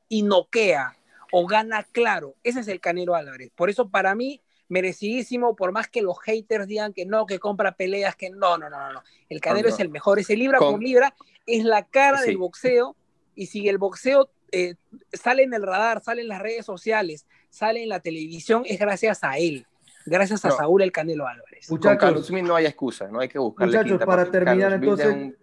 y 0.10 0.22
noquea 0.24 0.96
o 1.32 1.48
gana 1.48 1.84
claro. 1.84 2.36
Ese 2.44 2.60
es 2.62 2.68
el 2.68 2.80
Canelo 2.82 3.16
Álvarez. 3.16 3.52
Por 3.56 3.70
eso 3.70 3.90
para 3.90 4.16
mí, 4.16 4.42
merecidísimo, 4.68 5.56
por 5.56 5.72
más 5.72 5.88
que 5.88 6.02
los 6.02 6.20
haters 6.20 6.68
digan 6.68 6.94
que 6.94 7.06
no, 7.06 7.26
que 7.26 7.40
compra 7.40 7.72
peleas, 7.74 8.16
que 8.16 8.30
no, 8.30 8.58
no, 8.58 8.70
no, 8.70 8.80
no. 8.80 8.94
no. 8.94 9.04
El 9.30 9.40
Canelo 9.42 9.64
No, 9.64 9.70
no. 9.70 9.76
es 9.76 9.80
el 9.82 9.90
mejor, 9.90 10.20
ese 10.20 10.36
libra 10.36 10.58
Con- 10.60 10.74
por 10.74 10.84
libra, 10.84 11.16
es 11.46 11.64
la 11.64 11.86
cara 11.86 12.20
Sí. 12.20 12.28
del 12.28 12.38
boxeo. 12.38 12.96
Y 13.36 13.46
si 13.48 13.68
el 13.70 13.78
boxeo 13.78 14.30
eh, 14.52 14.76
sale 15.14 15.44
en 15.44 15.54
el 15.54 15.62
radar, 15.64 16.04
sale 16.04 16.22
en 16.24 16.28
las 16.28 16.42
redes 16.42 16.66
sociales, 16.66 17.26
sale 17.50 17.84
en 17.84 17.90
la 17.90 18.00
televisión, 18.00 18.64
es 18.66 18.80
gracias 18.80 19.24
a 19.24 19.38
él. 19.38 19.66
Gracias 20.10 20.44
a 20.46 20.50
No. 20.50 20.56
Saúl 20.56 20.82
el 20.82 20.92
Canelo 20.92 21.28
Álvarez. 21.28 21.68
Con 21.68 21.78
Muchachos, 21.78 22.00
Carlos 22.00 22.28
Smith 22.28 22.44
no 22.44 22.56
hay 22.56 22.66
excusa, 22.66 23.08
no 23.08 23.20
hay 23.20 23.28
que 23.30 23.40
buscarle 23.40 23.72
Muchachos, 23.72 23.92
quinta, 23.92 24.06
para 24.06 24.30
terminar, 24.30 24.72
Carlos 24.72 25.00
entonces, 25.00 25.08
un 25.08 25.38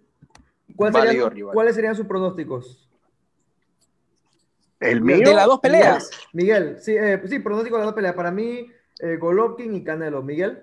¿cuál 0.77 0.93
válido 0.93 1.13
serían- 1.13 1.31
rival. 1.31 1.55
¿cuáles 1.55 1.75
serían 1.75 1.95
sus 1.97 2.07
pronósticos? 2.07 2.89
El 4.81 5.01
mío. 5.01 5.19
De 5.19 5.35
las 5.35 5.47
dos 5.47 5.61
peleas. 5.61 6.11
Miguel, 6.33 6.79
sí, 6.81 6.95
eh, 6.97 7.23
sí, 7.27 7.39
pronóstico 7.39 7.77
de 7.77 7.81
las 7.81 7.87
dos 7.87 7.95
peleas. 7.95 8.15
Para 8.15 8.31
mí, 8.31 8.71
eh, 9.01 9.17
Golovkin 9.17 9.75
y 9.75 9.83
Canelo. 9.83 10.23
Miguel, 10.23 10.63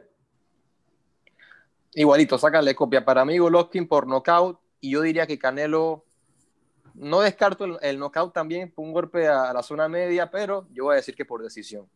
Igualito, 1.96 2.38
sácale 2.38 2.74
copia. 2.76 3.06
Para 3.06 3.24
mí, 3.26 3.38
Golovkin 3.38 3.88
por 3.88 4.08
nocaut. 4.08 4.60
Y 4.80 4.92
yo 4.92 5.02
diría 5.02 5.26
que 5.26 5.40
Canelo, 5.40 6.06
no 6.96 7.22
descarto 7.22 7.66
el, 7.66 7.78
el 7.82 8.00
knockout 8.00 8.34
también, 8.34 8.72
por 8.72 8.86
un 8.86 8.94
golpe 8.94 9.28
a, 9.28 9.54
la 9.54 9.64
zona 9.64 9.88
media, 9.88 10.30
pero 10.30 10.68
yo 10.72 10.86
voy 10.86 10.94
a 10.94 10.96
decir 10.98 11.16
que 11.16 11.26
por 11.26 11.42
decisión. 11.42 11.88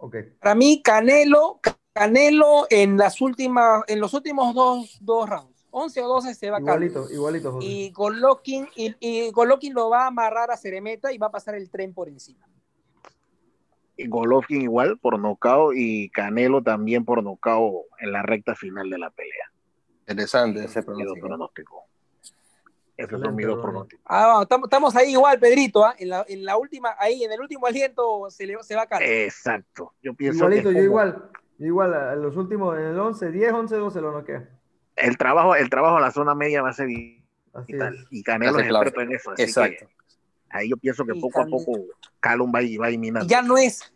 Ok. 0.00 0.16
Para 0.40 0.54
mí, 0.54 0.82
Canelo, 0.82 1.60
Canelo 1.92 2.66
en 2.70 2.96
las 2.96 3.20
últimas, 3.20 3.82
en 3.86 4.00
los 4.00 4.14
últimos 4.14 4.54
dos, 4.54 4.98
dos 5.00 5.28
rounds, 5.28 5.66
11 5.70 6.02
o 6.02 6.08
12 6.08 6.34
se 6.34 6.50
va 6.50 6.58
a 6.58 6.60
Igualito, 6.60 7.10
igualito, 7.10 7.52
José. 7.52 7.66
Y 7.66 7.90
Golovkin, 7.92 8.68
y, 8.76 8.94
y 9.00 9.30
Golovkin 9.30 9.74
lo 9.74 9.90
va 9.90 10.04
a 10.04 10.06
amarrar 10.08 10.50
a 10.50 10.56
Ceremeta 10.56 11.12
y 11.12 11.18
va 11.18 11.28
a 11.28 11.30
pasar 11.30 11.54
el 11.54 11.70
tren 11.70 11.94
por 11.94 12.08
encima. 12.08 12.46
Y 13.96 14.08
Golovkin 14.08 14.62
igual 14.62 14.98
por 14.98 15.18
nocao 15.18 15.72
y 15.74 16.08
Canelo 16.10 16.62
también 16.62 17.04
por 17.04 17.22
nocao 17.22 17.84
en 17.98 18.12
la 18.12 18.22
recta 18.22 18.54
final 18.54 18.88
de 18.88 18.98
la 18.98 19.10
pelea. 19.10 19.52
Interesante 20.08 20.64
ese 20.64 20.82
pronóstico. 20.82 21.89
Mis 23.32 23.46
dos 23.46 23.60
pronósticos. 23.60 24.04
Ah, 24.06 24.26
vamos, 24.26 24.42
estamos, 24.42 24.66
estamos 24.66 24.96
ahí 24.96 25.10
igual, 25.12 25.38
Pedrito, 25.38 25.84
¿ah? 25.84 25.94
en, 25.98 26.08
la, 26.10 26.24
en 26.28 26.44
la 26.44 26.56
última, 26.56 26.94
ahí 26.98 27.24
en 27.24 27.32
el 27.32 27.40
último 27.40 27.66
aliento 27.66 28.28
se, 28.30 28.46
le, 28.46 28.62
se 28.62 28.74
va 28.76 28.82
a 28.82 28.86
caer. 28.86 29.24
Exacto. 29.24 29.94
Yo 30.02 30.14
pienso 30.14 30.38
Igualito, 30.44 30.68
que 30.70 30.74
yo 30.74 30.80
como 30.80 30.84
igual. 30.84 31.30
yo 31.58 31.66
Igual, 31.66 31.94
a 31.94 32.14
los 32.16 32.36
últimos, 32.36 32.78
en 32.78 32.84
el 32.86 32.98
11, 32.98 33.30
10, 33.30 33.52
11, 33.52 33.76
12 33.76 34.00
lo 34.00 34.12
noquea. 34.12 34.48
el 34.96 35.16
trabajo, 35.18 35.54
el 35.56 35.68
trabajo 35.70 35.96
en 35.96 36.02
la 36.02 36.10
zona 36.10 36.34
media 36.34 36.62
va 36.62 36.70
a 36.70 36.72
ser 36.72 36.86
Así 37.52 37.72
vital. 37.72 37.94
es. 37.96 38.06
Y 38.10 38.22
Canelo 38.22 38.58
es 38.58 38.66
experto 38.66 39.00
en 39.00 39.12
eso. 39.12 39.30
Así 39.32 39.42
Exacto. 39.42 39.86
que 39.86 39.88
ahí 40.50 40.70
yo 40.70 40.76
pienso 40.76 41.04
que 41.04 41.12
Y 41.16 41.20
poco 41.20 41.40
a 41.42 41.46
poco 41.46 41.72
Calum 42.20 42.52
va, 42.54 42.60
a 42.60 42.62
ir- 42.62 42.80
va 42.80 42.86
a 42.86 42.90
minando. 42.90 43.24
Y 43.26 43.28
ya 43.28 43.42
no 43.42 43.58
es, 43.58 43.92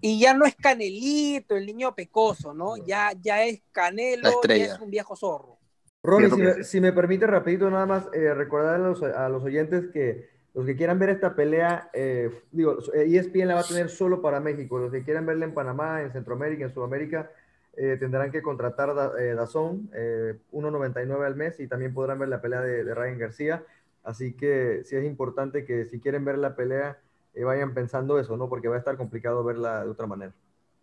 y 0.00 0.18
ya 0.18 0.34
no 0.34 0.44
es 0.44 0.56
Canelito, 0.56 1.54
el 1.56 1.66
niño 1.66 1.94
pecoso, 1.94 2.52
¿no? 2.52 2.76
Ya, 2.84 3.12
ya 3.20 3.44
es 3.44 3.62
Canelo, 3.72 4.30
ya 4.48 4.54
es 4.56 4.80
un 4.80 4.90
viejo 4.90 5.14
zorro. 5.14 5.58
Ronnie, 6.02 6.30
si 6.30 6.36
me, 6.36 6.64
si 6.64 6.80
me 6.80 6.92
permite 6.92 7.26
rapidito 7.26 7.70
nada 7.70 7.86
más 7.86 8.08
eh, 8.12 8.34
recordar 8.34 8.74
a 8.74 8.78
los, 8.78 9.02
a 9.02 9.28
los 9.28 9.42
oyentes 9.44 9.88
que 9.92 10.30
los 10.54 10.66
que 10.66 10.76
quieran 10.76 10.98
ver 10.98 11.10
esta 11.10 11.34
pelea, 11.34 11.88
eh, 11.94 12.30
digo, 12.50 12.78
eh, 12.92 13.06
ESPN 13.08 13.48
la 13.48 13.54
va 13.54 13.60
a 13.60 13.66
tener 13.66 13.88
solo 13.88 14.20
para 14.20 14.40
México. 14.40 14.78
Los 14.78 14.92
que 14.92 15.02
quieran 15.02 15.24
verla 15.24 15.46
en 15.46 15.54
Panamá, 15.54 16.02
en 16.02 16.12
Centroamérica, 16.12 16.64
en 16.64 16.74
Sudamérica, 16.74 17.30
eh, 17.74 17.96
tendrán 17.98 18.30
que 18.30 18.42
contratar 18.42 18.94
da, 18.94 19.12
eh, 19.18 19.34
Dazón, 19.34 19.88
eh, 19.94 20.38
1.99 20.52 21.24
al 21.24 21.36
mes 21.36 21.58
y 21.58 21.68
también 21.68 21.94
podrán 21.94 22.18
ver 22.18 22.28
la 22.28 22.42
pelea 22.42 22.60
de, 22.60 22.84
de 22.84 22.94
Ryan 22.94 23.18
García. 23.18 23.64
Así 24.02 24.34
que 24.34 24.82
sí 24.84 24.96
es 24.96 25.04
importante 25.04 25.64
que 25.64 25.86
si 25.86 26.00
quieren 26.00 26.24
ver 26.24 26.36
la 26.36 26.54
pelea, 26.54 26.98
eh, 27.34 27.44
vayan 27.44 27.72
pensando 27.72 28.18
eso, 28.18 28.36
¿no? 28.36 28.48
Porque 28.48 28.68
va 28.68 28.76
a 28.76 28.78
estar 28.78 28.96
complicado 28.96 29.42
verla 29.44 29.84
de 29.84 29.90
otra 29.90 30.06
manera. 30.06 30.32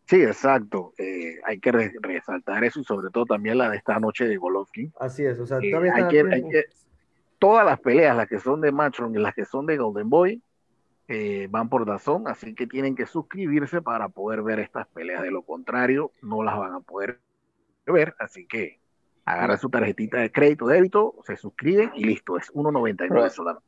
Sí, 0.09 0.23
exacto. 0.23 0.93
Eh, 0.97 1.39
hay 1.43 1.59
que 1.59 1.71
re- 1.71 1.93
resaltar 2.01 2.63
eso 2.63 2.79
y 2.79 2.83
sobre 2.83 3.11
todo 3.11 3.25
también 3.25 3.59
la 3.59 3.69
de 3.69 3.77
esta 3.77 3.99
noche 3.99 4.27
de 4.27 4.37
Golovkin. 4.37 4.91
Así 4.99 5.23
es, 5.23 5.39
o 5.39 5.45
sea, 5.45 5.59
Eh, 5.59 5.71
hay 5.93 6.07
que- 6.07 6.21
hay 6.33 6.49
que- 6.49 6.65
todas 7.37 7.63
las 7.63 7.79
peleas, 7.79 8.17
las 8.17 8.27
que 8.27 8.39
son 8.39 8.59
de 8.59 8.71
Matchroom 8.71 9.15
y 9.15 9.19
las 9.19 9.35
que 9.35 9.45
son 9.45 9.67
de 9.67 9.77
Golden 9.77 10.09
Boy, 10.09 10.41
eh, 11.07 11.47
van 11.51 11.69
por 11.69 11.85
Dazón, 11.85 12.27
así 12.27 12.55
que 12.55 12.65
tienen 12.65 12.95
que 12.95 13.05
suscribirse 13.05 13.83
para 13.83 14.09
poder 14.09 14.41
ver 14.41 14.57
estas 14.57 14.87
peleas. 14.87 15.21
De 15.21 15.29
lo 15.29 15.43
contrario, 15.43 16.11
no 16.23 16.41
las 16.41 16.57
van 16.57 16.73
a 16.73 16.79
poder 16.79 17.19
ver, 17.85 18.15
así 18.17 18.47
que 18.47 18.79
agarra 19.25 19.57
su 19.57 19.69
tarjetita 19.69 20.17
de 20.17 20.31
crédito, 20.31 20.65
débito, 20.65 21.13
se 21.23 21.37
suscriben 21.37 21.91
y 21.93 22.03
listo, 22.03 22.35
es 22.35 22.49
1.99 22.55 23.25
Right. 23.25 23.31
solamente. 23.31 23.67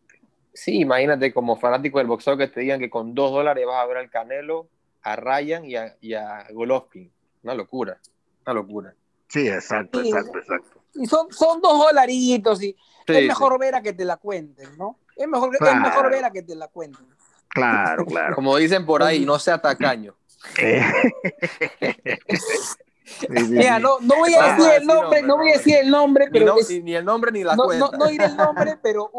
Sí, 0.54 0.80
imagínate 0.80 1.32
como 1.32 1.56
fanático 1.56 2.00
del 2.00 2.08
boxeo 2.08 2.36
que 2.36 2.48
te 2.48 2.62
digan 2.62 2.80
que 2.80 2.90
con 2.90 3.14
dos 3.14 3.32
dólares 3.32 3.64
vas 3.68 3.84
a 3.84 3.86
ver 3.86 3.98
al 3.98 4.10
Canelo, 4.10 4.68
a 5.04 5.16
Ryan 5.16 5.66
y 5.66 5.76
a, 5.76 5.96
y 6.02 6.14
a 6.14 6.48
Golovkin. 6.52 7.12
Una 7.44 7.54
locura, 7.56 8.00
una 8.46 8.54
locura. 8.54 8.94
Sí, 9.28 9.48
exacto, 9.48 10.02
exacto, 10.02 10.38
exacto. 10.38 10.82
Y 10.94 11.06
son, 11.08 11.32
son 11.32 11.62
dos 11.62 11.80
dolaritos 11.80 12.62
y 12.62 12.76
Sí, 13.08 13.14
es 13.14 13.20
sí. 13.22 13.28
mejor 13.28 13.58
ver 13.60 13.74
a 13.76 13.82
que 13.82 13.94
te 13.94 14.06
la 14.06 14.18
cuenten, 14.18 14.78
¿no? 14.78 15.00
Es 15.16 15.28
mejor, 15.28 15.54
es 15.56 15.60
Claro. 15.60 15.82
mejor 15.82 16.12
ver 16.12 16.24
a 16.26 16.32
que 16.32 16.44
te 16.44 16.56
la 16.56 16.68
cuenten. 16.68 17.08
Claro, 17.50 18.06
claro. 18.06 18.36
Como 18.36 18.56
dicen 18.58 18.86
por 18.86 19.02
ahí, 19.04 19.26
no 19.26 19.40
sea 19.40 19.60
tacaño. 19.60 20.16
Eh, 20.60 20.82
sí, 22.30 22.38
sí, 22.38 23.28
Mira, 23.30 23.80
no, 23.80 24.00
no 24.02 24.16
voy 24.18 24.34
a 24.36 24.54
decir 24.54 24.72
el 24.82 24.86
nombre, 24.88 25.22
nombre, 25.22 25.22
no 25.24 25.38
voy 25.38 25.50
a 25.50 25.58
decir 25.58 25.76
el 25.78 25.90
nombre, 25.90 26.26
Ni, 26.28 26.32
pero 26.40 26.46
no- 26.54 26.60
es- 26.60 26.70
ni- 26.84 26.96
el 26.96 27.04
nombre 27.06 27.32
ni 27.32 27.44
la 27.44 27.56
no, 27.56 27.64
cuenta. 27.66 27.90
no, 27.92 27.98
no 27.98 28.08
diré 28.08 28.26
el 28.26 28.38
nombre, 28.38 28.78
pero 28.82 29.12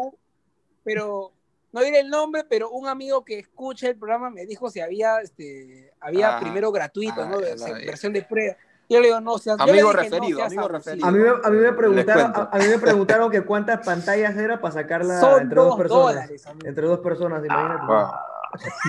pero 0.83 1.32
no 1.73 1.81
diré 1.81 1.99
el 1.99 2.09
nombre, 2.09 2.45
pero 2.49 2.69
un 2.69 2.87
amigo 2.87 3.25
que 3.25 3.39
escucha 3.39 3.89
el 3.89 3.97
programa 3.97 4.29
me 4.29 4.45
dijo 4.45 4.69
si 4.69 4.79
había 4.79 5.19
este 5.19 5.91
había 5.99 6.37
Ah, 6.37 6.39
primero 6.39 6.71
gratuito, 6.71 7.21
ah, 7.23 7.25
¿no? 7.29 7.39
De- 7.39 7.55
la 7.57 7.65
versión 7.73 8.13
de 8.13 8.21
prueba. 8.21 8.55
Yo 8.89 8.99
le 8.99 9.07
digo, 9.07 9.21
no 9.21 9.37
seas 9.37 9.59
Amigo 9.59 9.89
dije, 9.91 10.03
referido, 10.09 10.37
seas 10.39 10.51
amigo 10.51 10.67
referido. 10.67 11.07
A 11.07 11.11
mí, 11.11 11.19
me, 11.19 11.29
a 11.29 11.49
mí 11.49 11.57
me 11.57 11.73
preguntaron, 11.73 12.31
a, 12.35 12.49
a 12.51 12.57
mí 12.59 12.65
me 12.67 12.77
preguntaron 12.79 13.31
que 13.31 13.41
cuántas 13.41 13.83
pantallas 13.85 14.35
era 14.37 14.59
para 14.61 14.73
sacarla 14.73 15.19
Son 15.19 15.41
entre 15.41 15.55
dos 15.55 15.67
dos 15.69 15.77
personas. 15.77 16.05
dólares. 16.05 16.43
Entre 16.63 16.85
dos 16.87 16.99
personas, 16.99 17.43
imagínate. 17.45 17.85
Wow. 17.87 18.11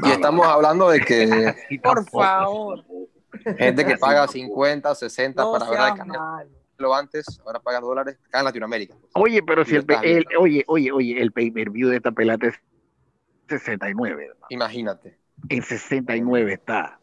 Y 0.02 0.10
estamos 0.10 0.46
hablando 0.46 0.90
de 0.90 1.00
que 1.00 1.54
Por 1.82 2.04
favor. 2.10 2.84
gente 3.56 3.86
que 3.86 3.96
paga 3.96 4.26
tampoco. 4.26 4.32
50, 4.32 4.94
60 4.94 5.42
No 5.42 5.52
para 5.52 5.70
ver 5.70 5.78
al 5.78 5.86
seas 5.86 5.98
Canelo 5.98 6.18
malo. 6.20 6.94
antes, 6.96 7.40
ahora 7.46 7.60
paga 7.60 7.80
dólares, 7.80 8.18
acá 8.26 8.40
en 8.40 8.44
Latinoamérica. 8.46 8.94
pues. 9.00 9.10
Oye, 9.14 9.42
pero 9.42 9.64
si 9.64 9.76
el, 9.76 9.86
el- 10.02 10.26
oye, 10.38 10.64
oye, 10.66 10.92
oye, 10.92 11.22
el 11.22 11.32
pay-per-view 11.32 11.88
de 11.88 11.96
esta 11.96 12.10
pelota 12.10 12.48
es 12.48 12.54
69, 13.48 14.24
hermano. 14.24 14.46
Imagínate. 14.50 15.18
En 15.48 15.62
69 15.62 16.52
está. 16.54 16.98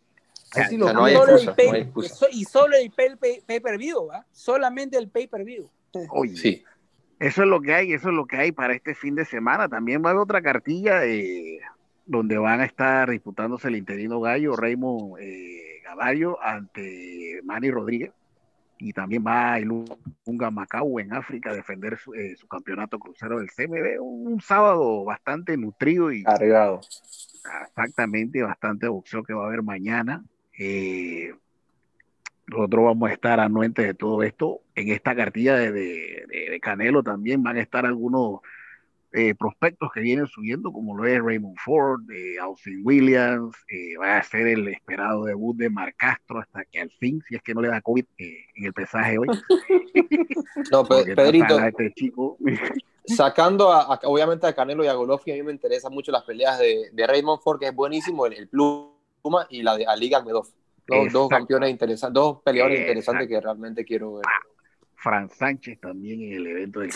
Sí 0.69 0.75
O 0.75 0.80
lo 0.80 0.86
sea, 0.86 0.93
no 0.93 1.06
hay 1.06 1.13
pienso. 1.15 1.25
Solo 1.25 1.32
el 1.32 1.38
excusa, 1.38 1.56
pay- 1.56 1.67
no 1.67 1.73
hay 1.73 1.82
excusa. 1.82 2.15
so- 2.15 2.27
y 2.32 2.43
solo 2.45 2.75
el 2.77 2.91
pay- 2.91 3.15
pay- 3.15 3.41
pay-per-view, 3.45 4.08
¿va? 4.08 4.25
Solamente 4.32 4.97
el 4.97 5.08
pay-per-view. 5.10 5.69
Oye, 6.10 6.36
Sí. 6.36 6.63
eso 7.19 7.43
es 7.43 7.47
lo 7.47 7.62
que 7.62 7.73
hay, 7.73 7.93
eso 7.93 8.10
es 8.10 8.15
lo 8.15 8.25
que 8.25 8.38
hay 8.38 8.51
para 8.51 8.73
este 8.73 8.95
fin 8.95 9.15
de 9.15 9.25
semana. 9.25 9.69
También 9.69 10.01
va 10.04 10.10
a 10.10 10.12
haber 10.12 10.21
otra 10.23 10.41
cartilla 10.41 11.06
eh, 11.06 11.60
donde 12.06 12.38
van 12.38 12.60
a 12.62 12.65
estar 12.65 13.10
disputándose 13.10 13.67
el 13.69 13.75
interino 13.77 14.19
gallo 14.19 14.56
Raymond 14.56 15.19
eh, 15.19 15.82
Gavallo 15.84 16.41
ante 16.41 17.39
Manny 17.43 17.71
Rodríguez. 17.71 18.12
Y 18.84 18.94
también 18.94 19.24
va 19.26 19.58
el 19.60 19.72
Unga 20.26 20.50
Macau 20.50 21.00
en 21.00 21.13
África 21.13 21.52
a 21.52 21.54
defender 21.56 21.98
su, 22.00 22.13
eh, 22.15 22.36
su 22.36 22.48
campeonato 22.48 22.98
crucero 22.98 23.38
del 23.39 23.50
CMB. 23.52 24.02
Un, 24.02 24.34
un 24.34 24.41
sábado 24.41 25.04
bastante 25.06 25.56
nutrido 25.56 26.12
y 26.12 26.24
Cargado. 26.24 26.82
exactamente 27.67 28.41
bastante 28.41 28.88
boxeo 28.88 29.24
que 29.24 29.34
va 29.34 29.44
a 29.44 29.48
haber 29.48 29.62
mañana. 29.63 30.24
Eh, 30.58 31.34
nosotros 32.48 32.86
vamos 32.86 33.10
a 33.10 33.13
estar 33.13 33.39
anuentes 33.39 33.86
de 33.86 33.94
todo 33.94 34.24
esto. 34.24 34.62
En 34.76 34.89
esta 34.89 35.15
cartilla 35.15 35.56
de, 35.56 35.72
de- 35.72 36.26
de- 36.28 36.50
de 36.52 36.60
Canelo 36.60 37.04
también 37.04 37.41
van 37.44 37.58
a 37.58 37.62
estar 37.62 37.86
algunos 37.86 38.39
eh, 39.13 39.36
prospectos 39.36 39.91
que 39.93 40.00
vienen 40.00 40.28
subiendo, 40.28 40.71
como 40.71 40.95
lo 40.95 41.06
es 41.06 41.21
Raymond 41.21 41.58
Ford, 41.63 42.02
eh, 42.12 42.39
Austin 42.39 42.82
Williams, 42.84 43.56
eh, 43.69 43.97
va 44.02 44.17
a 44.17 44.24
ser 44.24 44.47
el 44.47 44.67
esperado 44.69 45.26
debut 45.26 45.56
de 45.58 45.69
Marc 45.69 45.95
Castro 45.97 46.39
hasta 46.39 46.63
que 46.65 46.80
al 46.80 46.89
fin, 46.91 47.21
si 47.28 47.36
es 47.36 47.41
que 47.41 47.54
no 47.54 47.62
le 47.62 47.67
da 47.67 47.82
COVID 47.82 48.06
en 48.17 48.65
el 48.65 48.74
pesaje 48.74 49.17
hoy, 49.17 49.28
No, 50.71 50.86
Pe- 50.88 51.15
Pedrito, 51.15 51.60
este 51.60 51.91
chico. 51.93 52.38
sacando 53.06 53.71
a, 53.71 53.95
a- 53.95 54.00
obviamente 54.04 54.47
a 54.47 54.54
Canelo 54.54 54.84
y 54.84 54.88
a 54.88 54.93
Golovkin, 54.93 55.34
a 55.34 55.38
mí 55.38 55.43
me 55.43 55.52
interesan 55.52 55.91
mucho 55.93 56.12
las 56.12 56.24
peleas 56.24 56.60
de, 56.60 56.89
de 56.93 57.08
Raymond 57.08 57.41
Ford, 57.41 57.60
que 57.60 57.67
es 57.67 57.76
buenísimo, 57.76 58.26
el, 58.26 58.34
el 58.34 58.47
Pluma, 58.47 59.47
y 59.50 59.62
la 59.63 59.76
de 59.76 59.86
Ali 59.86 60.13
Agmedov. 60.13 60.47
Dos, 60.88 61.12
dos 61.13 61.30
campeones 61.30 61.69
interesantes, 61.69 62.15
dos 62.15 62.41
peleadores 62.43 62.80
Exacto. 62.80 62.91
interesantes 62.91 63.28
que 63.30 63.39
realmente 63.41 63.86
quiero 63.86 64.15
ver. 64.15 64.26
Fran 64.95 65.30
Sánchez 65.30 65.80
también 65.80 66.21
en 66.21 66.34
el 66.34 66.47
evento 66.47 66.80
del 66.82 66.91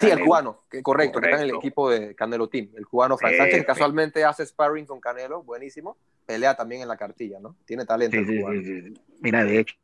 Sí, 0.00 0.10
el 0.10 0.20
cubano, 0.20 0.62
correcto, 0.82 1.20
que 1.20 1.26
está 1.26 1.42
en 1.42 1.50
el 1.50 1.56
equipo 1.56 1.90
de 1.90 2.14
Canelo 2.14 2.48
Team. 2.48 2.70
El 2.76 2.86
cubano 2.86 3.18
Fran 3.18 3.36
Sánchez, 3.36 3.58
que 3.60 3.66
casualmente 3.66 4.24
hace 4.24 4.46
sparring 4.46 4.86
con 4.86 4.98
Canelo, 5.00 5.42
buenísimo. 5.42 5.96
Pelea 6.26 6.54
también 6.54 6.82
en 6.82 6.88
la 6.88 6.96
cartilla, 6.96 7.38
¿no? 7.40 7.56
Tiene 7.66 7.84
talento 7.84 8.16
Sí, 8.16 8.22
el 8.22 8.26
sí, 8.28 8.40
cubano. 8.40 8.60
sí, 8.62 8.82
sí. 8.82 8.94
Mira, 9.20 9.44
de 9.44 9.58
hecho, 9.58 9.74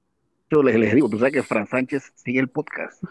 yo 0.50 0.62
les, 0.62 0.76
les 0.76 0.94
digo, 0.94 1.08
tú 1.10 1.18
sabes 1.18 1.34
que 1.34 1.42
Fran 1.42 1.66
Sánchez 1.66 2.12
sigue 2.14 2.40
el 2.40 2.48
podcast. 2.48 3.02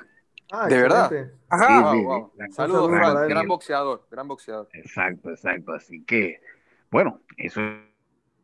Ah, 0.52 0.68
¿De 0.68 0.78
verdad? 0.82 1.12
Ajá. 1.50 1.68
Sí, 1.68 1.74
Wow, 1.84 1.94
sí, 1.94 2.04
wow. 2.06 2.32
Saludos, 2.52 2.89
Fran, 2.91 3.28
gran 3.30 3.48
boxeador, 3.48 4.08
gran 4.10 4.28
boxeador. 4.28 4.70
Exacto, 4.74 5.30
exacto. 5.32 5.74
Así 5.74 6.04
que, 6.06 6.39
bueno, 6.91 7.22
eso 7.38 7.62
es 7.62 7.76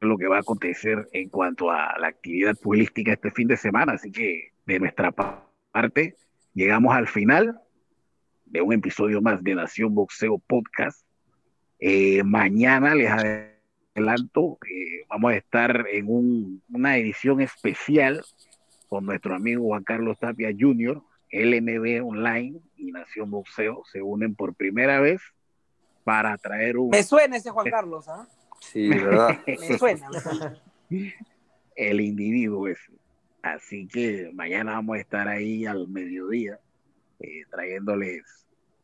lo 0.02 0.18
que 0.18 0.28
va 0.28 0.38
a 0.38 0.42
acontecer 0.42 1.08
en 1.14 1.30
cuanto 1.30 1.70
a 1.72 1.98
la 2.00 2.08
actividad 2.08 2.56
futbolística 2.56 3.14
este 3.14 3.32
fin 3.32 3.48
de 3.48 3.58
semana. 3.58 3.94
Así 3.94 4.12
que, 4.12 4.52
de 4.66 4.80
nuestra 4.80 5.12
pa- 5.12 5.48
parte, 5.72 6.16
llegamos 6.54 6.94
al 6.96 7.08
final 7.08 7.60
de 8.52 8.62
un 8.62 8.74
episodio 8.74 9.22
más 9.22 9.42
de 9.44 9.56
Nación 9.56 9.96
Boxeo 9.96 10.38
Podcast. 10.40 11.06
Eh, 11.80 12.22
mañana 12.24 12.94
les 12.94 13.10
adelanto, 13.10 14.58
eh, 14.70 15.06
vamos 15.10 15.32
a 15.32 15.36
estar 15.38 15.86
en 15.92 16.06
un- 16.10 16.62
una 16.72 16.98
edición 16.98 17.42
especial 17.42 18.22
con 18.90 19.06
nuestro 19.06 19.34
amigo 19.36 19.64
Juan 19.64 19.84
Carlos 19.84 20.20
Tapia 20.20 20.50
Jr., 20.58 21.02
LNB 21.32 22.02
Online 22.06 22.60
y 22.76 22.92
Nación 22.92 23.32
Boxeo 23.32 23.84
se 23.90 24.02
unen 24.02 24.36
por 24.36 24.54
primera 24.54 25.00
vez 25.00 25.22
para 26.04 26.38
traer 26.38 26.78
un, 26.78 26.90
Me 26.90 27.04
suena 27.04 27.38
ese 27.38 27.52
Juan 27.52 27.70
Carlos, 27.70 28.06
¿ah? 28.10 28.28
Sí, 28.60 28.90
¿verdad? 28.90 29.40
Me 29.48 29.78
suena. 29.78 30.10
me 30.10 30.20
suena. 30.20 30.62
el 31.76 32.02
individuo 32.02 32.68
ese. 32.68 32.92
Así 33.42 33.88
que 33.88 34.30
mañana 34.34 34.74
vamos 34.74 34.98
a 34.98 35.00
estar 35.00 35.28
ahí 35.30 35.66
al 35.66 35.88
mediodía 35.88 36.60
eh, 37.20 37.44
trayéndoles 37.50 38.41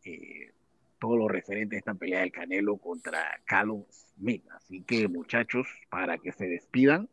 eh, 0.07 0.53
todo 0.99 1.15
lo 1.17 1.27
referente 1.27 1.75
a 1.75 1.79
esta 1.79 1.93
pelea 1.93 2.21
del 2.21 2.31
Canelo 2.31 2.77
contra 2.77 3.19
Callum 3.45 3.83
Smith. 3.89 4.43
Así 4.55 4.83
que 4.83 5.07
muchachos, 5.07 5.67
para 5.89 6.17
que 6.17 6.31
se 6.31 6.47
despidan, 6.47 7.07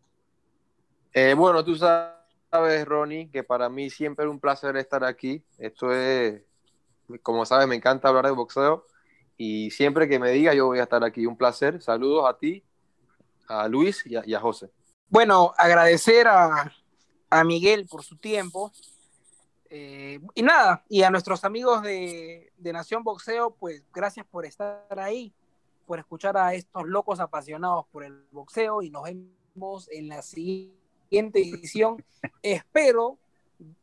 Eh, 1.17 1.35
bueno, 1.35 1.65
tú 1.65 1.77
sabes, 1.77 2.85
Ronnie, 2.85 3.31
que 3.31 3.45
para 3.45 3.69
mí 3.69 3.89
siempre 3.89 4.25
es 4.25 4.31
un 4.31 4.41
placer 4.41 4.77
estar 4.77 5.05
aquí. 5.05 5.45
Esto 5.59 5.93
es, 5.93 6.43
como 7.23 7.45
sabes, 7.47 7.69
me 7.69 7.77
encanta 7.77 8.09
hablar 8.09 8.25
de 8.27 8.33
boxeo 8.33 8.85
y 9.37 9.71
siempre 9.71 10.09
que 10.09 10.19
me 10.19 10.31
diga 10.33 10.55
yo 10.55 10.67
voy 10.67 10.81
a 10.81 10.83
estar 10.83 11.05
aquí. 11.05 11.25
Un 11.25 11.37
placer. 11.37 11.81
Saludos 11.81 12.25
a 12.29 12.37
ti, 12.37 12.65
a 13.47 13.69
Luis 13.69 14.05
y 14.07 14.17
a, 14.17 14.23
y 14.27 14.35
a 14.35 14.41
José. 14.41 14.71
Bueno, 15.09 15.53
agradecer 15.57 16.27
a, 16.27 16.73
a 17.31 17.45
Miguel 17.45 17.87
por 17.87 18.03
su 18.03 18.17
tiempo. 18.17 18.73
Eh, 19.71 20.21
y 20.35 20.43
nada, 20.43 20.85
y 20.89 21.03
a 21.03 21.11
nuestros 21.11 21.45
amigos 21.45 21.83
de, 21.83 22.53
de 22.59 22.73
Nación 22.73 23.03
Boxeo, 23.03 23.51
pues 23.51 23.83
gracias 23.93 24.27
por 24.27 24.45
estar 24.45 24.99
ahí, 24.99 25.33
por 25.87 25.99
escuchar 25.99 26.37
a 26.37 26.55
estos 26.55 26.87
locos 26.87 27.21
apasionados 27.21 27.87
por 27.91 28.05
el 28.05 28.25
boxeo 28.31 28.83
y 28.83 28.91
nos 28.91 29.05
vemos 29.05 29.89
en 29.91 30.09
la 30.09 30.23
siguiente 30.23 31.41
edición. 31.41 32.05
Espero 32.43 33.19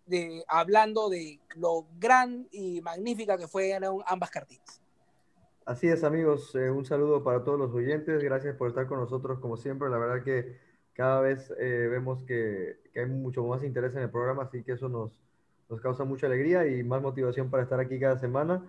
de, 0.06 0.44
hablando 0.48 1.10
de 1.10 1.40
lo 1.56 1.88
gran 2.00 2.48
y 2.52 2.82
magnífica 2.82 3.38
que 3.38 3.48
fueron 3.48 4.02
ambas 4.06 4.30
cartitas. 4.30 4.82
Así 5.66 5.88
es, 5.88 6.04
amigos. 6.04 6.54
eh, 6.56 6.70
un 6.70 6.86
saludo 6.86 7.24
para 7.24 7.44
todos 7.44 7.60
los 7.60 7.74
oyentes. 7.74 8.24
Gracias 8.24 8.56
por 8.56 8.70
estar 8.70 8.88
con 8.88 9.00
nosotros, 9.00 9.40
como 9.40 9.58
siempre. 9.58 9.90
La 9.90 9.98
verdad 9.98 10.24
que 10.24 10.58
cada 10.94 11.22
vez 11.22 11.54
eh, 11.60 11.88
vemos 11.90 12.24
que, 12.24 12.82
que 12.94 13.00
hay 13.02 13.06
mucho 13.06 13.44
más 13.44 13.64
interés 13.64 13.96
en 13.96 14.02
el 14.02 14.10
programa, 14.10 14.44
así 14.44 14.64
que 14.64 14.74
eso 14.74 14.90
nos, 14.90 15.22
nos 15.72 15.80
causa 15.80 16.04
mucha 16.04 16.28
alegría 16.28 16.68
y 16.68 16.84
más 16.84 17.02
motivación 17.02 17.50
para 17.50 17.64
estar 17.64 17.80
aquí 17.80 17.98
cada 17.98 18.20
semana. 18.20 18.62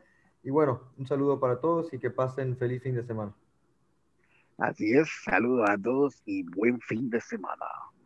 Y 0.44 0.50
bueno, 0.50 0.80
un 0.96 1.06
saludo 1.06 1.40
para 1.40 1.60
todos 1.60 1.92
y 1.92 1.98
que 1.98 2.10
pasen 2.10 2.56
feliz 2.56 2.80
fin 2.82 2.94
de 2.94 3.02
semana. 3.02 3.34
así 4.56 4.92
es, 4.92 5.10
saludos 5.24 5.68
a 5.68 5.76
todos 5.76 6.22
y 6.24 6.44
buen 6.44 6.80
fin 6.80 7.10
de 7.10 7.20
semana. 7.20 7.66